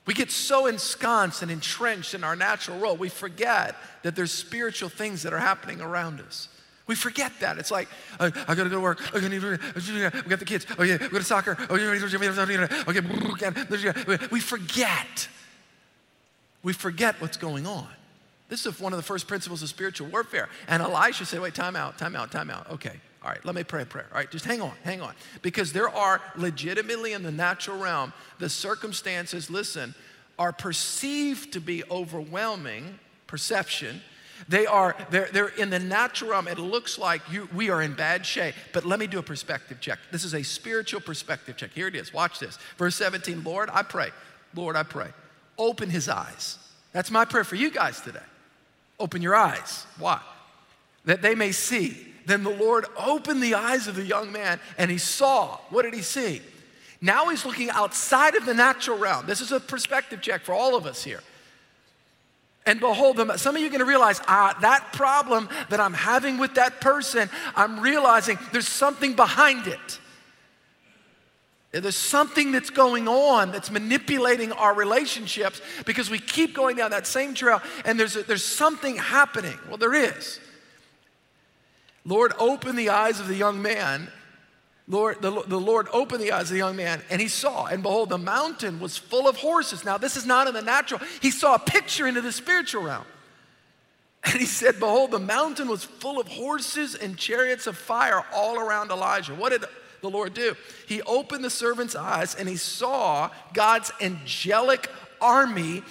We 0.05 0.13
get 0.13 0.31
so 0.31 0.65
ensconced 0.65 1.41
and 1.41 1.51
entrenched 1.51 2.13
in 2.13 2.23
our 2.23 2.35
natural 2.35 2.79
role, 2.79 2.97
we 2.97 3.09
forget 3.09 3.75
that 4.03 4.15
there's 4.15 4.31
spiritual 4.31 4.89
things 4.89 5.23
that 5.23 5.33
are 5.33 5.39
happening 5.39 5.79
around 5.79 6.21
us. 6.21 6.47
We 6.87 6.95
forget 6.95 7.31
that. 7.39 7.57
It's 7.57 7.71
like, 7.71 7.87
I, 8.19 8.25
I 8.25 8.55
gotta 8.55 8.69
go 8.69 8.75
to 8.75 8.79
work. 8.81 8.99
We 9.13 9.21
got 9.21 10.39
the 10.39 10.45
kids. 10.45 10.65
Oh 10.77 10.83
yeah, 10.83 10.97
we 10.99 11.05
oh, 11.05 11.09
go 11.09 11.17
to 11.19 11.23
soccer. 11.23 11.55
Oh 11.69 11.75
okay. 12.87 14.27
We 14.31 14.39
forget. 14.39 15.27
We 16.63 16.73
forget 16.73 17.21
what's 17.21 17.37
going 17.37 17.65
on. 17.65 17.87
This 18.49 18.65
is 18.65 18.79
one 18.79 18.91
of 18.91 18.97
the 18.97 19.03
first 19.03 19.27
principles 19.27 19.63
of 19.63 19.69
spiritual 19.69 20.07
warfare. 20.09 20.49
And 20.67 20.83
Elisha 20.83 21.25
said, 21.25 21.39
wait, 21.39 21.55
time 21.55 21.75
out, 21.77 21.97
time 21.97 22.15
out, 22.15 22.31
time 22.31 22.49
out. 22.49 22.69
Okay, 22.71 22.99
all 23.23 23.29
right, 23.29 23.43
let 23.45 23.53
me 23.53 23.63
pray 23.63 23.83
a 23.83 23.85
prayer. 23.85 24.07
All 24.11 24.17
right, 24.17 24.29
just 24.31 24.45
hang 24.45 24.61
on, 24.61 24.73
hang 24.83 25.01
on. 25.01 25.13
Because 25.41 25.73
there 25.73 25.89
are 25.89 26.21
legitimately 26.35 27.13
in 27.13 27.23
the 27.23 27.31
natural 27.31 27.77
realm, 27.77 28.13
the 28.39 28.49
circumstances, 28.49 29.49
listen, 29.49 29.93
are 30.39 30.51
perceived 30.51 31.53
to 31.53 31.61
be 31.61 31.83
overwhelming 31.91 32.97
perception. 33.27 34.01
They 34.49 34.65
are, 34.65 34.95
they're, 35.11 35.29
they're 35.31 35.49
in 35.49 35.69
the 35.69 35.77
natural 35.77 36.31
realm. 36.31 36.47
It 36.47 36.57
looks 36.57 36.97
like 36.97 37.21
you, 37.31 37.47
we 37.53 37.69
are 37.69 37.81
in 37.81 37.93
bad 37.93 38.25
shape. 38.25 38.55
But 38.73 38.85
let 38.85 38.99
me 38.99 39.05
do 39.05 39.19
a 39.19 39.23
perspective 39.23 39.79
check. 39.79 39.99
This 40.11 40.23
is 40.23 40.33
a 40.33 40.41
spiritual 40.41 41.01
perspective 41.01 41.57
check. 41.57 41.71
Here 41.73 41.87
it 41.87 41.95
is. 41.95 42.11
Watch 42.11 42.39
this. 42.39 42.57
Verse 42.77 42.95
17 42.95 43.43
Lord, 43.43 43.69
I 43.71 43.83
pray. 43.83 44.09
Lord, 44.55 44.75
I 44.75 44.83
pray 44.83 45.11
open 45.61 45.89
his 45.89 46.09
eyes. 46.09 46.57
That's 46.91 47.11
my 47.11 47.23
prayer 47.23 47.43
for 47.43 47.55
you 47.55 47.71
guys 47.71 48.01
today. 48.01 48.19
Open 48.99 49.21
your 49.21 49.35
eyes. 49.35 49.85
Why? 49.97 50.19
That 51.05 51.21
they 51.21 51.35
may 51.35 51.51
see. 51.51 51.97
Then 52.25 52.43
the 52.43 52.49
Lord 52.49 52.85
opened 52.97 53.41
the 53.41 53.55
eyes 53.55 53.87
of 53.87 53.95
the 53.95 54.03
young 54.05 54.31
man 54.31 54.59
and 54.77 54.91
he 54.91 54.97
saw. 54.97 55.57
What 55.69 55.83
did 55.83 55.93
he 55.93 56.01
see? 56.01 56.41
Now 57.01 57.29
he's 57.29 57.45
looking 57.45 57.69
outside 57.71 58.35
of 58.35 58.45
the 58.45 58.53
natural 58.53 58.97
realm. 58.97 59.25
This 59.25 59.41
is 59.41 59.51
a 59.51 59.59
perspective 59.59 60.21
check 60.21 60.41
for 60.41 60.53
all 60.53 60.75
of 60.75 60.85
us 60.85 61.03
here. 61.03 61.21
And 62.65 62.79
behold, 62.79 63.19
some 63.37 63.55
of 63.55 63.61
you 63.61 63.67
are 63.67 63.71
going 63.71 63.79
to 63.79 63.85
realize 63.85 64.21
ah, 64.27 64.55
that 64.61 64.93
problem 64.93 65.49
that 65.69 65.79
I'm 65.79 65.93
having 65.93 66.37
with 66.37 66.55
that 66.55 66.79
person, 66.79 67.27
I'm 67.55 67.79
realizing 67.79 68.37
there's 68.51 68.67
something 68.67 69.15
behind 69.15 69.65
it. 69.65 69.99
There's 71.71 71.95
something 71.95 72.51
that's 72.51 72.69
going 72.69 73.07
on 73.07 73.51
that's 73.53 73.71
manipulating 73.71 74.51
our 74.51 74.73
relationships 74.73 75.61
because 75.85 76.09
we 76.09 76.19
keep 76.19 76.53
going 76.53 76.75
down 76.75 76.91
that 76.91 77.07
same 77.07 77.33
trail 77.33 77.61
and 77.85 77.97
there's, 77.97 78.17
a, 78.17 78.23
there's 78.23 78.43
something 78.43 78.97
happening. 78.97 79.57
Well, 79.69 79.77
there 79.77 79.93
is. 79.93 80.40
Lord, 82.03 82.33
open 82.39 82.75
the 82.75 82.89
eyes 82.89 83.19
of 83.19 83.27
the 83.27 83.35
young 83.35 83.61
man 83.61 84.09
Lord, 84.91 85.21
the, 85.21 85.31
the 85.47 85.59
Lord 85.59 85.87
opened 85.93 86.21
the 86.21 86.33
eyes 86.33 86.43
of 86.43 86.49
the 86.49 86.57
young 86.57 86.75
man 86.75 87.01
and 87.09 87.21
he 87.21 87.29
saw, 87.29 87.65
and 87.65 87.81
behold, 87.81 88.09
the 88.09 88.17
mountain 88.17 88.81
was 88.81 88.97
full 88.97 89.27
of 89.27 89.37
horses. 89.37 89.85
Now, 89.85 89.97
this 89.97 90.17
is 90.17 90.25
not 90.25 90.47
in 90.47 90.53
the 90.53 90.61
natural. 90.61 90.99
He 91.21 91.31
saw 91.31 91.55
a 91.55 91.59
picture 91.59 92.07
into 92.07 92.19
the 92.19 92.33
spiritual 92.33 92.83
realm. 92.83 93.05
And 94.23 94.35
he 94.35 94.45
said, 94.45 94.79
Behold, 94.79 95.11
the 95.11 95.19
mountain 95.19 95.69
was 95.69 95.85
full 95.85 96.19
of 96.19 96.27
horses 96.27 96.93
and 96.93 97.17
chariots 97.17 97.67
of 97.67 97.77
fire 97.77 98.23
all 98.33 98.59
around 98.59 98.91
Elijah. 98.91 99.33
What 99.33 99.49
did 99.49 99.63
the 100.01 100.09
Lord 100.09 100.33
do? 100.33 100.55
He 100.87 101.01
opened 101.03 101.43
the 101.43 101.49
servant's 101.49 101.95
eyes 101.95 102.35
and 102.35 102.49
he 102.49 102.57
saw 102.57 103.31
God's 103.53 103.93
angelic 104.01 104.89
army 105.21 105.83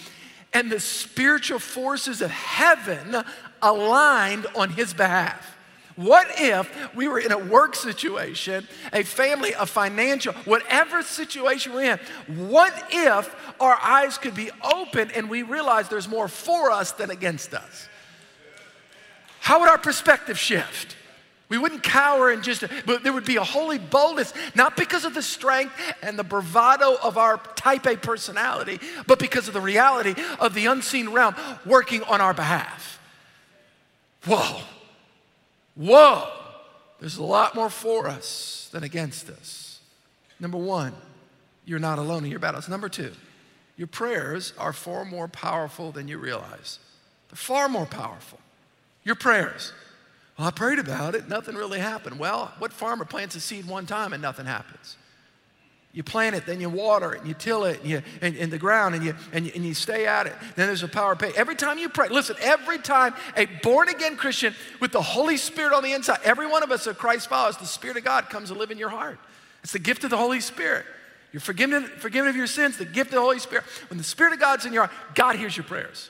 and 0.52 0.70
the 0.70 0.78
spiritual 0.78 1.58
forces 1.58 2.20
of 2.20 2.30
heaven 2.30 3.16
aligned 3.62 4.46
on 4.54 4.70
his 4.70 4.92
behalf. 4.92 5.56
What 5.96 6.28
if 6.38 6.94
we 6.94 7.08
were 7.08 7.18
in 7.18 7.32
a 7.32 7.38
work 7.38 7.74
situation, 7.74 8.66
a 8.92 9.02
family, 9.02 9.52
a 9.52 9.66
financial, 9.66 10.32
whatever 10.44 11.02
situation 11.02 11.74
we're 11.74 11.92
in? 11.92 11.98
What 12.48 12.72
if 12.90 13.34
our 13.60 13.76
eyes 13.82 14.16
could 14.16 14.34
be 14.34 14.50
open 14.62 15.10
and 15.10 15.28
we 15.28 15.42
realize 15.42 15.88
there's 15.88 16.08
more 16.08 16.28
for 16.28 16.70
us 16.70 16.92
than 16.92 17.10
against 17.10 17.54
us? 17.54 17.88
How 19.40 19.60
would 19.60 19.68
our 19.68 19.78
perspective 19.78 20.38
shift? 20.38 20.96
We 21.48 21.58
wouldn't 21.58 21.82
cower 21.82 22.30
and 22.30 22.44
just, 22.44 22.62
but 22.86 23.02
there 23.02 23.12
would 23.12 23.24
be 23.24 23.36
a 23.36 23.44
holy 23.44 23.78
boldness, 23.78 24.32
not 24.54 24.76
because 24.76 25.04
of 25.04 25.14
the 25.14 25.22
strength 25.22 25.74
and 26.00 26.16
the 26.16 26.22
bravado 26.22 26.96
of 27.02 27.18
our 27.18 27.38
type 27.56 27.86
A 27.86 27.96
personality, 27.96 28.78
but 29.08 29.18
because 29.18 29.48
of 29.48 29.54
the 29.54 29.60
reality 29.60 30.14
of 30.38 30.54
the 30.54 30.66
unseen 30.66 31.08
realm 31.08 31.34
working 31.66 32.04
on 32.04 32.20
our 32.20 32.32
behalf. 32.32 33.00
Whoa. 34.24 34.60
Whoa, 35.80 36.28
there's 36.98 37.16
a 37.16 37.22
lot 37.22 37.54
more 37.54 37.70
for 37.70 38.06
us 38.06 38.68
than 38.70 38.84
against 38.84 39.30
us. 39.30 39.80
Number 40.38 40.58
one, 40.58 40.92
you're 41.64 41.78
not 41.78 41.98
alone 41.98 42.22
in 42.22 42.30
your 42.30 42.38
battles. 42.38 42.68
Number 42.68 42.90
two, 42.90 43.12
your 43.78 43.86
prayers 43.86 44.52
are 44.58 44.74
far 44.74 45.06
more 45.06 45.26
powerful 45.26 45.90
than 45.90 46.06
you 46.06 46.18
realize. 46.18 46.80
They're 47.30 47.36
far 47.36 47.66
more 47.66 47.86
powerful. 47.86 48.38
Your 49.04 49.14
prayers. 49.14 49.72
Well, 50.38 50.48
I 50.48 50.50
prayed 50.50 50.78
about 50.78 51.14
it, 51.14 51.30
nothing 51.30 51.54
really 51.54 51.78
happened. 51.78 52.18
Well, 52.18 52.52
what 52.58 52.74
farmer 52.74 53.06
plants 53.06 53.34
a 53.34 53.40
seed 53.40 53.66
one 53.66 53.86
time 53.86 54.12
and 54.12 54.20
nothing 54.20 54.44
happens? 54.44 54.98
You 55.92 56.04
plant 56.04 56.36
it, 56.36 56.46
then 56.46 56.60
you 56.60 56.70
water 56.70 57.14
it, 57.14 57.20
and 57.20 57.28
you 57.28 57.34
till 57.34 57.64
it, 57.64 57.80
and 57.80 57.90
you 57.90 58.02
in, 58.22 58.36
in 58.36 58.50
the 58.50 58.58
ground, 58.58 58.94
and 58.94 59.04
you, 59.04 59.16
and 59.32 59.44
you 59.46 59.52
and 59.56 59.64
you 59.64 59.74
stay 59.74 60.06
at 60.06 60.28
it. 60.28 60.34
Then 60.54 60.68
there's 60.68 60.84
a 60.84 60.88
power 60.88 61.12
of 61.12 61.18
pay. 61.18 61.32
Every 61.36 61.56
time 61.56 61.78
you 61.78 61.88
pray, 61.88 62.08
listen, 62.08 62.36
every 62.40 62.78
time 62.78 63.12
a 63.36 63.46
born 63.46 63.88
again 63.88 64.16
Christian 64.16 64.54
with 64.78 64.92
the 64.92 65.02
Holy 65.02 65.36
Spirit 65.36 65.72
on 65.72 65.82
the 65.82 65.92
inside, 65.92 66.20
every 66.22 66.46
one 66.46 66.62
of 66.62 66.70
us 66.70 66.86
are 66.86 66.94
Christ 66.94 67.28
followers, 67.28 67.56
the 67.56 67.66
Spirit 67.66 67.96
of 67.96 68.04
God 68.04 68.30
comes 68.30 68.50
to 68.50 68.54
live 68.54 68.70
in 68.70 68.78
your 68.78 68.88
heart. 68.88 69.18
It's 69.64 69.72
the 69.72 69.80
gift 69.80 70.04
of 70.04 70.10
the 70.10 70.16
Holy 70.16 70.40
Spirit. 70.40 70.86
You're 71.32 71.40
forgiven, 71.40 71.84
forgiven 71.84 72.30
of 72.30 72.36
your 72.36 72.46
sins, 72.46 72.76
the 72.76 72.84
gift 72.84 73.10
of 73.10 73.16
the 73.16 73.20
Holy 73.20 73.40
Spirit. 73.40 73.64
When 73.88 73.98
the 73.98 74.04
Spirit 74.04 74.32
of 74.32 74.38
God's 74.38 74.66
in 74.66 74.72
your 74.72 74.86
heart, 74.86 75.14
God 75.16 75.36
hears 75.36 75.56
your 75.56 75.64
prayers. 75.64 76.08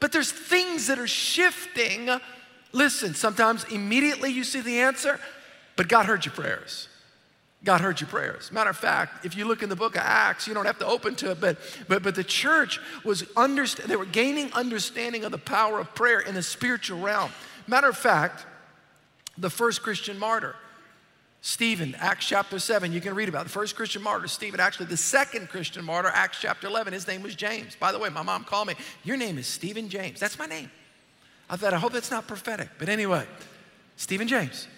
But 0.00 0.10
there's 0.10 0.30
things 0.32 0.88
that 0.88 0.98
are 0.98 1.08
shifting. 1.08 2.08
Listen, 2.72 3.14
sometimes 3.14 3.64
immediately 3.64 4.30
you 4.30 4.42
see 4.42 4.60
the 4.60 4.80
answer, 4.80 5.20
but 5.76 5.88
God 5.88 6.06
heard 6.06 6.24
your 6.24 6.34
prayers. 6.34 6.88
God 7.64 7.80
heard 7.80 8.00
your 8.00 8.08
prayers. 8.08 8.52
Matter 8.52 8.70
of 8.70 8.76
fact, 8.76 9.26
if 9.26 9.36
you 9.36 9.44
look 9.44 9.62
in 9.62 9.68
the 9.68 9.76
book 9.76 9.96
of 9.96 10.02
Acts, 10.04 10.46
you 10.46 10.54
don't 10.54 10.66
have 10.66 10.78
to 10.78 10.86
open 10.86 11.16
to 11.16 11.32
it, 11.32 11.40
but, 11.40 11.58
but, 11.88 12.02
but 12.02 12.14
the 12.14 12.22
church 12.22 12.78
was 13.04 13.24
understand, 13.36 13.90
they 13.90 13.96
were 13.96 14.04
gaining 14.04 14.52
understanding 14.52 15.24
of 15.24 15.32
the 15.32 15.38
power 15.38 15.80
of 15.80 15.92
prayer 15.94 16.20
in 16.20 16.34
the 16.34 16.42
spiritual 16.42 17.00
realm. 17.00 17.32
Matter 17.66 17.88
of 17.88 17.96
fact, 17.96 18.46
the 19.36 19.50
first 19.50 19.82
Christian 19.82 20.18
martyr, 20.18 20.54
Stephen, 21.40 21.96
Acts 21.98 22.26
chapter 22.26 22.58
7, 22.58 22.92
you 22.92 23.00
can 23.00 23.14
read 23.14 23.28
about 23.28 23.42
it. 23.42 23.44
the 23.44 23.50
first 23.50 23.74
Christian 23.74 24.02
martyr, 24.02 24.28
Stephen. 24.28 24.60
Actually, 24.60 24.86
the 24.86 24.96
second 24.96 25.48
Christian 25.48 25.84
martyr, 25.84 26.10
Acts 26.12 26.38
chapter 26.40 26.68
11, 26.68 26.92
his 26.92 27.06
name 27.08 27.22
was 27.22 27.34
James. 27.34 27.76
By 27.76 27.90
the 27.90 27.98
way, 27.98 28.08
my 28.08 28.22
mom 28.22 28.44
called 28.44 28.68
me, 28.68 28.74
Your 29.04 29.16
name 29.16 29.36
is 29.36 29.46
Stephen 29.46 29.88
James. 29.88 30.20
That's 30.20 30.38
my 30.38 30.46
name. 30.46 30.70
I 31.50 31.56
thought, 31.56 31.72
I 31.74 31.78
hope 31.78 31.92
that's 31.92 32.10
not 32.10 32.26
prophetic. 32.26 32.68
But 32.78 32.88
anyway, 32.88 33.26
Stephen 33.96 34.28
James. 34.28 34.68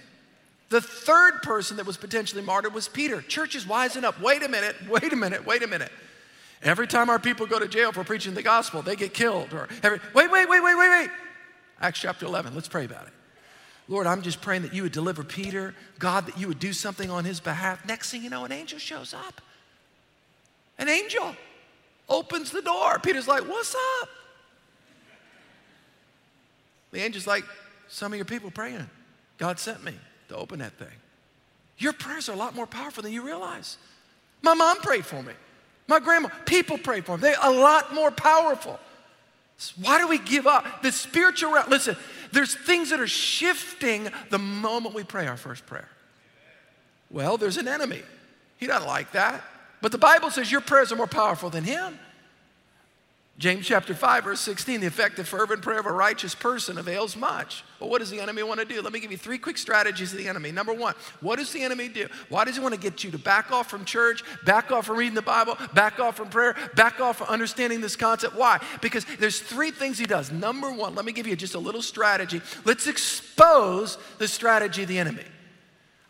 The 0.71 0.81
third 0.81 1.43
person 1.43 1.77
that 1.77 1.87
was 1.87 1.97
potentially 1.97 2.43
martyred 2.43 2.73
was 2.73 2.87
Peter. 2.87 3.21
Church 3.23 3.57
is 3.57 3.65
wising 3.65 4.05
up. 4.05 4.21
Wait 4.21 4.43
a 4.45 4.49
minute, 4.49 4.77
wait 4.89 5.13
a 5.13 5.17
minute, 5.17 5.45
wait 5.45 5.65
a 5.65 5.67
minute. 5.67 5.91
Every 6.63 6.87
time 6.87 7.11
our 7.11 7.19
people 7.19 7.47
go 7.47 7.59
to 7.59 7.67
jail 7.67 7.91
for 7.91 8.05
preaching 8.05 8.35
the 8.35 8.43
gospel, 8.43 8.81
they 8.81 8.95
get 8.95 9.13
killed. 9.13 9.53
Or 9.53 9.69
every, 9.83 9.99
wait, 10.15 10.31
wait, 10.31 10.49
wait, 10.49 10.61
wait, 10.61 10.77
wait, 10.77 10.89
wait. 10.89 11.11
Acts 11.81 11.99
chapter 11.99 12.25
11, 12.25 12.55
let's 12.55 12.69
pray 12.69 12.85
about 12.85 13.07
it. 13.09 13.13
Lord, 13.89 14.07
I'm 14.07 14.23
just 14.23 14.41
praying 14.41 14.63
that 14.63 14.73
you 14.73 14.85
would 14.85 14.93
deliver 14.93 15.25
Peter, 15.25 15.75
God, 15.99 16.27
that 16.27 16.39
you 16.39 16.47
would 16.47 16.61
do 16.61 16.73
something 16.73 17.11
on 17.11 17.25
his 17.25 17.41
behalf. 17.41 17.85
Next 17.85 18.13
thing 18.13 18.23
you 18.23 18.31
know, 18.31 18.45
an 18.45 18.53
angel 18.53 18.79
shows 18.79 19.13
up. 19.13 19.41
An 20.79 20.89
angel 20.89 21.35
opens 22.09 22.53
the 22.53 22.63
door. 22.63 23.01
Peter's 23.01 23.27
like, 23.27 23.43
What's 23.43 23.75
up? 23.75 24.09
The 26.93 27.01
angel's 27.01 27.27
like, 27.27 27.45
Some 27.89 28.13
of 28.13 28.17
your 28.19 28.25
people 28.25 28.53
praying. 28.53 28.89
God 29.37 29.59
sent 29.59 29.83
me 29.83 29.95
to 30.31 30.37
open 30.37 30.61
that 30.61 30.73
thing. 30.73 30.89
Your 31.79 31.93
prayers 31.93 32.29
are 32.29 32.33
a 32.33 32.37
lot 32.37 32.55
more 32.55 32.67
powerful 32.67 33.03
than 33.03 33.13
you 33.13 33.23
realize. 33.23 33.77
My 34.43 34.55
mom 34.55 34.79
prayed 34.79 35.05
for 35.05 35.23
me. 35.23 35.33
My 35.87 36.01
grandma, 36.01 36.29
people 36.47 36.79
prayed 36.79 37.05
for 37.05 37.17
me. 37.17 37.23
They're 37.23 37.37
a 37.43 37.51
lot 37.51 37.95
more 37.95 38.11
powerful. 38.11 38.79
Why 39.83 39.99
do 39.99 40.09
we 40.09 40.19
give 40.19 40.47
up? 40.47 40.83
The 40.83 40.93
spiritual 40.93 41.53
realm, 41.53 41.69
listen, 41.69 41.97
there's 42.33 42.55
things 42.55 42.91
that 42.91 43.01
are 43.01 43.07
shifting 43.07 44.09
the 44.31 44.39
moment 44.39 44.95
we 44.95 45.05
pray 45.05 45.27
our 45.27 45.37
first 45.37 45.67
prayer. 45.67 45.89
Well, 47.11 47.37
there's 47.37 47.57
an 47.57 47.69
enemy. 47.69 48.03
He 48.57 48.67
doesn't 48.67 48.87
like 48.87 49.13
that. 49.13 49.43
But 49.83 49.93
the 49.93 49.99
Bible 49.99 50.31
says 50.31 50.51
your 50.51 50.61
prayers 50.61 50.93
are 50.93 50.97
more 50.97 51.07
powerful 51.07 51.51
than 51.51 51.65
him. 51.65 51.99
James 53.41 53.67
chapter 53.67 53.95
5, 53.95 54.25
verse 54.25 54.41
16, 54.41 54.83
the 54.83 54.87
effective, 54.87 55.27
fervent 55.27 55.63
prayer 55.63 55.81
of 55.81 55.87
a 55.87 55.93
righteous 55.93 56.35
person 56.35 56.77
avails 56.77 57.17
much. 57.17 57.65
Well, 57.81 57.89
what 57.89 58.01
does 58.01 58.11
the 58.11 58.21
enemy 58.21 58.43
want 58.43 58.61
to 58.61 58.67
do? 58.67 58.83
Let 58.83 58.93
me 58.93 59.01
give 59.01 59.11
you 59.11 59.17
three 59.17 59.39
quick 59.39 59.57
strategies 59.57 60.13
of 60.13 60.19
the 60.19 60.29
enemy. 60.29 60.53
Number 60.53 60.75
one, 60.75 60.93
what 61.23 61.39
does 61.39 61.51
the 61.51 61.63
enemy 61.63 61.89
do? 61.89 62.07
Why 62.29 62.45
does 62.45 62.57
he 62.57 62.61
want 62.61 62.75
to 62.75 62.81
get 62.81 63.03
you 63.03 63.11
to 63.13 63.19
back 63.19 63.51
off 63.51 63.71
from 63.71 63.87
church, 63.87 64.23
back 64.45 64.71
off 64.71 64.85
from 64.85 64.99
reading 64.99 65.15
the 65.15 65.23
Bible, 65.23 65.57
back 65.73 65.99
off 65.99 66.19
from 66.19 66.29
prayer, 66.29 66.55
back 66.77 67.01
off 67.01 67.17
from 67.17 67.29
understanding 67.29 67.81
this 67.81 67.97
concept? 67.97 68.37
Why? 68.37 68.61
Because 68.83 69.07
there's 69.19 69.41
three 69.41 69.71
things 69.71 69.99
he 69.99 70.05
does. 70.05 70.31
Number 70.31 70.71
one, 70.71 70.95
let 70.95 71.07
me 71.07 71.13
give 71.13 71.27
you 71.27 71.35
just 71.35 71.55
a 71.55 71.59
little 71.59 71.81
strategy. 71.81 72.43
Let's 72.67 72.87
expose 72.87 73.97
the 74.19 74.29
strategy 74.29 74.83
of 74.83 74.89
the 74.89 74.99
enemy. 74.99 75.25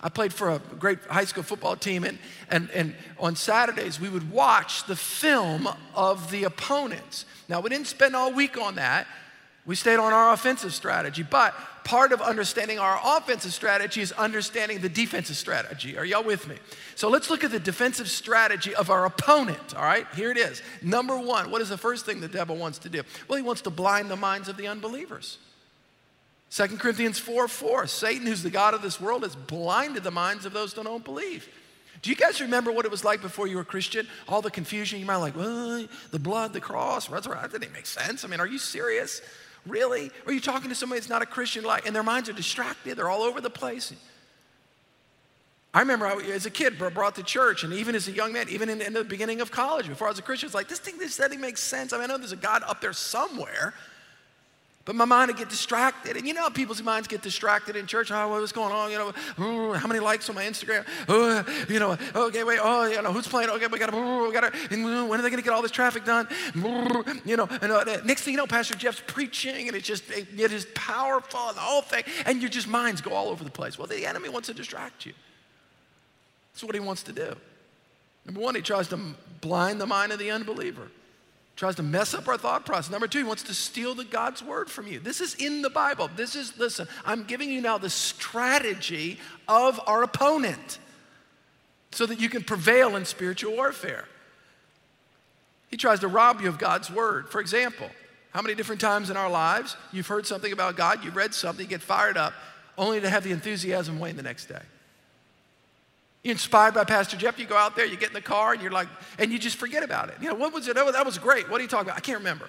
I 0.03 0.09
played 0.09 0.33
for 0.33 0.51
a 0.51 0.59
great 0.79 0.99
high 1.05 1.25
school 1.25 1.43
football 1.43 1.77
team, 1.77 2.05
and, 2.05 2.19
and, 2.49 2.71
and 2.71 2.95
on 3.19 3.37
Saturdays 3.37 4.01
we 4.01 4.09
would 4.09 4.31
watch 4.31 4.85
the 4.87 4.97
film 4.97 5.69
of 5.95 6.31
the 6.31 6.45
opponents. 6.45 7.27
Now, 7.49 7.61
we 7.61 7.69
didn't 7.69 7.89
spend 7.89 8.17
all 8.17 8.33
week 8.33 8.57
on 8.57 8.77
that. 8.77 9.07
We 9.67 9.77
stayed 9.77 9.99
on 9.99 10.13
our 10.13 10.33
offensive 10.33 10.73
strategy, 10.73 11.23
but 11.23 11.55
part 11.85 12.13
of 12.13 12.23
understanding 12.23 12.79
our 12.79 12.99
offensive 13.05 13.53
strategy 13.53 14.01
is 14.01 14.11
understanding 14.13 14.81
the 14.81 14.89
defensive 14.89 15.37
strategy. 15.37 15.99
Are 15.99 16.05
y'all 16.05 16.25
with 16.25 16.49
me? 16.49 16.57
So 16.95 17.09
let's 17.09 17.29
look 17.29 17.45
at 17.45 17.51
the 17.51 17.61
defensive 17.61 18.09
strategy 18.09 18.75
of 18.75 18.91
our 18.91 19.05
opponent, 19.05 19.77
all 19.77 19.83
right? 19.83 20.07
Here 20.15 20.31
it 20.31 20.39
is. 20.39 20.63
Number 20.83 21.19
one, 21.19 21.51
what 21.51 21.61
is 21.61 21.69
the 21.69 21.77
first 21.77 22.07
thing 22.07 22.21
the 22.21 22.29
devil 22.29 22.57
wants 22.57 22.79
to 22.81 22.89
do? 22.89 23.03
Well, 23.29 23.37
he 23.37 23.43
wants 23.43 23.63
to 23.63 23.71
blind 23.71 24.11
the 24.11 24.17
minds 24.17 24.49
of 24.49 24.57
the 24.57 24.67
unbelievers. 24.67 25.39
2 26.51 26.67
Corinthians 26.79 27.19
4 27.19 27.47
4, 27.49 27.87
Satan, 27.87 28.27
who's 28.27 28.43
the 28.43 28.51
God 28.51 28.75
of 28.75 28.83
this 28.83 29.01
world, 29.01 29.23
has 29.23 29.37
blinded 29.37 30.03
the 30.03 30.11
minds 30.11 30.45
of 30.47 30.53
those 30.53 30.73
who 30.73 30.83
don't 30.83 31.05
believe. 31.05 31.49
Do 32.03 32.11
you 32.11 32.17
guys 32.17 32.41
remember 32.41 32.73
what 32.73 32.85
it 32.85 32.91
was 32.91 33.05
like 33.05 33.21
before 33.21 33.47
you 33.47 33.57
were 33.57 33.63
a 33.63 33.67
Christian? 33.67 34.07
All 34.27 34.41
the 34.41 34.51
confusion, 34.51 34.99
you 34.99 35.07
might 35.07 35.17
like, 35.17 35.37
well, 35.37 35.87
the 36.11 36.19
blood, 36.19 36.53
the 36.53 36.61
cross, 36.61 37.11
resurrection, 37.11 37.53
that 37.53 37.61
didn't 37.61 37.75
make 37.75 37.87
sense. 37.87 38.25
I 38.25 38.29
mean, 38.29 38.41
are 38.41 38.47
you 38.47 38.59
serious? 38.59 39.21
Really? 39.67 40.11
Are 40.27 40.33
you 40.33 40.41
talking 40.41 40.71
to 40.71 40.75
somebody 40.75 41.01
that's 41.01 41.11
not 41.11 41.23
a 41.23 41.27
Christian 41.27 41.63
like, 41.63 41.87
and 41.87 41.95
their 41.95 42.03
minds 42.03 42.29
are 42.29 42.33
distracted, 42.33 42.97
they're 42.97 43.11
all 43.11 43.23
over 43.23 43.41
the 43.41 43.51
place? 43.51 43.93
I 45.73 45.81
remember 45.81 46.07
I, 46.07 46.17
as 46.33 46.47
a 46.47 46.51
kid 46.51 46.79
brought 46.79 47.15
to 47.17 47.23
church, 47.23 47.63
and 47.63 47.73
even 47.75 47.95
as 47.95 48.09
a 48.09 48.13
young 48.13 48.33
man, 48.33 48.49
even 48.49 48.69
in, 48.69 48.81
in, 48.81 48.93
the 48.93 49.05
beginning 49.05 49.41
of 49.41 49.53
college, 49.53 49.87
before 49.87 50.09
I 50.09 50.11
was 50.11 50.19
a 50.19 50.23
Christian, 50.23 50.49
it's 50.49 50.55
like 50.55 50.69
this 50.69 50.81
thing, 50.81 50.99
this 50.99 51.17
thing 51.17 51.41
makes 51.41 51.63
sense. 51.63 51.93
I 51.93 51.99
mean, 51.99 52.05
I 52.05 52.07
know 52.09 52.19
there's 52.19 52.33
a 52.33 52.37
God 52.37 52.65
up 52.67 52.81
there 52.81 52.93
somewhere, 52.93 53.75
but 54.87 54.95
my 54.95 55.05
mind 55.05 55.29
would 55.29 55.37
get 55.37 55.51
distracted. 55.51 56.17
And 56.17 56.27
you 56.27 56.33
know 56.33 56.43
how 56.43 56.49
people's 56.49 56.83
minds 56.83 57.07
get 57.07 57.23
distracted 57.23 57.77
in 57.77 57.87
church? 57.87 58.11
Oh, 58.11 58.29
what's 58.29 58.51
going 58.51 58.73
on? 58.73 58.91
You 58.91 58.99
know, 58.99 59.73
how 59.75 59.87
many 59.87 60.01
likes 60.01 60.29
on 60.29 60.35
my 60.35 60.45
Instagram? 60.45 60.85
You 61.69 61.79
know, 61.79 61.99
okay, 62.15 62.45
wait, 62.45 62.59
oh, 62.63 62.87
you 62.87 63.01
know, 63.03 63.13
who's 63.13 63.29
playing? 63.29 63.51
Okay, 63.51 63.67
we 63.67 63.79
got 63.79 63.91
to, 63.91 64.27
we 64.27 64.33
got 64.33 64.53
to, 64.53 65.07
when 65.07 65.21
are 65.21 65.23
they 65.23 65.31
to 65.31 65.43
get 65.43 65.53
all 65.53 65.63
this 65.63 65.71
traffic 65.71 66.05
done? 66.05 66.29
You 67.25 67.37
know, 67.37 67.49
and 67.61 67.71
uh, 67.71 68.03
next 68.05 68.23
thing 68.23 68.33
you 68.33 68.39
know, 68.39 68.47
Pastor 68.47 68.75
Jeff's 68.75 69.03
preaching, 69.07 69.69
and 69.69 69.77
it's 69.77 69.87
just, 69.87 70.11
it 70.11 70.53
is 70.53 70.67
powerful, 70.75 71.49
and 71.49 71.57
the 71.57 71.61
whole 71.61 71.83
thing, 71.83 72.05
and 72.25 72.41
your 72.41 72.51
just 72.51 72.67
minds 72.67 73.01
go 73.01 73.13
all 73.13 73.29
over 73.29 73.45
the 73.45 73.51
place. 73.51 73.79
Well, 73.79 73.87
the 73.87 74.07
enemy 74.07 74.29
wants 74.29 74.49
to 74.49 74.55
distract 74.55 75.05
you. 75.05 75.13
That's 76.53 76.65
what 76.65 76.75
he 76.75 76.81
wants 76.81 77.03
to 77.05 77.13
do. 77.13 77.37
Number 78.25 78.41
one, 78.41 78.55
he 78.55 78.63
tries 78.63 78.89
to 78.89 78.99
blind 79.41 79.81
the 79.81 79.87
mind 79.87 80.11
of 80.13 80.19
the 80.19 80.31
unbeliever 80.31 80.89
tries 81.61 81.75
to 81.75 81.83
mess 81.83 82.15
up 82.15 82.27
our 82.27 82.39
thought 82.39 82.65
process. 82.65 82.91
Number 82.91 83.07
two, 83.07 83.19
he 83.19 83.25
wants 83.25 83.43
to 83.43 83.53
steal 83.53 83.95
the 83.95 84.07
God's 84.07 84.43
word 84.43 84.71
from 84.71 84.87
you. 84.87 84.99
This 84.99 85.21
is 85.21 85.35
in 85.35 85.61
the 85.61 85.69
Bible. 85.69 86.09
This 86.17 86.35
is, 86.35 86.57
listen, 86.59 86.89
I'm 87.05 87.25
giving 87.25 87.51
you 87.51 87.61
now 87.61 87.77
the 87.77 87.91
strategy 87.91 89.19
of 89.47 89.79
our 89.87 90.03
opponent 90.03 90.79
so 91.93 92.07
that 92.07 92.19
you 92.19 92.31
can 92.31 92.45
prevail 92.45 92.97
in 92.97 93.05
spiritual 93.05 93.53
warfare. 93.53 94.09
He 95.69 95.77
tries 95.77 96.01
to 96.01 96.09
rob 96.09 96.41
you 96.41 96.49
of 96.49 96.57
God's 96.57 96.91
word. 96.91 97.29
For 97.29 97.43
example, 97.43 97.91
how 98.31 98.41
many 98.41 98.55
different 98.55 98.81
times 98.81 99.11
in 99.11 99.19
our 99.19 99.29
lives 99.29 99.77
you've 99.93 100.07
heard 100.07 100.27
something 100.27 100.53
about 100.55 100.79
God, 100.79 101.05
you've 101.05 101.15
read 101.15 101.35
something, 101.35 101.67
you 101.67 101.69
get 101.69 101.83
fired 101.83 102.17
up, 102.17 102.33
only 102.79 103.03
to 103.03 103.11
have 103.11 103.23
the 103.23 103.33
enthusiasm 103.33 103.99
wane 103.99 104.17
the 104.17 104.23
next 104.23 104.47
day? 104.47 104.63
You're 106.23 106.33
inspired 106.33 106.75
by 106.75 106.85
Pastor 106.85 107.17
Jeff. 107.17 107.39
You 107.39 107.47
go 107.47 107.57
out 107.57 107.77
there, 107.77 107.87
you 107.87 107.97
get 107.97 108.09
in 108.09 108.15
the 108.15 108.21
car, 108.21 108.53
and 108.53 108.61
you're 108.61 108.71
like, 108.71 108.89
and 109.19 109.33
you 109.33 109.39
just 109.39 109.57
forget 109.57 109.83
about 109.83 110.11
it. 110.11 110.17
You 110.21 110.29
know, 110.29 110.35
what 110.35 110.53
was 110.53 110.69
it? 110.69 110.77
Oh, 110.77 110.93
that 110.93 111.07
was 111.07 111.19
great. 111.19 111.49
What 111.49 111.61
are 111.61 111.63
you 111.63 111.69
talking 111.69 111.89
about? 111.89 111.97
I 111.97 112.01
can't 112.01 112.19
remember. 112.19 112.49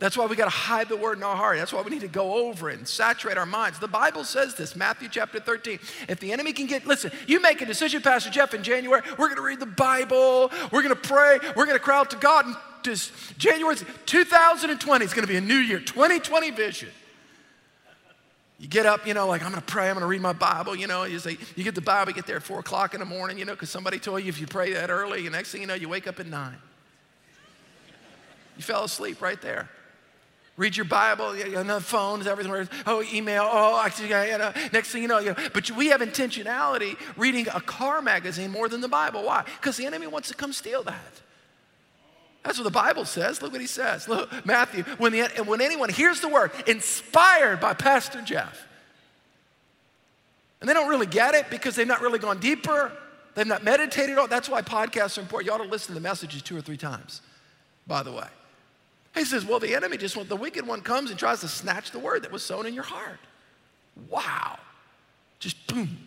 That's 0.00 0.16
why 0.16 0.24
we 0.24 0.34
got 0.34 0.46
to 0.46 0.50
hide 0.50 0.88
the 0.88 0.96
word 0.96 1.18
in 1.18 1.22
our 1.22 1.36
heart. 1.36 1.58
That's 1.58 1.74
why 1.74 1.82
we 1.82 1.90
need 1.90 2.00
to 2.00 2.08
go 2.08 2.48
over 2.48 2.70
it 2.70 2.78
and 2.78 2.88
saturate 2.88 3.36
our 3.36 3.44
minds. 3.44 3.78
The 3.78 3.86
Bible 3.86 4.24
says 4.24 4.54
this, 4.54 4.74
Matthew 4.74 5.10
chapter 5.10 5.38
13. 5.38 5.78
If 6.08 6.20
the 6.20 6.32
enemy 6.32 6.54
can 6.54 6.66
get, 6.66 6.86
listen, 6.86 7.12
you 7.26 7.38
make 7.38 7.60
a 7.60 7.66
decision, 7.66 8.00
Pastor 8.00 8.30
Jeff, 8.30 8.54
in 8.54 8.62
January, 8.62 9.02
we're 9.18 9.26
going 9.26 9.36
to 9.36 9.42
read 9.42 9.60
the 9.60 9.66
Bible, 9.66 10.50
we're 10.72 10.82
going 10.82 10.94
to 10.94 10.96
pray, 10.96 11.38
we're 11.54 11.66
going 11.66 11.76
to 11.76 11.84
cry 11.84 11.98
out 11.98 12.10
to 12.10 12.16
God. 12.16 12.46
And 12.46 12.56
just 12.82 13.12
January 13.36 13.76
2020 14.06 15.04
is 15.04 15.12
going 15.12 15.26
to 15.26 15.30
be 15.30 15.36
a 15.36 15.40
new 15.40 15.54
year, 15.54 15.78
2020 15.78 16.50
vision. 16.50 16.88
You 18.60 18.68
get 18.68 18.84
up, 18.84 19.06
you 19.06 19.14
know, 19.14 19.26
like, 19.26 19.42
I'm 19.42 19.52
gonna 19.52 19.62
pray, 19.62 19.88
I'm 19.88 19.94
gonna 19.94 20.06
read 20.06 20.20
my 20.20 20.34
Bible, 20.34 20.76
you 20.76 20.86
know. 20.86 21.04
You 21.04 21.18
say, 21.18 21.38
you 21.56 21.64
get 21.64 21.74
the 21.74 21.80
Bible, 21.80 22.10
you 22.10 22.14
get 22.14 22.26
there 22.26 22.36
at 22.36 22.42
four 22.42 22.58
o'clock 22.58 22.92
in 22.92 23.00
the 23.00 23.06
morning, 23.06 23.38
you 23.38 23.46
know, 23.46 23.54
because 23.54 23.70
somebody 23.70 23.98
told 23.98 24.22
you 24.22 24.28
if 24.28 24.38
you 24.38 24.46
pray 24.46 24.74
that 24.74 24.90
early, 24.90 25.22
the 25.22 25.30
next 25.30 25.50
thing 25.50 25.62
you 25.62 25.66
know, 25.66 25.72
you 25.72 25.88
wake 25.88 26.06
up 26.06 26.20
at 26.20 26.26
nine. 26.26 26.58
You 28.58 28.62
fell 28.62 28.84
asleep 28.84 29.22
right 29.22 29.40
there. 29.40 29.70
Read 30.58 30.76
your 30.76 30.84
Bible, 30.84 31.34
you 31.34 31.52
know, 31.52 31.62
the 31.62 31.80
phones, 31.80 32.26
everything. 32.26 32.68
Oh, 32.84 33.02
email. 33.14 33.48
Oh, 33.50 33.80
actually, 33.82 34.08
you 34.08 34.36
know, 34.36 34.52
next 34.74 34.90
thing 34.90 35.00
you 35.00 35.08
know, 35.08 35.20
you 35.20 35.30
know. 35.30 35.48
But 35.54 35.70
we 35.70 35.86
have 35.86 36.02
intentionality 36.02 36.98
reading 37.16 37.46
a 37.54 37.62
car 37.62 38.02
magazine 38.02 38.50
more 38.50 38.68
than 38.68 38.82
the 38.82 38.88
Bible. 38.88 39.24
Why? 39.24 39.42
Because 39.42 39.78
the 39.78 39.86
enemy 39.86 40.06
wants 40.06 40.28
to 40.28 40.34
come 40.34 40.52
steal 40.52 40.82
that. 40.82 41.22
That's 42.42 42.58
what 42.58 42.64
the 42.64 42.70
Bible 42.70 43.04
says. 43.04 43.42
Look 43.42 43.52
what 43.52 43.60
he 43.60 43.66
says. 43.66 44.08
Look, 44.08 44.46
Matthew, 44.46 44.84
when, 44.98 45.12
the, 45.12 45.28
when 45.44 45.60
anyone 45.60 45.90
hears 45.90 46.20
the 46.20 46.28
word 46.28 46.52
inspired 46.66 47.60
by 47.60 47.74
Pastor 47.74 48.22
Jeff, 48.22 48.66
and 50.60 50.68
they 50.68 50.74
don't 50.74 50.88
really 50.88 51.06
get 51.06 51.34
it 51.34 51.46
because 51.50 51.76
they've 51.76 51.86
not 51.86 52.00
really 52.00 52.18
gone 52.18 52.38
deeper, 52.38 52.92
they've 53.34 53.46
not 53.46 53.62
meditated 53.62 54.18
on 54.18 54.28
That's 54.28 54.48
why 54.48 54.62
podcasts 54.62 55.18
are 55.18 55.22
important. 55.22 55.46
You 55.46 55.52
ought 55.52 55.64
to 55.64 55.70
listen 55.70 55.88
to 55.88 55.94
the 55.94 56.06
messages 56.06 56.42
two 56.42 56.56
or 56.56 56.60
three 56.60 56.76
times, 56.76 57.20
by 57.86 58.02
the 58.02 58.12
way. 58.12 58.26
He 59.14 59.24
says, 59.24 59.44
Well, 59.44 59.58
the 59.58 59.74
enemy 59.74 59.96
just, 59.96 60.16
the 60.28 60.36
wicked 60.36 60.66
one 60.66 60.80
comes 60.82 61.10
and 61.10 61.18
tries 61.18 61.40
to 61.40 61.48
snatch 61.48 61.90
the 61.90 61.98
word 61.98 62.22
that 62.22 62.32
was 62.32 62.42
sown 62.42 62.66
in 62.66 62.74
your 62.74 62.84
heart. 62.84 63.18
Wow. 64.08 64.58
Just 65.40 65.66
boom. 65.66 65.98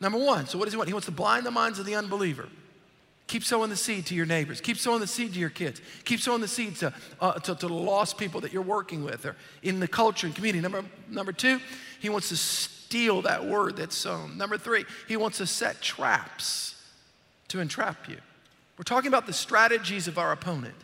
Number 0.00 0.18
one. 0.18 0.46
So, 0.46 0.58
what 0.58 0.64
does 0.64 0.74
he 0.74 0.76
want? 0.76 0.88
He 0.88 0.94
wants 0.94 1.06
to 1.06 1.12
blind 1.12 1.46
the 1.46 1.50
minds 1.50 1.78
of 1.78 1.86
the 1.86 1.94
unbeliever. 1.94 2.48
Keep 3.30 3.44
sowing 3.44 3.70
the 3.70 3.76
seed 3.76 4.06
to 4.06 4.14
your 4.16 4.26
neighbors. 4.26 4.60
Keep 4.60 4.76
sowing 4.76 4.98
the 4.98 5.06
seed 5.06 5.34
to 5.34 5.38
your 5.38 5.50
kids. 5.50 5.80
Keep 6.04 6.18
sowing 6.18 6.40
the 6.40 6.48
seed 6.48 6.74
to, 6.78 6.92
uh, 7.20 7.34
to, 7.34 7.54
to, 7.54 7.68
the 7.68 7.72
lost 7.72 8.18
people 8.18 8.40
that 8.40 8.52
you're 8.52 8.60
working 8.60 9.04
with 9.04 9.24
or 9.24 9.36
in 9.62 9.78
the 9.78 9.86
culture 9.86 10.26
and 10.26 10.34
community. 10.34 10.60
Number, 10.60 10.84
number 11.08 11.30
two, 11.30 11.60
he 12.00 12.08
wants 12.08 12.28
to 12.30 12.36
steal 12.36 13.22
that 13.22 13.46
word 13.46 13.76
that's 13.76 13.94
sown. 13.94 14.36
Number 14.36 14.58
three, 14.58 14.84
he 15.06 15.16
wants 15.16 15.38
to 15.38 15.46
set 15.46 15.80
traps 15.80 16.74
to 17.46 17.60
entrap 17.60 18.08
you. 18.08 18.16
We're 18.76 18.82
talking 18.82 19.06
about 19.06 19.26
the 19.26 19.32
strategies 19.32 20.08
of 20.08 20.18
our 20.18 20.32
opponent. 20.32 20.74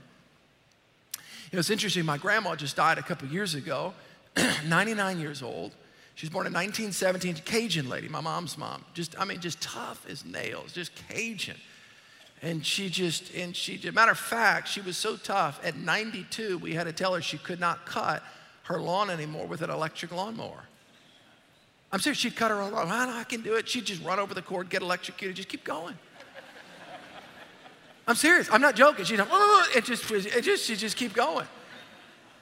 You 1.51 1.57
know, 1.57 1.59
it's 1.59 1.71
interesting, 1.71 2.05
my 2.05 2.17
grandma 2.17 2.55
just 2.55 2.77
died 2.77 2.99
a 2.99 3.03
couple 3.03 3.27
years 3.27 3.57
ago, 3.57 3.93
99 4.65 5.19
years 5.19 5.43
old. 5.43 5.73
She 6.15 6.27
was 6.27 6.31
born 6.31 6.47
in 6.47 6.53
1917, 6.53 7.43
Cajun 7.45 7.89
lady, 7.89 8.09
my 8.09 8.21
mom's 8.21 8.57
mom. 8.57 8.85
Just, 8.95 9.19
I 9.19 9.25
mean, 9.25 9.41
just 9.41 9.61
tough 9.61 10.07
as 10.09 10.25
nails, 10.25 10.73
just 10.73 10.93
Cajun. 11.09 11.57
And 12.43 12.65
she 12.65 12.91
just, 12.91 13.35
and 13.35 13.57
she, 13.57 13.81
matter 13.91 14.13
of 14.13 14.19
fact, 14.19 14.69
she 14.69 14.81
was 14.81 14.97
so 14.97 15.17
tough. 15.17 15.59
At 15.65 15.77
92, 15.77 16.59
we 16.59 16.75
had 16.75 16.85
to 16.85 16.93
tell 16.93 17.15
her 17.15 17.23
she 17.23 17.39
could 17.39 17.61
not 17.61 17.87
cut 17.87 18.23
her 18.65 18.81
lawn 18.81 19.11
anymore 19.11 19.47
with 19.47 19.63
an 19.63 19.71
electric 19.71 20.13
lawnmower. 20.13 20.65
I'm 21.93 22.01
serious, 22.01 22.19
she'd 22.19 22.37
cut 22.37 22.51
her 22.51 22.61
own 22.61 22.73
lawn. 22.73 22.89
I 22.89 23.21
I 23.21 23.25
can 23.25 23.43
do 23.43 23.55
it. 23.55 23.69
She'd 23.69 23.87
just 23.87 24.03
run 24.05 24.19
over 24.19 24.35
the 24.35 24.43
cord, 24.43 24.69
get 24.69 24.83
electrocuted, 24.83 25.37
just 25.37 25.49
keep 25.49 25.65
going. 25.65 25.95
I'm 28.09 28.17
serious. 28.17 28.49
I'm 28.53 28.61
not 28.61 28.77
joking. 28.77 29.05
Like, 29.17 29.29
oh, 29.31 29.69
it 29.75 29.85
just, 29.85 30.09
it 30.11 30.43
just, 30.43 30.65
she 30.65 30.77
just 30.77 30.97
keep 30.97 31.13
going. 31.13 31.47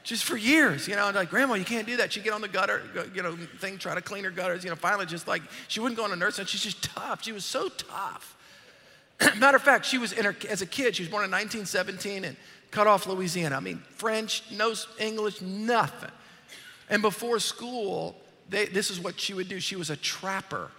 Just 0.02 0.24
for 0.24 0.36
years, 0.36 0.86
you 0.86 0.96
know, 0.96 1.10
like, 1.14 1.30
Grandma, 1.30 1.54
you 1.54 1.64
can't 1.64 1.86
do 1.86 1.96
that. 1.96 2.12
She'd 2.12 2.24
get 2.24 2.34
on 2.34 2.42
the 2.42 2.48
gutter, 2.48 2.82
you 3.14 3.22
know, 3.22 3.36
thing, 3.58 3.78
try 3.78 3.94
to 3.94 4.02
clean 4.02 4.24
her 4.24 4.30
gutters. 4.30 4.62
You 4.62 4.68
know, 4.68 4.76
finally, 4.76 5.06
just 5.06 5.26
like, 5.26 5.40
she 5.68 5.80
wouldn't 5.80 5.96
go 5.96 6.04
on 6.04 6.12
a 6.12 6.16
nurse, 6.16 6.36
she's 6.46 6.60
just 6.60 6.82
tough. 6.82 7.24
She 7.24 7.32
was 7.32 7.44
so 7.46 7.70
tough. 7.70 8.36
Matter 9.36 9.56
of 9.56 9.62
fact, 9.62 9.86
she 9.86 9.98
was 9.98 10.12
in 10.12 10.24
her, 10.24 10.36
as 10.48 10.62
a 10.62 10.66
kid, 10.66 10.96
she 10.96 11.02
was 11.02 11.10
born 11.10 11.24
in 11.24 11.30
1917 11.30 12.24
and 12.24 12.36
Cut 12.70 12.86
Off 12.86 13.06
Louisiana. 13.06 13.56
I 13.56 13.60
mean, 13.60 13.82
French, 13.90 14.42
no 14.52 14.74
English, 14.98 15.40
nothing. 15.40 16.10
And 16.90 17.02
before 17.02 17.38
school, 17.38 18.16
they, 18.48 18.66
this 18.66 18.90
is 18.90 19.00
what 19.00 19.18
she 19.18 19.34
would 19.34 19.48
do. 19.48 19.60
She 19.60 19.76
was 19.76 19.90
a 19.90 19.96
trapper. 19.96 20.70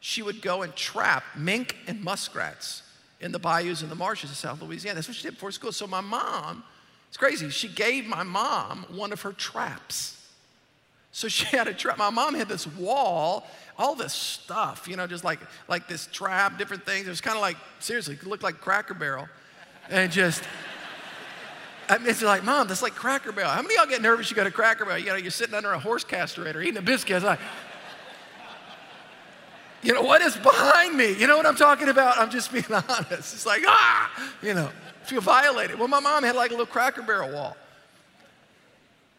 She 0.00 0.22
would 0.22 0.42
go 0.42 0.62
and 0.62 0.74
trap 0.74 1.24
mink 1.36 1.76
and 1.86 2.02
muskrats 2.02 2.82
in 3.20 3.32
the 3.32 3.38
bayous 3.38 3.82
and 3.82 3.90
the 3.90 3.96
marshes 3.96 4.30
of 4.30 4.36
South 4.36 4.60
Louisiana. 4.60 4.96
That's 4.96 5.08
what 5.08 5.16
she 5.16 5.22
did 5.22 5.34
before 5.34 5.52
school. 5.52 5.72
So 5.72 5.86
my 5.86 6.00
mom, 6.00 6.62
it's 7.08 7.16
crazy, 7.16 7.48
she 7.50 7.68
gave 7.68 8.06
my 8.06 8.22
mom 8.22 8.84
one 8.90 9.12
of 9.12 9.22
her 9.22 9.32
traps. 9.32 10.25
So 11.16 11.28
she 11.36 11.46
had 11.46 11.66
a 11.66 11.72
trap. 11.72 11.96
My 11.96 12.10
mom 12.10 12.34
had 12.34 12.46
this 12.46 12.66
wall 12.66 13.46
all 13.78 13.94
this 13.94 14.12
stuff, 14.14 14.88
you 14.88 14.96
know, 14.96 15.06
just 15.06 15.22
like, 15.22 15.38
like 15.68 15.86
this 15.86 16.08
trap, 16.10 16.56
different 16.56 16.86
things. 16.86 17.06
It 17.06 17.10
was 17.10 17.20
kind 17.20 17.36
of 17.36 17.42
like, 17.42 17.56
seriously, 17.78 18.14
it 18.14 18.26
looked 18.26 18.42
like 18.42 18.58
Cracker 18.58 18.94
Barrel. 18.94 19.28
And 19.90 20.10
just, 20.10 20.42
I 21.88 21.98
mean, 21.98 22.08
it's 22.08 22.22
like, 22.22 22.42
Mom, 22.42 22.68
that's 22.68 22.82
like 22.82 22.94
Cracker 22.94 23.32
Barrel. 23.32 23.50
How 23.50 23.60
many 23.60 23.74
of 23.74 23.80
y'all 23.80 23.90
get 23.90 24.00
nervous 24.00 24.30
you 24.30 24.36
got 24.36 24.46
a 24.46 24.50
Cracker 24.50 24.86
Barrel? 24.86 24.98
You 24.98 25.08
know, 25.08 25.16
you're 25.16 25.30
sitting 25.30 25.54
under 25.54 25.72
a 25.72 25.78
horse 25.78 26.04
castrator 26.04 26.62
eating 26.62 26.78
a 26.78 26.82
biscuit. 26.82 27.16
It's 27.16 27.24
like, 27.24 27.40
you 29.82 29.92
know, 29.92 30.02
what 30.02 30.22
is 30.22 30.36
behind 30.36 30.96
me? 30.96 31.12
You 31.12 31.26
know 31.26 31.36
what 31.36 31.44
I'm 31.44 31.54
talking 31.54 31.88
about? 31.88 32.18
I'm 32.18 32.30
just 32.30 32.50
being 32.52 32.64
honest. 32.70 33.34
It's 33.34 33.46
like, 33.46 33.62
ah, 33.66 34.10
you 34.42 34.54
know, 34.54 34.70
feel 35.02 35.20
violated. 35.20 35.78
Well, 35.78 35.88
my 35.88 36.00
mom 36.00 36.24
had 36.24 36.34
like 36.34 36.50
a 36.50 36.54
little 36.54 36.66
Cracker 36.66 37.02
Barrel 37.02 37.30
wall. 37.30 37.56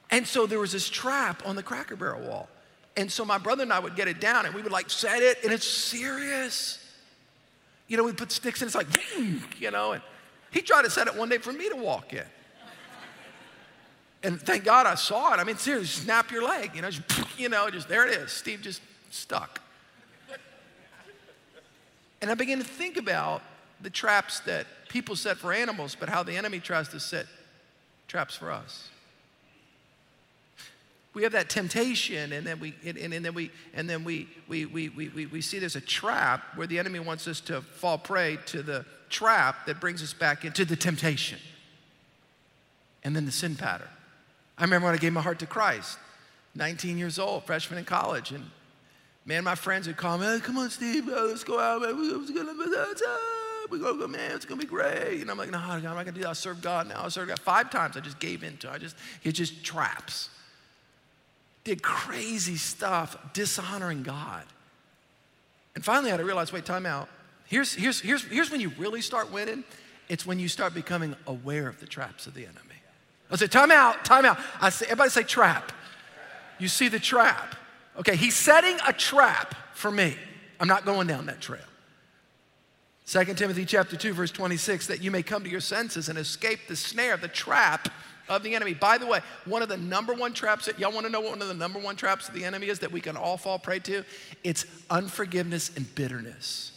And 0.09 0.25
so 0.25 0.45
there 0.45 0.59
was 0.59 0.71
this 0.71 0.89
trap 0.89 1.45
on 1.45 1.55
the 1.55 1.63
Cracker 1.63 1.95
Barrel 1.95 2.21
wall. 2.21 2.49
And 2.95 3.11
so 3.11 3.25
my 3.25 3.37
brother 3.37 3.63
and 3.63 3.73
I 3.73 3.79
would 3.79 3.95
get 3.95 4.07
it 4.07 4.19
down 4.19 4.45
and 4.45 4.55
we 4.55 4.61
would 4.61 4.71
like 4.71 4.89
set 4.89 5.21
it 5.21 5.43
and 5.43 5.51
it's 5.51 5.67
serious. 5.67 6.83
You 7.87 7.97
know, 7.97 8.03
we 8.03 8.13
put 8.13 8.31
sticks 8.31 8.61
in, 8.61 8.67
it's 8.67 8.75
like, 8.75 8.87
you 9.59 9.71
know, 9.71 9.93
and 9.93 10.01
he 10.51 10.61
tried 10.61 10.83
to 10.83 10.89
set 10.89 11.07
it 11.07 11.15
one 11.15 11.29
day 11.29 11.37
for 11.37 11.53
me 11.53 11.69
to 11.69 11.75
walk 11.75 12.13
in. 12.13 12.23
And 14.23 14.41
thank 14.41 14.63
God 14.63 14.87
I 14.87 14.95
saw 14.95 15.33
it. 15.33 15.39
I 15.39 15.43
mean, 15.43 15.57
seriously, 15.57 16.03
snap 16.03 16.31
your 16.31 16.43
leg, 16.43 16.71
you 16.73 16.81
know, 16.81 16.89
just, 16.89 17.39
you 17.39 17.49
know, 17.49 17.69
just 17.69 17.87
there 17.87 18.07
it 18.07 18.17
is. 18.17 18.31
Steve 18.31 18.61
just 18.61 18.81
stuck. 19.11 19.61
And 22.19 22.31
I 22.31 22.33
began 22.33 22.57
to 22.57 22.63
think 22.63 22.97
about 22.97 23.43
the 23.79 23.91
traps 23.91 24.39
that 24.41 24.65
people 24.89 25.15
set 25.15 25.37
for 25.37 25.53
animals, 25.53 25.95
but 25.97 26.09
how 26.09 26.23
the 26.23 26.35
enemy 26.35 26.59
tries 26.59 26.87
to 26.89 26.99
set 26.99 27.27
traps 28.07 28.35
for 28.35 28.51
us 28.51 28.89
we 31.17 31.23
have 31.23 31.31
that 31.31 31.49
temptation 31.49 32.31
and 32.31 32.45
then 32.45 32.59
we 32.59 32.75
and, 32.85 32.95
and 32.95 33.25
then 33.25 33.33
we 33.33 33.49
and 33.73 33.89
then 33.89 34.03
we, 34.03 34.27
we 34.47 34.67
we, 34.67 34.89
we 34.89 35.25
we 35.25 35.41
see 35.41 35.57
there's 35.57 35.75
a 35.75 35.81
trap 35.81 36.43
where 36.53 36.67
the 36.67 36.77
enemy 36.77 36.99
wants 36.99 37.27
us 37.27 37.39
to 37.39 37.59
fall 37.59 37.97
prey 37.97 38.37
to 38.45 38.61
the 38.61 38.85
trap 39.09 39.65
that 39.65 39.81
brings 39.81 40.03
us 40.03 40.13
back 40.13 40.45
into 40.45 40.63
the 40.63 40.75
temptation 40.75 41.39
and 43.03 43.15
then 43.15 43.25
the 43.25 43.31
sin 43.31 43.55
pattern 43.55 43.87
i 44.59 44.63
remember 44.63 44.85
when 44.85 44.93
i 44.93 44.99
gave 44.99 45.11
my 45.11 45.21
heart 45.21 45.39
to 45.39 45.47
christ 45.47 45.97
19 46.53 46.99
years 46.99 47.17
old 47.17 47.43
freshman 47.45 47.79
in 47.79 47.85
college 47.85 48.31
and 48.31 48.45
Man, 49.25 49.43
my 49.43 49.55
friends 49.55 49.87
would 49.87 49.97
call 49.97 50.17
me, 50.17 50.39
come 50.39 50.57
on, 50.57 50.69
Steve, 50.69 51.05
let's 51.05 51.43
go 51.43 51.59
out, 51.59 51.81
man. 51.81 51.97
We're 51.97 52.33
gonna, 52.33 52.53
we're 53.69 53.77
go, 53.77 54.07
man, 54.07 54.31
it's 54.31 54.45
gonna 54.45 54.61
be 54.61 54.65
great. 54.65 55.19
And 55.19 55.29
I'm 55.29 55.37
like, 55.37 55.51
no, 55.51 55.57
I'm 55.57 55.83
not 55.83 55.95
gonna 55.95 56.13
do 56.13 56.21
that. 56.21 56.29
I 56.29 56.33
serve 56.33 56.61
God 56.61 56.87
now. 56.87 57.03
I 57.03 57.09
serve 57.09 57.27
God. 57.27 57.37
Five 57.37 57.69
times 57.69 57.97
I 57.97 57.99
just 57.99 58.19
gave 58.19 58.41
in 58.41 58.55
to. 58.59 58.71
I 58.71 58.77
just, 58.77 58.95
he 59.19 59.33
just 59.33 59.65
traps. 59.65 60.29
Did 61.67 61.83
crazy 61.83 62.55
stuff, 62.55 63.17
dishonoring 63.33 64.01
God. 64.01 64.45
And 65.75 65.83
finally 65.83 66.11
I 66.11 66.11
had 66.11 66.19
to 66.19 66.23
realize, 66.23 66.53
wait, 66.53 66.63
time 66.63 66.85
out. 66.85 67.09
Here's, 67.43 67.73
here's, 67.73 67.99
here's, 67.99 68.23
here's 68.23 68.49
when 68.49 68.61
you 68.61 68.71
really 68.77 69.01
start 69.01 69.33
winning. 69.33 69.65
It's 70.07 70.25
when 70.25 70.39
you 70.39 70.47
start 70.47 70.73
becoming 70.73 71.13
aware 71.27 71.67
of 71.67 71.81
the 71.81 71.85
traps 71.85 72.25
of 72.25 72.35
the 72.35 72.43
enemy. 72.43 72.61
I 73.29 73.35
say, 73.35 73.47
time 73.47 73.69
out, 73.71 74.05
time 74.05 74.23
out. 74.23 74.39
I 74.61 74.69
say, 74.69 74.85
everybody 74.85 75.09
say 75.09 75.23
trap. 75.23 75.73
You 76.57 76.69
see 76.69 76.87
the 76.87 76.99
trap. 76.99 77.57
Okay, 77.99 78.15
he's 78.15 78.37
setting 78.37 78.77
a 78.87 78.93
trap 78.93 79.53
for 79.73 79.91
me. 79.91 80.15
I'm 80.61 80.69
not 80.69 80.85
going 80.85 81.07
down 81.07 81.25
that 81.25 81.41
trail. 81.41 81.59
2 83.07 83.25
Timothy 83.33 83.65
chapter 83.65 83.97
2, 83.97 84.13
verse 84.13 84.31
26, 84.31 84.87
that 84.87 85.03
you 85.03 85.11
may 85.11 85.21
come 85.21 85.43
to 85.43 85.49
your 85.49 85.59
senses 85.59 86.07
and 86.07 86.17
escape 86.17 86.59
the 86.69 86.77
snare, 86.77 87.17
the 87.17 87.27
trap 87.27 87.89
of 88.29 88.43
the 88.43 88.55
enemy. 88.55 88.73
By 88.73 88.97
the 88.97 89.05
way, 89.05 89.19
one 89.45 89.61
of 89.61 89.69
the 89.69 89.77
number 89.77 90.13
one 90.13 90.33
traps 90.33 90.65
that 90.65 90.79
y'all 90.79 90.91
want 90.91 91.05
to 91.05 91.11
know 91.11 91.21
what 91.21 91.31
one 91.31 91.41
of 91.41 91.47
the 91.47 91.53
number 91.53 91.79
one 91.79 91.95
traps 91.95 92.27
of 92.27 92.33
the 92.33 92.43
enemy 92.43 92.67
is 92.67 92.79
that 92.79 92.91
we 92.91 93.01
can 93.01 93.17
all 93.17 93.37
fall 93.37 93.59
prey 93.59 93.79
to? 93.79 94.03
It's 94.43 94.65
unforgiveness 94.89 95.71
and 95.75 95.93
bitterness. 95.95 96.73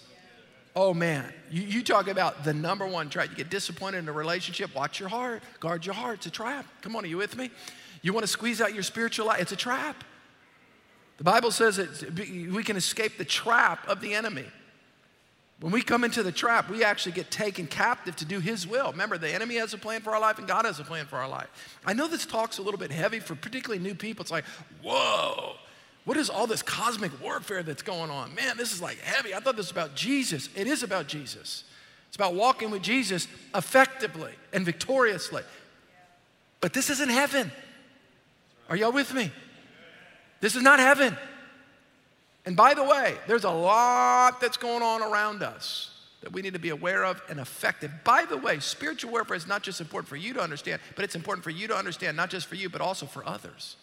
Oh 0.76 0.94
man, 0.94 1.32
you, 1.50 1.62
you 1.62 1.82
talk 1.82 2.08
about 2.08 2.44
the 2.44 2.54
number 2.54 2.86
one 2.86 3.10
trap. 3.10 3.28
You 3.30 3.36
get 3.36 3.50
disappointed 3.50 3.98
in 3.98 4.08
a 4.08 4.12
relationship, 4.12 4.74
watch 4.74 5.00
your 5.00 5.08
heart, 5.08 5.42
guard 5.58 5.84
your 5.84 5.94
heart. 5.94 6.18
It's 6.18 6.26
a 6.26 6.30
trap. 6.30 6.64
Come 6.82 6.94
on, 6.94 7.04
are 7.04 7.08
you 7.08 7.16
with 7.16 7.36
me? 7.36 7.50
You 8.02 8.12
want 8.12 8.24
to 8.24 8.28
squeeze 8.28 8.60
out 8.60 8.72
your 8.72 8.82
spiritual 8.82 9.26
life, 9.26 9.40
it's 9.40 9.52
a 9.52 9.56
trap. 9.56 10.04
The 11.18 11.24
Bible 11.24 11.50
says 11.50 11.76
that 11.76 12.18
we 12.18 12.62
can 12.62 12.76
escape 12.76 13.18
the 13.18 13.26
trap 13.26 13.86
of 13.88 14.00
the 14.00 14.14
enemy. 14.14 14.46
When 15.60 15.72
we 15.72 15.82
come 15.82 16.04
into 16.04 16.22
the 16.22 16.32
trap, 16.32 16.70
we 16.70 16.82
actually 16.82 17.12
get 17.12 17.30
taken 17.30 17.66
captive 17.66 18.16
to 18.16 18.24
do 18.24 18.40
His 18.40 18.66
will. 18.66 18.92
Remember, 18.92 19.18
the 19.18 19.28
enemy 19.28 19.56
has 19.56 19.74
a 19.74 19.78
plan 19.78 20.00
for 20.00 20.14
our 20.14 20.20
life 20.20 20.38
and 20.38 20.48
God 20.48 20.64
has 20.64 20.80
a 20.80 20.84
plan 20.84 21.04
for 21.04 21.16
our 21.16 21.28
life. 21.28 21.48
I 21.84 21.92
know 21.92 22.08
this 22.08 22.24
talk's 22.24 22.58
a 22.58 22.62
little 22.62 22.80
bit 22.80 22.90
heavy 22.90 23.20
for 23.20 23.34
particularly 23.34 23.82
new 23.82 23.94
people. 23.94 24.22
It's 24.22 24.30
like, 24.30 24.46
whoa, 24.82 25.56
what 26.04 26.16
is 26.16 26.30
all 26.30 26.46
this 26.46 26.62
cosmic 26.62 27.12
warfare 27.22 27.62
that's 27.62 27.82
going 27.82 28.10
on? 28.10 28.34
Man, 28.34 28.56
this 28.56 28.72
is 28.72 28.80
like 28.80 28.98
heavy. 29.00 29.34
I 29.34 29.40
thought 29.40 29.56
this 29.56 29.66
was 29.66 29.70
about 29.70 29.94
Jesus. 29.94 30.48
It 30.56 30.66
is 30.66 30.82
about 30.82 31.06
Jesus. 31.08 31.64
It's 32.08 32.16
about 32.16 32.34
walking 32.34 32.70
with 32.70 32.82
Jesus 32.82 33.28
effectively 33.54 34.32
and 34.54 34.64
victoriously. 34.64 35.42
But 36.62 36.72
this 36.72 36.88
isn't 36.88 37.10
heaven. 37.10 37.52
Are 38.70 38.76
y'all 38.76 38.92
with 38.92 39.12
me? 39.12 39.30
This 40.40 40.56
is 40.56 40.62
not 40.62 40.78
heaven. 40.78 41.16
And 42.46 42.56
by 42.56 42.74
the 42.74 42.84
way, 42.84 43.16
there's 43.26 43.44
a 43.44 43.50
lot 43.50 44.40
that's 44.40 44.56
going 44.56 44.82
on 44.82 45.02
around 45.02 45.42
us 45.42 45.90
that 46.22 46.32
we 46.32 46.42
need 46.42 46.52
to 46.52 46.58
be 46.58 46.70
aware 46.70 47.04
of 47.04 47.22
and 47.28 47.40
effective. 47.40 47.90
By 48.04 48.24
the 48.24 48.36
way, 48.36 48.58
spiritual 48.60 49.12
warfare 49.12 49.36
is 49.36 49.46
not 49.46 49.62
just 49.62 49.80
important 49.80 50.08
for 50.08 50.16
you 50.16 50.34
to 50.34 50.40
understand, 50.40 50.80
but 50.94 51.04
it's 51.04 51.14
important 51.14 51.44
for 51.44 51.50
you 51.50 51.66
to 51.68 51.76
understand, 51.76 52.16
not 52.16 52.30
just 52.30 52.46
for 52.46 52.56
you, 52.56 52.68
but 52.68 52.80
also 52.80 53.06
for 53.06 53.26
others. 53.26 53.76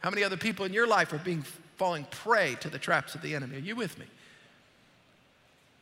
How 0.00 0.10
many 0.10 0.24
other 0.24 0.36
people 0.36 0.64
in 0.64 0.72
your 0.72 0.86
life 0.86 1.12
are 1.12 1.18
being 1.18 1.44
falling 1.76 2.04
prey 2.10 2.56
to 2.60 2.68
the 2.68 2.78
traps 2.78 3.14
of 3.14 3.22
the 3.22 3.34
enemy? 3.34 3.56
Are 3.56 3.60
you 3.60 3.76
with 3.76 3.98
me? 3.98 4.06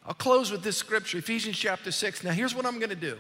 I'll 0.07 0.14
close 0.14 0.50
with 0.50 0.62
this 0.62 0.76
scripture, 0.76 1.18
Ephesians 1.18 1.59
chapter 1.59 1.90
6. 1.90 2.24
Now, 2.24 2.33
here's 2.33 2.55
what 2.55 2.64
I'm 2.64 2.79
going 2.79 2.90
to 2.90 2.96
do. 2.96 3.16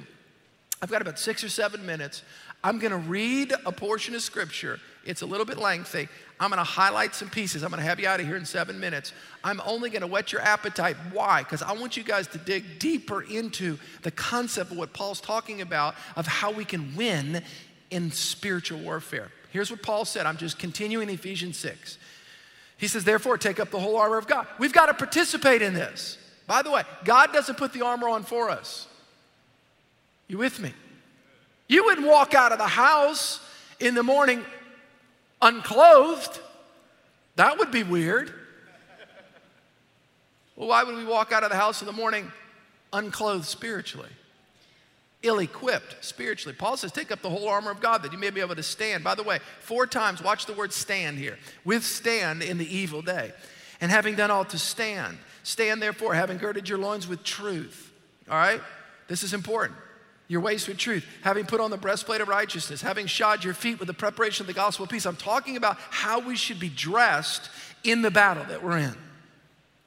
I've 0.80 0.90
got 0.90 1.00
about 1.00 1.18
six 1.18 1.42
or 1.42 1.48
seven 1.48 1.84
minutes. 1.86 2.22
I'm 2.66 2.80
going 2.80 2.90
to 2.90 2.98
read 2.98 3.54
a 3.64 3.70
portion 3.70 4.16
of 4.16 4.22
scripture. 4.22 4.80
It's 5.04 5.22
a 5.22 5.26
little 5.26 5.46
bit 5.46 5.56
lengthy. 5.56 6.08
I'm 6.40 6.50
going 6.50 6.58
to 6.58 6.64
highlight 6.64 7.14
some 7.14 7.30
pieces. 7.30 7.62
I'm 7.62 7.70
going 7.70 7.80
to 7.80 7.88
have 7.88 8.00
you 8.00 8.08
out 8.08 8.18
of 8.18 8.26
here 8.26 8.34
in 8.34 8.44
seven 8.44 8.80
minutes. 8.80 9.12
I'm 9.44 9.62
only 9.64 9.88
going 9.88 10.00
to 10.00 10.08
whet 10.08 10.32
your 10.32 10.40
appetite. 10.40 10.96
Why? 11.12 11.44
Because 11.44 11.62
I 11.62 11.74
want 11.74 11.96
you 11.96 12.02
guys 12.02 12.26
to 12.26 12.38
dig 12.38 12.80
deeper 12.80 13.22
into 13.22 13.78
the 14.02 14.10
concept 14.10 14.72
of 14.72 14.78
what 14.78 14.92
Paul's 14.92 15.20
talking 15.20 15.60
about 15.60 15.94
of 16.16 16.26
how 16.26 16.50
we 16.50 16.64
can 16.64 16.96
win 16.96 17.40
in 17.92 18.10
spiritual 18.10 18.80
warfare. 18.80 19.30
Here's 19.52 19.70
what 19.70 19.80
Paul 19.80 20.04
said. 20.04 20.26
I'm 20.26 20.36
just 20.36 20.58
continuing 20.58 21.08
Ephesians 21.08 21.56
6. 21.58 21.98
He 22.78 22.88
says, 22.88 23.04
Therefore, 23.04 23.38
take 23.38 23.60
up 23.60 23.70
the 23.70 23.78
whole 23.78 23.96
armor 23.96 24.18
of 24.18 24.26
God. 24.26 24.44
We've 24.58 24.72
got 24.72 24.86
to 24.86 24.94
participate 24.94 25.62
in 25.62 25.72
this. 25.72 26.18
By 26.48 26.62
the 26.62 26.72
way, 26.72 26.82
God 27.04 27.32
doesn't 27.32 27.58
put 27.58 27.72
the 27.72 27.82
armor 27.82 28.08
on 28.08 28.24
for 28.24 28.50
us. 28.50 28.88
You 30.26 30.38
with 30.38 30.58
me? 30.58 30.72
You 31.68 31.84
wouldn't 31.84 32.06
walk 32.06 32.34
out 32.34 32.52
of 32.52 32.58
the 32.58 32.66
house 32.66 33.40
in 33.80 33.94
the 33.94 34.02
morning 34.02 34.44
unclothed. 35.42 36.40
That 37.36 37.58
would 37.58 37.70
be 37.70 37.82
weird. 37.82 38.32
Well, 40.54 40.68
why 40.68 40.84
would 40.84 40.96
we 40.96 41.04
walk 41.04 41.32
out 41.32 41.42
of 41.42 41.50
the 41.50 41.56
house 41.56 41.82
in 41.82 41.86
the 41.86 41.92
morning 41.92 42.32
unclothed 42.92 43.44
spiritually? 43.44 44.08
Ill 45.22 45.38
equipped 45.40 46.04
spiritually. 46.04 46.54
Paul 46.56 46.76
says, 46.76 46.92
Take 46.92 47.10
up 47.10 47.20
the 47.20 47.28
whole 47.28 47.48
armor 47.48 47.70
of 47.70 47.80
God 47.80 48.02
that 48.02 48.12
you 48.12 48.18
may 48.18 48.30
be 48.30 48.40
able 48.40 48.54
to 48.54 48.62
stand. 48.62 49.02
By 49.02 49.14
the 49.14 49.22
way, 49.22 49.40
four 49.60 49.86
times, 49.86 50.22
watch 50.22 50.46
the 50.46 50.52
word 50.52 50.72
stand 50.72 51.18
here. 51.18 51.38
Withstand 51.64 52.42
in 52.42 52.58
the 52.58 52.76
evil 52.76 53.02
day. 53.02 53.32
And 53.80 53.90
having 53.90 54.14
done 54.14 54.30
all 54.30 54.44
to 54.46 54.58
stand, 54.58 55.18
stand 55.42 55.82
therefore, 55.82 56.14
having 56.14 56.38
girded 56.38 56.68
your 56.68 56.78
loins 56.78 57.06
with 57.06 57.22
truth. 57.24 57.92
All 58.30 58.36
right? 58.36 58.62
This 59.08 59.22
is 59.22 59.34
important 59.34 59.76
your 60.28 60.40
waist 60.40 60.66
with 60.68 60.76
truth, 60.76 61.06
having 61.22 61.46
put 61.46 61.60
on 61.60 61.70
the 61.70 61.76
breastplate 61.76 62.20
of 62.20 62.28
righteousness, 62.28 62.82
having 62.82 63.06
shod 63.06 63.44
your 63.44 63.54
feet 63.54 63.78
with 63.78 63.86
the 63.86 63.94
preparation 63.94 64.42
of 64.42 64.46
the 64.48 64.52
gospel 64.52 64.84
of 64.84 64.90
peace. 64.90 65.06
I'm 65.06 65.16
talking 65.16 65.56
about 65.56 65.76
how 65.90 66.18
we 66.20 66.36
should 66.36 66.58
be 66.58 66.68
dressed 66.68 67.48
in 67.84 68.02
the 68.02 68.10
battle 68.10 68.44
that 68.44 68.62
we're 68.62 68.78
in. 68.78 68.96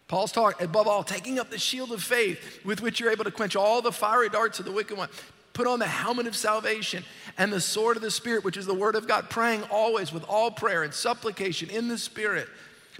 Paul's 0.07 0.31
talking, 0.31 0.65
above 0.65 0.87
all, 0.87 1.03
taking 1.03 1.39
up 1.39 1.49
the 1.49 1.59
shield 1.59 1.91
of 1.91 2.01
faith 2.01 2.65
with 2.65 2.81
which 2.81 2.99
you're 2.99 3.11
able 3.11 3.25
to 3.25 3.31
quench 3.31 3.55
all 3.55 3.81
the 3.81 3.91
fiery 3.91 4.29
darts 4.29 4.59
of 4.59 4.65
the 4.65 4.71
wicked 4.71 4.97
one. 4.97 5.09
Put 5.53 5.67
on 5.67 5.79
the 5.79 5.87
helmet 5.87 6.25
of 6.25 6.35
salvation 6.35 7.03
and 7.37 7.51
the 7.51 7.61
sword 7.61 7.97
of 7.97 8.01
the 8.01 8.09
Spirit, 8.09 8.43
which 8.43 8.57
is 8.57 8.65
the 8.65 8.73
word 8.73 8.95
of 8.95 9.07
God, 9.07 9.29
praying 9.29 9.63
always 9.69 10.11
with 10.13 10.23
all 10.27 10.49
prayer 10.49 10.83
and 10.83 10.93
supplication 10.93 11.69
in 11.69 11.89
the 11.89 11.97
Spirit, 11.97 12.47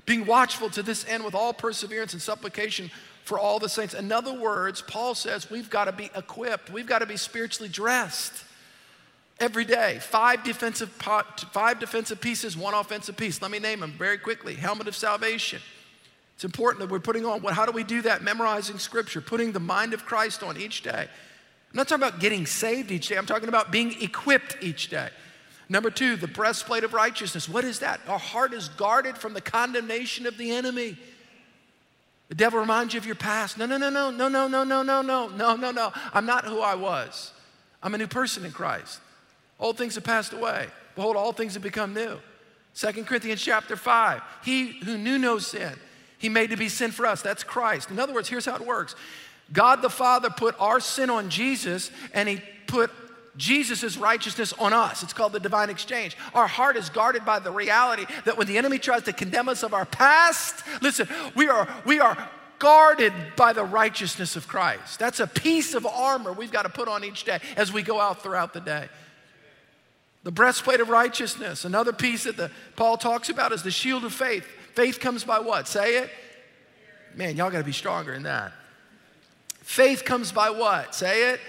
being 0.05 0.25
watchful 0.25 0.69
to 0.71 0.83
this 0.83 1.07
end 1.07 1.23
with 1.23 1.33
all 1.33 1.53
perseverance 1.53 2.13
and 2.13 2.21
supplication 2.21 2.91
for 3.29 3.37
all 3.37 3.59
the 3.59 3.69
saints. 3.69 3.93
In 3.93 4.11
other 4.11 4.33
words, 4.33 4.81
Paul 4.81 5.13
says 5.13 5.51
we've 5.51 5.69
got 5.69 5.85
to 5.85 5.91
be 5.91 6.09
equipped, 6.15 6.71
we've 6.71 6.87
got 6.87 6.99
to 6.99 7.05
be 7.05 7.15
spiritually 7.15 7.69
dressed 7.69 8.43
every 9.39 9.65
day. 9.65 9.99
Five 10.01 10.43
defensive, 10.43 10.89
five 10.89 11.79
defensive 11.79 12.19
pieces, 12.19 12.57
one 12.57 12.73
offensive 12.73 13.15
piece. 13.15 13.39
Let 13.39 13.51
me 13.51 13.59
name 13.59 13.81
them 13.81 13.91
very 13.91 14.17
quickly 14.17 14.55
helmet 14.55 14.87
of 14.87 14.95
salvation. 14.95 15.61
It's 16.33 16.43
important 16.43 16.79
that 16.79 16.89
we're 16.89 16.99
putting 16.99 17.23
on, 17.23 17.43
how 17.43 17.67
do 17.67 17.71
we 17.71 17.83
do 17.83 18.01
that? 18.01 18.23
Memorizing 18.23 18.79
scripture, 18.79 19.21
putting 19.21 19.51
the 19.51 19.59
mind 19.59 19.93
of 19.93 20.05
Christ 20.05 20.41
on 20.41 20.57
each 20.57 20.81
day. 20.81 21.07
I'm 21.71 21.75
not 21.75 21.87
talking 21.87 22.03
about 22.03 22.19
getting 22.19 22.47
saved 22.47 22.89
each 22.89 23.09
day, 23.09 23.15
I'm 23.15 23.27
talking 23.27 23.47
about 23.47 23.71
being 23.71 24.01
equipped 24.01 24.57
each 24.59 24.89
day. 24.89 25.09
Number 25.69 25.91
two, 25.91 26.15
the 26.15 26.27
breastplate 26.27 26.83
of 26.83 26.95
righteousness. 26.95 27.47
What 27.47 27.63
is 27.63 27.79
that? 27.79 27.99
Our 28.07 28.17
heart 28.17 28.53
is 28.53 28.69
guarded 28.69 29.19
from 29.19 29.35
the 29.35 29.41
condemnation 29.41 30.25
of 30.25 30.35
the 30.35 30.49
enemy. 30.49 30.97
The 32.29 32.35
devil 32.35 32.59
reminds 32.59 32.93
you 32.93 32.99
of 32.99 33.05
your 33.05 33.15
past. 33.15 33.57
No, 33.57 33.65
no, 33.65 33.77
no, 33.77 33.89
no, 33.89 34.11
no, 34.11 34.29
no, 34.29 34.47
no, 34.47 34.63
no, 34.63 34.83
no, 34.83 35.01
no, 35.01 35.27
no, 35.27 35.55
no, 35.55 35.71
no. 35.71 35.91
I'm 36.13 36.25
not 36.25 36.45
who 36.45 36.61
I 36.61 36.75
was. 36.75 37.33
I'm 37.81 37.93
a 37.95 37.97
new 37.97 38.07
person 38.07 38.45
in 38.45 38.51
Christ. 38.51 38.99
Old 39.59 39.77
things 39.77 39.95
have 39.95 40.03
passed 40.03 40.31
away. 40.31 40.67
Behold, 40.95 41.15
all 41.15 41.33
things 41.33 41.55
have 41.55 41.63
become 41.63 41.93
new. 41.93 42.17
2 42.75 43.03
Corinthians 43.03 43.41
chapter 43.41 43.75
5. 43.75 44.21
He 44.43 44.79
who 44.79 44.97
knew 44.97 45.17
no 45.17 45.39
sin, 45.39 45.73
he 46.17 46.29
made 46.29 46.51
to 46.51 46.57
be 46.57 46.69
sin 46.69 46.91
for 46.91 47.05
us. 47.05 47.21
That's 47.21 47.43
Christ. 47.43 47.89
In 47.89 47.99
other 47.99 48.13
words, 48.13 48.29
here's 48.29 48.45
how 48.45 48.55
it 48.55 48.65
works 48.65 48.95
God 49.51 49.81
the 49.81 49.89
Father 49.89 50.29
put 50.29 50.55
our 50.59 50.79
sin 50.79 51.09
on 51.09 51.29
Jesus, 51.29 51.91
and 52.13 52.29
he 52.29 52.41
put 52.67 52.91
Jesus' 53.39 53.97
righteousness 53.97 54.53
on 54.59 54.73
us. 54.73 55.01
It's 55.01 55.13
called 55.13 55.31
the 55.31 55.39
divine 55.39 55.69
exchange. 55.69 56.15
Our 56.35 56.45
heart 56.45 56.75
is 56.75 56.89
guarded 56.89 57.25
by 57.25 57.39
the 57.39 57.51
reality 57.51 58.05
that 58.25 58.37
when 58.37 58.45
the 58.45 58.57
enemy 58.57 58.77
tries 58.77 59.03
to 59.03 59.13
condemn 59.13 59.49
us 59.49 59.63
of 59.63 59.73
our 59.73 59.85
past, 59.85 60.63
listen, 60.81 61.07
we 61.35 61.47
are, 61.47 61.67
we 61.85 61.99
are 61.99 62.29
guarded 62.59 63.13
by 63.37 63.53
the 63.53 63.63
righteousness 63.63 64.35
of 64.35 64.47
Christ. 64.47 64.99
That's 64.99 65.21
a 65.21 65.27
piece 65.27 65.73
of 65.73 65.85
armor 65.85 66.33
we've 66.33 66.51
got 66.51 66.63
to 66.63 66.69
put 66.69 66.87
on 66.89 67.03
each 67.03 67.23
day 67.23 67.39
as 67.55 67.71
we 67.71 67.81
go 67.81 67.99
out 67.99 68.21
throughout 68.21 68.53
the 68.53 68.59
day. 68.59 68.89
The 70.23 70.31
breastplate 70.31 70.81
of 70.81 70.89
righteousness, 70.89 71.63
another 71.63 71.93
piece 71.93 72.25
that 72.25 72.35
the, 72.35 72.51
Paul 72.75 72.97
talks 72.97 73.29
about 73.29 73.53
is 73.53 73.63
the 73.63 73.71
shield 73.71 74.03
of 74.03 74.13
faith. 74.13 74.45
Faith 74.75 74.99
comes 74.99 75.23
by 75.23 75.39
what? 75.39 75.65
Say 75.67 75.99
it. 75.99 76.09
Man, 77.15 77.37
y'all 77.37 77.49
got 77.49 77.59
to 77.59 77.63
be 77.63 77.71
stronger 77.71 78.13
in 78.13 78.23
that. 78.23 78.51
Faith 79.61 80.03
comes 80.03 80.33
by 80.33 80.49
what? 80.49 80.93
Say 80.93 81.31
it 81.31 81.39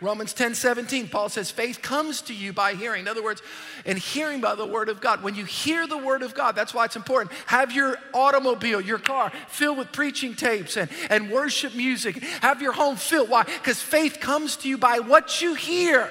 Romans 0.00 0.32
10 0.32 0.54
17, 0.54 1.08
Paul 1.08 1.28
says, 1.28 1.50
faith 1.50 1.82
comes 1.82 2.22
to 2.22 2.34
you 2.34 2.52
by 2.52 2.74
hearing. 2.74 3.02
In 3.02 3.08
other 3.08 3.22
words, 3.22 3.42
and 3.84 3.98
hearing 3.98 4.40
by 4.40 4.54
the 4.54 4.66
word 4.66 4.88
of 4.88 5.00
God. 5.00 5.22
When 5.22 5.34
you 5.34 5.44
hear 5.44 5.86
the 5.86 5.98
word 5.98 6.22
of 6.22 6.34
God, 6.34 6.56
that's 6.56 6.72
why 6.72 6.86
it's 6.86 6.96
important. 6.96 7.32
Have 7.46 7.72
your 7.72 7.98
automobile, 8.14 8.80
your 8.80 8.98
car 8.98 9.30
filled 9.48 9.78
with 9.78 9.92
preaching 9.92 10.34
tapes 10.34 10.76
and, 10.76 10.88
and 11.10 11.30
worship 11.30 11.74
music. 11.74 12.16
Have 12.40 12.62
your 12.62 12.72
home 12.72 12.96
filled. 12.96 13.28
Why? 13.28 13.44
Because 13.44 13.82
faith 13.82 14.20
comes 14.20 14.56
to 14.58 14.68
you 14.68 14.78
by 14.78 15.00
what 15.00 15.42
you 15.42 15.54
hear. 15.54 16.10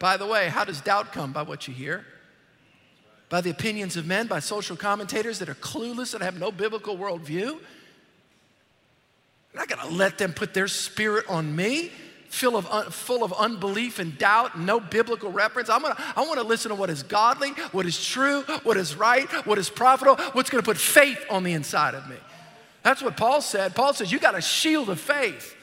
By 0.00 0.16
the 0.16 0.26
way, 0.26 0.48
how 0.48 0.64
does 0.64 0.80
doubt 0.80 1.12
come? 1.12 1.32
By 1.32 1.42
what 1.42 1.68
you 1.68 1.74
hear. 1.74 2.04
by 3.28 3.40
the 3.40 3.50
opinions 3.50 3.96
of 3.96 4.06
men, 4.06 4.26
by 4.26 4.40
social 4.40 4.76
commentators 4.76 5.38
that 5.38 5.48
are 5.48 5.54
clueless 5.54 6.14
and 6.14 6.22
have 6.22 6.38
no 6.38 6.50
biblical 6.50 6.98
worldview. 6.98 7.52
I'm 7.52 7.60
not 9.54 9.68
gonna 9.68 9.90
let 9.90 10.18
them 10.18 10.32
put 10.32 10.52
their 10.52 10.68
spirit 10.68 11.24
on 11.28 11.54
me, 11.54 11.92
full 12.30 12.56
of, 12.56 12.66
un, 12.70 12.90
full 12.90 13.22
of 13.22 13.32
unbelief 13.32 13.98
and 13.98 14.16
doubt, 14.16 14.58
no 14.58 14.80
biblical 14.80 15.30
reference. 15.30 15.68
I'm 15.68 15.82
gonna, 15.82 15.96
I 16.16 16.26
wanna 16.26 16.42
listen 16.42 16.70
to 16.70 16.74
what 16.74 16.88
is 16.88 17.02
godly, 17.02 17.50
what 17.72 17.86
is 17.86 18.02
true, 18.02 18.42
what 18.62 18.76
is 18.76 18.94
right, 18.94 19.28
what 19.46 19.58
is 19.58 19.68
profitable, 19.68 20.16
what's 20.32 20.48
gonna 20.48 20.62
put 20.62 20.78
faith 20.78 21.22
on 21.28 21.42
the 21.42 21.52
inside 21.52 21.94
of 21.94 22.08
me. 22.08 22.16
That's 22.82 23.02
what 23.02 23.16
Paul 23.16 23.42
said. 23.42 23.74
Paul 23.74 23.92
says, 23.92 24.10
You 24.10 24.18
got 24.18 24.36
a 24.36 24.40
shield 24.40 24.88
of 24.88 25.00
faith. 25.00 25.56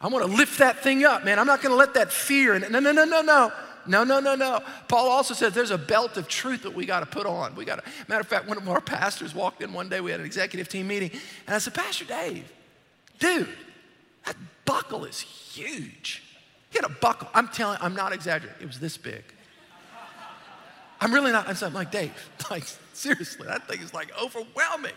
I 0.00 0.08
wanna 0.08 0.26
lift 0.26 0.60
that 0.60 0.82
thing 0.82 1.04
up, 1.04 1.24
man. 1.24 1.38
I'm 1.38 1.46
not 1.46 1.60
gonna 1.60 1.74
let 1.74 1.94
that 1.94 2.12
fear, 2.12 2.58
no, 2.58 2.78
no, 2.78 2.92
no, 2.92 3.04
no, 3.04 3.20
no. 3.20 3.52
No, 3.86 4.04
no, 4.04 4.20
no, 4.20 4.34
no. 4.34 4.60
Paul 4.88 5.08
also 5.08 5.32
says 5.32 5.54
there's 5.54 5.70
a 5.70 5.78
belt 5.78 6.18
of 6.18 6.28
truth 6.28 6.64
that 6.64 6.74
we 6.74 6.84
got 6.84 7.00
to 7.00 7.06
put 7.06 7.26
on. 7.26 7.54
We 7.54 7.64
got 7.64 7.82
to. 7.82 7.90
Matter 8.08 8.20
of 8.20 8.28
fact, 8.28 8.46
one 8.46 8.58
of 8.58 8.68
our 8.68 8.80
pastors 8.80 9.34
walked 9.34 9.62
in 9.62 9.72
one 9.72 9.88
day. 9.88 10.02
We 10.02 10.10
had 10.10 10.20
an 10.20 10.26
executive 10.26 10.68
team 10.68 10.86
meeting, 10.86 11.10
and 11.46 11.56
I 11.56 11.58
said, 11.58 11.72
Pastor 11.72 12.04
Dave, 12.04 12.52
Dude, 13.20 13.48
that 14.30 14.36
buckle 14.64 15.04
is 15.04 15.20
huge. 15.20 16.22
He 16.70 16.78
had 16.78 16.84
a 16.84 16.94
buckle. 17.00 17.28
I'm 17.34 17.48
telling, 17.48 17.78
I'm 17.80 17.94
not 17.94 18.12
exaggerating. 18.12 18.62
It 18.62 18.66
was 18.66 18.78
this 18.78 18.96
big. 18.96 19.24
I'm 21.00 21.12
really 21.12 21.32
not. 21.32 21.48
I'm 21.62 21.74
like, 21.74 21.90
Dave, 21.90 22.12
like, 22.50 22.64
seriously, 22.92 23.46
that 23.48 23.66
thing 23.66 23.80
is 23.80 23.92
like 23.92 24.12
overwhelming. 24.22 24.92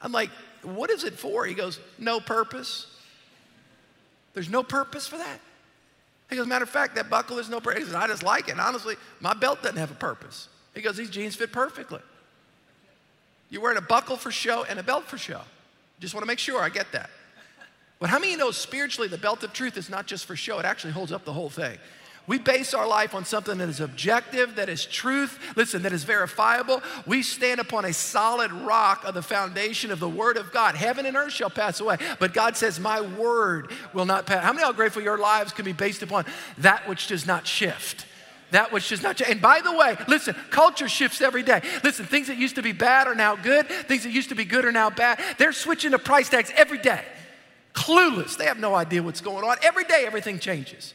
I'm 0.00 0.12
like, 0.12 0.30
what 0.62 0.88
is 0.90 1.04
it 1.04 1.14
for? 1.14 1.44
He 1.44 1.52
goes, 1.52 1.78
no 1.98 2.20
purpose. 2.20 2.86
There's 4.32 4.48
no 4.48 4.62
purpose 4.62 5.06
for 5.06 5.18
that. 5.18 5.40
He 6.30 6.36
goes, 6.36 6.46
matter 6.46 6.62
of 6.62 6.70
fact, 6.70 6.94
that 6.94 7.10
buckle 7.10 7.38
is 7.38 7.50
no 7.50 7.60
purpose. 7.60 7.92
I 7.92 8.06
just 8.06 8.22
like 8.22 8.48
it. 8.48 8.52
And 8.52 8.60
honestly, 8.60 8.96
my 9.20 9.34
belt 9.34 9.62
doesn't 9.62 9.76
have 9.78 9.90
a 9.90 9.94
purpose. 9.94 10.48
He 10.74 10.80
goes, 10.80 10.96
these 10.96 11.10
jeans 11.10 11.36
fit 11.36 11.52
perfectly. 11.52 12.00
You're 13.50 13.62
wearing 13.62 13.78
a 13.78 13.82
buckle 13.82 14.16
for 14.16 14.30
show 14.30 14.64
and 14.64 14.78
a 14.78 14.82
belt 14.82 15.04
for 15.04 15.18
show. 15.18 15.42
Just 16.00 16.14
want 16.14 16.22
to 16.22 16.26
make 16.26 16.38
sure 16.38 16.62
I 16.62 16.68
get 16.68 16.90
that. 16.92 17.10
But 17.98 18.10
how 18.10 18.18
many 18.18 18.34
of 18.34 18.38
you 18.38 18.44
know 18.44 18.50
spiritually 18.50 19.08
the 19.08 19.18
belt 19.18 19.42
of 19.42 19.52
truth 19.52 19.76
is 19.76 19.88
not 19.88 20.06
just 20.06 20.26
for 20.26 20.36
show, 20.36 20.58
it 20.58 20.66
actually 20.66 20.92
holds 20.92 21.12
up 21.12 21.24
the 21.24 21.32
whole 21.32 21.48
thing. 21.48 21.78
We 22.26 22.38
base 22.38 22.74
our 22.74 22.88
life 22.88 23.14
on 23.14 23.24
something 23.24 23.58
that 23.58 23.68
is 23.68 23.80
objective, 23.80 24.56
that 24.56 24.68
is 24.68 24.84
truth, 24.84 25.38
listen, 25.54 25.82
that 25.82 25.92
is 25.92 26.02
verifiable. 26.02 26.82
We 27.06 27.22
stand 27.22 27.60
upon 27.60 27.84
a 27.84 27.92
solid 27.92 28.52
rock 28.52 29.04
of 29.04 29.14
the 29.14 29.22
foundation 29.22 29.92
of 29.92 30.00
the 30.00 30.08
Word 30.08 30.36
of 30.36 30.52
God. 30.52 30.74
Heaven 30.74 31.06
and 31.06 31.16
earth 31.16 31.32
shall 31.32 31.50
pass 31.50 31.78
away, 31.78 31.98
but 32.18 32.34
God 32.34 32.56
says, 32.56 32.80
My 32.80 33.00
Word 33.00 33.70
will 33.92 34.06
not 34.06 34.26
pass. 34.26 34.42
How 34.42 34.52
many 34.52 34.64
are 34.64 34.72
grateful 34.72 35.02
your 35.02 35.18
lives 35.18 35.52
can 35.52 35.64
be 35.64 35.72
based 35.72 36.02
upon 36.02 36.24
that 36.58 36.88
which 36.88 37.06
does 37.06 37.26
not 37.26 37.46
shift? 37.46 38.06
That 38.50 38.72
which 38.72 38.88
does 38.88 39.02
not 39.02 39.16
change. 39.16 39.30
And 39.30 39.42
by 39.42 39.60
the 39.60 39.76
way, 39.76 39.96
listen, 40.08 40.34
culture 40.50 40.88
shifts 40.88 41.20
every 41.20 41.42
day. 41.42 41.62
Listen, 41.84 42.06
things 42.06 42.28
that 42.28 42.36
used 42.36 42.56
to 42.56 42.62
be 42.62 42.72
bad 42.72 43.06
are 43.06 43.14
now 43.14 43.36
good. 43.36 43.68
Things 43.68 44.04
that 44.04 44.12
used 44.12 44.28
to 44.28 44.36
be 44.36 44.44
good 44.44 44.64
are 44.64 44.72
now 44.72 44.90
bad. 44.90 45.20
They're 45.38 45.52
switching 45.52 45.90
the 45.90 45.98
price 45.98 46.28
tags 46.28 46.52
every 46.56 46.78
day. 46.78 47.02
Clueless. 47.76 48.36
They 48.36 48.46
have 48.46 48.58
no 48.58 48.74
idea 48.74 49.02
what's 49.02 49.20
going 49.20 49.44
on. 49.44 49.58
Every 49.62 49.84
day, 49.84 50.04
everything 50.06 50.38
changes. 50.38 50.94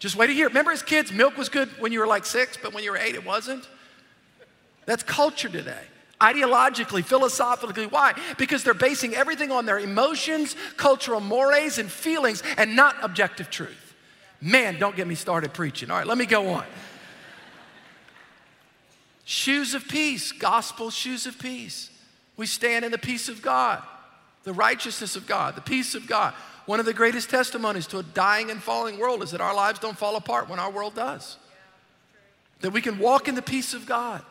Just 0.00 0.16
wait 0.16 0.30
a 0.30 0.32
year. 0.34 0.48
Remember 0.48 0.72
as 0.72 0.82
kids, 0.82 1.12
milk 1.12 1.36
was 1.36 1.48
good 1.48 1.68
when 1.80 1.92
you 1.92 2.00
were 2.00 2.06
like 2.06 2.26
six, 2.26 2.58
but 2.60 2.74
when 2.74 2.84
you 2.84 2.90
were 2.90 2.98
eight, 2.98 3.14
it 3.14 3.24
wasn't? 3.24 3.66
That's 4.84 5.02
culture 5.02 5.48
today. 5.48 5.82
Ideologically, 6.20 7.04
philosophically. 7.04 7.86
Why? 7.86 8.14
Because 8.36 8.64
they're 8.64 8.74
basing 8.74 9.14
everything 9.14 9.52
on 9.52 9.64
their 9.64 9.78
emotions, 9.78 10.56
cultural 10.76 11.20
mores, 11.20 11.78
and 11.78 11.90
feelings, 11.90 12.42
and 12.56 12.74
not 12.74 12.96
objective 13.02 13.50
truth. 13.50 13.94
Man, 14.40 14.78
don't 14.78 14.96
get 14.96 15.06
me 15.06 15.14
started 15.14 15.52
preaching. 15.52 15.90
All 15.90 15.98
right, 15.98 16.06
let 16.06 16.18
me 16.18 16.26
go 16.26 16.48
on. 16.48 16.64
shoes 19.24 19.74
of 19.74 19.86
peace, 19.86 20.32
gospel 20.32 20.90
shoes 20.90 21.26
of 21.26 21.38
peace. 21.38 21.90
We 22.36 22.46
stand 22.46 22.84
in 22.84 22.92
the 22.92 22.98
peace 22.98 23.28
of 23.28 23.42
God, 23.42 23.82
the 24.48 24.54
righteousness 24.54 25.14
of 25.14 25.26
God, 25.26 25.56
the 25.56 25.60
peace 25.60 25.94
of 25.94 26.06
God. 26.06 26.32
One 26.64 26.80
of 26.80 26.86
the 26.86 26.94
greatest 26.94 27.28
testimonies 27.28 27.86
to 27.88 27.98
a 27.98 28.02
dying 28.02 28.50
and 28.50 28.62
falling 28.62 28.98
world 28.98 29.22
is 29.22 29.32
that 29.32 29.42
our 29.42 29.54
lives 29.54 29.78
don't 29.78 29.96
fall 29.96 30.16
apart 30.16 30.48
when 30.48 30.58
our 30.58 30.70
world 30.70 30.94
does. 30.94 31.36
That 32.62 32.70
we 32.70 32.80
can 32.80 32.98
walk 32.98 33.28
in 33.28 33.34
the 33.34 33.42
peace 33.42 33.74
of 33.74 33.84
God, 33.84 34.22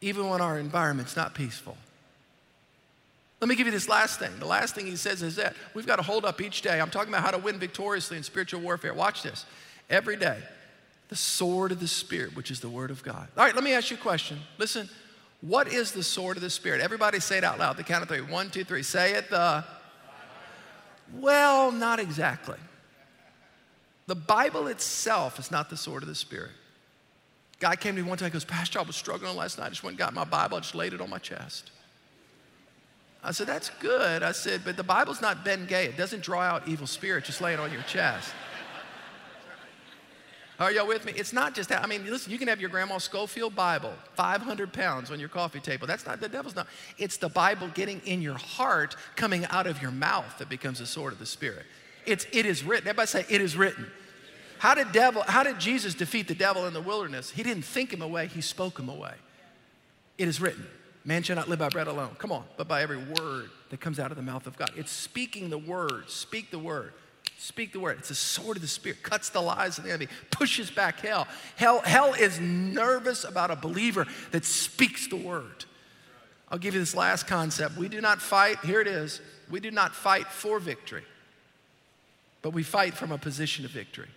even 0.00 0.28
when 0.28 0.40
our 0.40 0.60
environment's 0.60 1.16
not 1.16 1.34
peaceful. 1.34 1.76
Let 3.40 3.48
me 3.48 3.56
give 3.56 3.66
you 3.66 3.72
this 3.72 3.88
last 3.88 4.20
thing. 4.20 4.30
The 4.38 4.46
last 4.46 4.76
thing 4.76 4.86
he 4.86 4.94
says 4.94 5.22
is 5.22 5.34
that 5.36 5.56
we've 5.74 5.84
got 5.84 5.96
to 5.96 6.02
hold 6.02 6.24
up 6.24 6.40
each 6.40 6.62
day. 6.62 6.80
I'm 6.80 6.90
talking 6.90 7.12
about 7.12 7.24
how 7.24 7.32
to 7.32 7.38
win 7.38 7.58
victoriously 7.58 8.16
in 8.16 8.22
spiritual 8.22 8.60
warfare. 8.60 8.94
Watch 8.94 9.24
this. 9.24 9.44
Every 9.90 10.16
day, 10.16 10.38
the 11.08 11.16
sword 11.16 11.72
of 11.72 11.80
the 11.80 11.88
Spirit, 11.88 12.36
which 12.36 12.52
is 12.52 12.60
the 12.60 12.68
Word 12.68 12.92
of 12.92 13.02
God. 13.02 13.26
All 13.36 13.44
right, 13.44 13.56
let 13.56 13.64
me 13.64 13.72
ask 13.72 13.90
you 13.90 13.96
a 13.96 14.00
question. 14.00 14.38
Listen, 14.56 14.88
what 15.40 15.68
is 15.68 15.92
the 15.92 16.02
sword 16.02 16.36
of 16.36 16.42
the 16.42 16.50
Spirit? 16.50 16.80
Everybody 16.80 17.20
say 17.20 17.38
it 17.38 17.44
out 17.44 17.58
loud. 17.58 17.76
The 17.76 17.82
count 17.82 18.02
of 18.02 18.08
three. 18.08 18.20
One, 18.20 18.50
two, 18.50 18.64
three. 18.64 18.82
Say 18.82 19.14
it. 19.14 19.30
The 19.30 19.64
well, 21.14 21.70
not 21.70 22.00
exactly. 22.00 22.58
The 24.06 24.14
Bible 24.14 24.66
itself 24.68 25.38
is 25.38 25.50
not 25.50 25.70
the 25.70 25.76
sword 25.76 26.02
of 26.02 26.08
the 26.08 26.14
Spirit. 26.14 26.52
Guy 27.58 27.76
came 27.76 27.96
to 27.96 28.02
me 28.02 28.08
one 28.08 28.18
time. 28.18 28.28
He 28.28 28.32
goes, 28.32 28.44
Pastor, 28.44 28.78
I 28.78 28.82
was 28.82 28.96
struggling 28.96 29.36
last 29.36 29.58
night. 29.58 29.66
I 29.66 29.68
just 29.70 29.82
went 29.82 29.92
and 29.92 29.98
got 29.98 30.14
my 30.14 30.24
Bible. 30.24 30.56
I 30.56 30.60
just 30.60 30.74
laid 30.74 30.92
it 30.92 31.00
on 31.00 31.08
my 31.08 31.18
chest. 31.18 31.70
I 33.24 33.32
said, 33.32 33.46
That's 33.46 33.70
good. 33.80 34.22
I 34.22 34.32
said, 34.32 34.62
But 34.64 34.76
the 34.76 34.84
Bible's 34.84 35.20
not 35.20 35.44
Ben 35.44 35.66
Gay. 35.66 35.86
It 35.86 35.96
doesn't 35.96 36.22
draw 36.22 36.40
out 36.40 36.68
evil 36.68 36.86
spirit. 36.86 37.24
just 37.24 37.40
lay 37.40 37.54
it 37.54 37.60
on 37.60 37.72
your 37.72 37.82
chest. 37.82 38.32
Are 40.58 40.72
y'all 40.72 40.86
with 40.86 41.04
me? 41.04 41.12
It's 41.14 41.32
not 41.32 41.54
just 41.54 41.68
that. 41.68 41.82
I 41.82 41.86
mean, 41.86 42.04
listen, 42.06 42.32
you 42.32 42.38
can 42.38 42.48
have 42.48 42.60
your 42.60 42.70
grandma 42.70 42.96
Scofield 42.98 43.54
Bible, 43.54 43.92
500 44.14 44.72
pounds 44.72 45.10
on 45.10 45.20
your 45.20 45.28
coffee 45.28 45.60
table. 45.60 45.86
That's 45.86 46.06
not, 46.06 46.20
the 46.20 46.28
devil's 46.28 46.56
not. 46.56 46.66
It's 46.96 47.18
the 47.18 47.28
Bible 47.28 47.68
getting 47.74 48.00
in 48.06 48.22
your 48.22 48.38
heart, 48.38 48.96
coming 49.16 49.44
out 49.46 49.66
of 49.66 49.82
your 49.82 49.90
mouth 49.90 50.38
that 50.38 50.48
becomes 50.48 50.78
the 50.78 50.86
sword 50.86 51.12
of 51.12 51.18
the 51.18 51.26
Spirit. 51.26 51.66
It's, 52.06 52.26
it 52.32 52.46
is 52.46 52.64
written. 52.64 52.88
Everybody 52.88 53.06
say, 53.06 53.26
it 53.28 53.42
is 53.42 53.56
written. 53.56 53.86
How 54.58 54.74
did, 54.74 54.92
devil, 54.92 55.22
how 55.26 55.42
did 55.42 55.58
Jesus 55.58 55.94
defeat 55.94 56.28
the 56.28 56.34
devil 56.34 56.66
in 56.66 56.72
the 56.72 56.80
wilderness? 56.80 57.30
He 57.30 57.42
didn't 57.42 57.64
think 57.64 57.92
him 57.92 58.00
away, 58.00 58.26
he 58.28 58.40
spoke 58.40 58.78
him 58.78 58.88
away. 58.88 59.14
It 60.16 60.28
is 60.28 60.40
written. 60.40 60.66
Man 61.04 61.22
shall 61.22 61.36
not 61.36 61.48
live 61.48 61.58
by 61.58 61.68
bread 61.68 61.86
alone. 61.86 62.16
Come 62.18 62.32
on, 62.32 62.44
but 62.56 62.66
by 62.66 62.82
every 62.82 62.96
word 62.96 63.50
that 63.70 63.80
comes 63.80 64.00
out 64.00 64.10
of 64.10 64.16
the 64.16 64.22
mouth 64.22 64.46
of 64.46 64.56
God. 64.56 64.72
It's 64.76 64.90
speaking 64.90 65.50
the 65.50 65.58
word. 65.58 66.08
Speak 66.08 66.50
the 66.50 66.58
word. 66.58 66.94
Speak 67.38 67.72
the 67.72 67.80
word. 67.80 67.98
It's 67.98 68.10
a 68.10 68.14
sword 68.14 68.56
of 68.56 68.62
the 68.62 68.68
spirit, 68.68 69.02
cuts 69.02 69.28
the 69.28 69.42
lies 69.42 69.78
of 69.78 69.84
the 69.84 69.90
enemy, 69.90 70.08
pushes 70.30 70.70
back 70.70 71.00
hell. 71.00 71.28
Hell, 71.56 71.80
hell 71.80 72.14
is 72.14 72.40
nervous 72.40 73.24
about 73.24 73.50
a 73.50 73.56
believer 73.56 74.06
that 74.30 74.44
speaks 74.44 75.06
the 75.06 75.16
word. 75.16 75.66
I'll 76.48 76.58
give 76.58 76.74
you 76.74 76.80
this 76.80 76.94
last 76.94 77.26
concept. 77.26 77.76
We 77.76 77.88
do 77.88 78.00
not 78.00 78.22
fight, 78.22 78.58
here 78.64 78.80
it 78.80 78.86
is. 78.86 79.20
We 79.50 79.60
do 79.60 79.70
not 79.70 79.94
fight 79.94 80.28
for 80.28 80.58
victory, 80.58 81.04
but 82.42 82.50
we 82.50 82.62
fight 82.62 82.94
from 82.94 83.12
a 83.12 83.18
position 83.18 83.64
of 83.64 83.70
victory. 83.70 84.08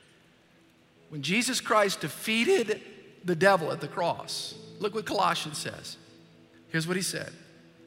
When 1.10 1.22
Jesus 1.22 1.60
Christ 1.60 2.02
defeated 2.02 2.82
the 3.26 3.36
devil 3.36 3.72
at 3.72 3.82
the 3.82 3.88
cross, 3.88 4.56
look 4.80 4.96
what 4.96 5.06
Colossians 5.06 5.58
says. 5.58 5.98
Here's 6.70 6.88
what 6.88 6.96
he 6.96 7.04
said 7.04 7.34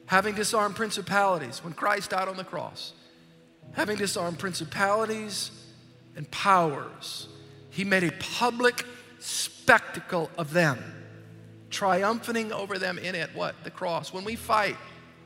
Having 0.07 0.35
disarmed 0.35 0.75
principalities, 0.75 1.63
when 1.63 1.73
Christ 1.73 2.11
died 2.11 2.27
on 2.27 2.37
the 2.37 2.43
cross, 2.43 2.93
having 3.71 3.97
disarmed 3.97 4.39
principalities 4.39 5.51
and 6.15 6.29
powers, 6.29 7.27
he 7.69 7.83
made 7.83 8.03
a 8.03 8.11
public 8.11 8.85
spectacle 9.19 10.29
of 10.37 10.53
them, 10.53 10.77
triumphing 11.69 12.51
over 12.51 12.77
them 12.77 12.97
in 12.97 13.15
it. 13.15 13.29
What? 13.33 13.55
The 13.63 13.71
cross. 13.71 14.13
When 14.13 14.23
we 14.23 14.35
fight, 14.35 14.75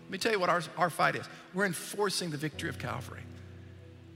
let 0.03 0.11
me 0.11 0.17
tell 0.17 0.31
you 0.31 0.39
what 0.39 0.49
our, 0.49 0.61
our 0.77 0.89
fight 0.89 1.15
is. 1.15 1.25
We're 1.53 1.65
enforcing 1.65 2.31
the 2.31 2.37
victory 2.37 2.69
of 2.69 2.79
Calvary. 2.79 3.21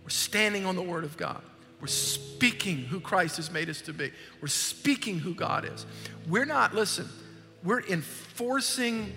We're 0.03 0.09
standing 0.09 0.65
on 0.65 0.75
the 0.75 0.81
Word 0.81 1.03
of 1.03 1.17
God. 1.17 1.41
We're 1.81 1.87
speaking 1.87 2.77
who 2.77 2.99
Christ 2.99 3.37
has 3.37 3.51
made 3.51 3.69
us 3.69 3.81
to 3.81 3.93
be. 3.93 4.11
We're 4.39 4.47
speaking 4.47 5.19
who 5.19 5.33
God 5.33 5.65
is. 5.65 5.85
We're 6.29 6.45
not, 6.45 6.75
listen, 6.75 7.09
we're 7.63 7.81
enforcing 7.81 9.13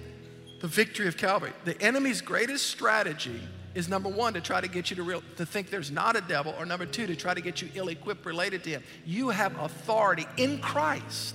the 0.60 0.66
victory 0.66 1.06
of 1.06 1.16
Calvary. 1.16 1.52
The 1.64 1.80
enemy's 1.80 2.22
greatest 2.22 2.66
strategy 2.68 3.40
is 3.74 3.88
number 3.88 4.08
one, 4.08 4.34
to 4.34 4.40
try 4.40 4.60
to 4.60 4.68
get 4.68 4.90
you 4.90 4.96
to, 4.96 5.02
real, 5.02 5.22
to 5.36 5.44
think 5.44 5.70
there's 5.70 5.90
not 5.90 6.16
a 6.16 6.20
devil, 6.20 6.54
or 6.58 6.64
number 6.64 6.86
two, 6.86 7.06
to 7.06 7.16
try 7.16 7.34
to 7.34 7.40
get 7.40 7.60
you 7.60 7.68
ill 7.74 7.88
equipped 7.88 8.24
related 8.24 8.62
to 8.64 8.70
him. 8.70 8.82
You 9.04 9.30
have 9.30 9.58
authority 9.58 10.26
in 10.36 10.58
Christ 10.58 11.34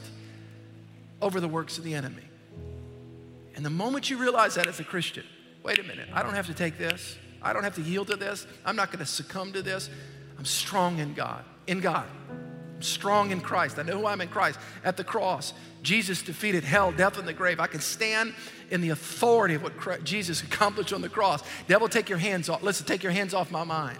over 1.21 1.39
the 1.39 1.47
works 1.47 1.77
of 1.77 1.83
the 1.83 1.95
enemy. 1.95 2.23
And 3.55 3.65
the 3.65 3.69
moment 3.69 4.09
you 4.09 4.17
realize 4.17 4.55
that 4.55 4.67
as 4.67 4.79
a 4.79 4.85
Christian, 4.85 5.25
wait 5.63 5.79
a 5.79 5.83
minute, 5.83 6.07
I 6.13 6.23
don't 6.23 6.33
have 6.33 6.47
to 6.47 6.53
take 6.53 6.77
this, 6.77 7.17
I 7.41 7.51
don't 7.51 7.63
have 7.63 7.75
to 7.75 7.81
yield 7.81 8.07
to 8.07 8.15
this, 8.15 8.47
I'm 8.65 8.75
not 8.75 8.91
going 8.91 8.99
to 8.99 9.05
succumb 9.05 9.51
to 9.53 9.61
this. 9.61 9.89
I'm 10.39 10.45
strong 10.45 10.99
in 10.99 11.13
God, 11.13 11.43
in 11.67 11.81
God. 11.81 12.07
Strong 12.79 13.31
in 13.31 13.41
Christ. 13.41 13.79
I 13.79 13.83
know 13.83 13.99
who 13.99 14.05
I'm 14.05 14.21
in 14.21 14.27
Christ. 14.29 14.59
At 14.83 14.97
the 14.97 15.03
cross, 15.03 15.53
Jesus 15.83 16.21
defeated 16.21 16.63
hell, 16.63 16.91
death, 16.91 17.17
and 17.17 17.27
the 17.27 17.33
grave. 17.33 17.59
I 17.59 17.67
can 17.67 17.81
stand 17.81 18.33
in 18.69 18.81
the 18.81 18.89
authority 18.89 19.55
of 19.55 19.63
what 19.63 20.03
Jesus 20.03 20.41
accomplished 20.41 20.93
on 20.93 21.01
the 21.01 21.09
cross. 21.09 21.43
Devil, 21.67 21.89
take 21.89 22.09
your 22.09 22.19
hands 22.19 22.49
off. 22.49 22.63
Listen, 22.63 22.85
take 22.85 23.03
your 23.03 23.11
hands 23.11 23.33
off 23.33 23.51
my 23.51 23.63
mind. 23.63 23.99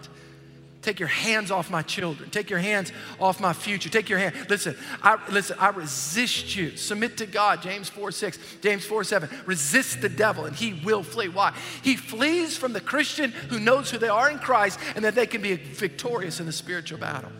Take 0.81 0.99
your 0.99 1.09
hands 1.09 1.51
off 1.51 1.69
my 1.69 1.81
children. 1.81 2.29
Take 2.29 2.49
your 2.49 2.59
hands 2.59 2.93
off 3.19 3.41
my 3.41 3.51
future. 3.51 3.89
Take 3.89 4.07
your 4.07 4.17
hand. 4.17 4.33
Listen, 4.49 4.77
I 5.03 5.19
listen, 5.29 5.57
I 5.59 5.69
resist 5.69 6.55
you. 6.55 6.77
Submit 6.77 7.17
to 7.17 7.25
God. 7.25 7.61
James 7.61 7.89
4 7.89 8.11
6, 8.11 8.39
James 8.61 8.85
4 8.85 9.03
7. 9.03 9.29
Resist 9.45 9.99
the 9.99 10.07
devil 10.07 10.45
and 10.45 10.55
he 10.55 10.73
will 10.73 11.03
flee. 11.03 11.27
Why? 11.27 11.53
He 11.83 11.97
flees 11.97 12.57
from 12.57 12.71
the 12.71 12.79
Christian 12.79 13.31
who 13.31 13.59
knows 13.59 13.91
who 13.91 13.97
they 13.97 14.07
are 14.07 14.29
in 14.29 14.39
Christ 14.39 14.79
and 14.95 15.03
that 15.03 15.15
they 15.15 15.27
can 15.27 15.41
be 15.41 15.55
victorious 15.55 16.39
in 16.39 16.45
the 16.45 16.53
spiritual 16.53 16.97
battle. 16.97 17.31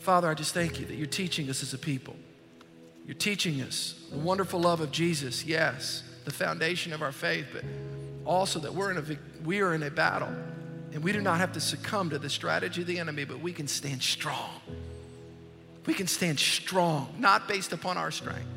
Father, 0.00 0.28
I 0.30 0.34
just 0.34 0.54
thank 0.54 0.80
you 0.80 0.86
that 0.86 0.94
you're 0.94 1.06
teaching 1.06 1.50
us 1.50 1.62
as 1.62 1.74
a 1.74 1.78
people. 1.78 2.16
You're 3.06 3.14
teaching 3.14 3.60
us 3.60 4.02
the 4.10 4.18
wonderful 4.18 4.58
love 4.58 4.80
of 4.80 4.90
Jesus, 4.90 5.44
yes, 5.44 6.02
the 6.24 6.30
foundation 6.30 6.94
of 6.94 7.02
our 7.02 7.12
faith, 7.12 7.46
but 7.52 7.64
also 8.24 8.58
that 8.60 8.74
we're 8.74 8.90
in 8.92 8.96
a, 8.96 9.44
we 9.44 9.60
are 9.60 9.74
in 9.74 9.82
a 9.82 9.90
battle 9.90 10.32
and 10.92 11.04
we 11.04 11.12
do 11.12 11.20
not 11.20 11.38
have 11.38 11.52
to 11.52 11.60
succumb 11.60 12.10
to 12.10 12.18
the 12.18 12.30
strategy 12.30 12.80
of 12.80 12.86
the 12.86 12.98
enemy, 12.98 13.24
but 13.24 13.40
we 13.40 13.52
can 13.52 13.68
stand 13.68 14.02
strong. 14.02 14.50
We 15.84 15.92
can 15.92 16.06
stand 16.06 16.40
strong, 16.40 17.14
not 17.18 17.46
based 17.46 17.72
upon 17.74 17.98
our 17.98 18.10
strength, 18.10 18.48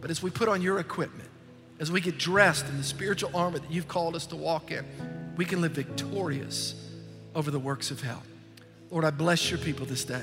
but 0.00 0.10
as 0.10 0.22
we 0.22 0.30
put 0.30 0.48
on 0.48 0.62
your 0.62 0.78
equipment, 0.78 1.28
as 1.80 1.90
we 1.90 2.00
get 2.00 2.18
dressed 2.18 2.68
in 2.68 2.78
the 2.78 2.84
spiritual 2.84 3.32
armor 3.34 3.58
that 3.58 3.70
you've 3.70 3.88
called 3.88 4.14
us 4.14 4.26
to 4.26 4.36
walk 4.36 4.70
in, 4.70 4.84
we 5.36 5.44
can 5.44 5.60
live 5.60 5.72
victorious 5.72 6.76
over 7.34 7.50
the 7.50 7.58
works 7.58 7.90
of 7.90 8.00
hell. 8.00 8.22
Lord, 8.92 9.04
I 9.04 9.10
bless 9.10 9.50
your 9.50 9.58
people 9.58 9.86
this 9.86 10.04
day 10.04 10.22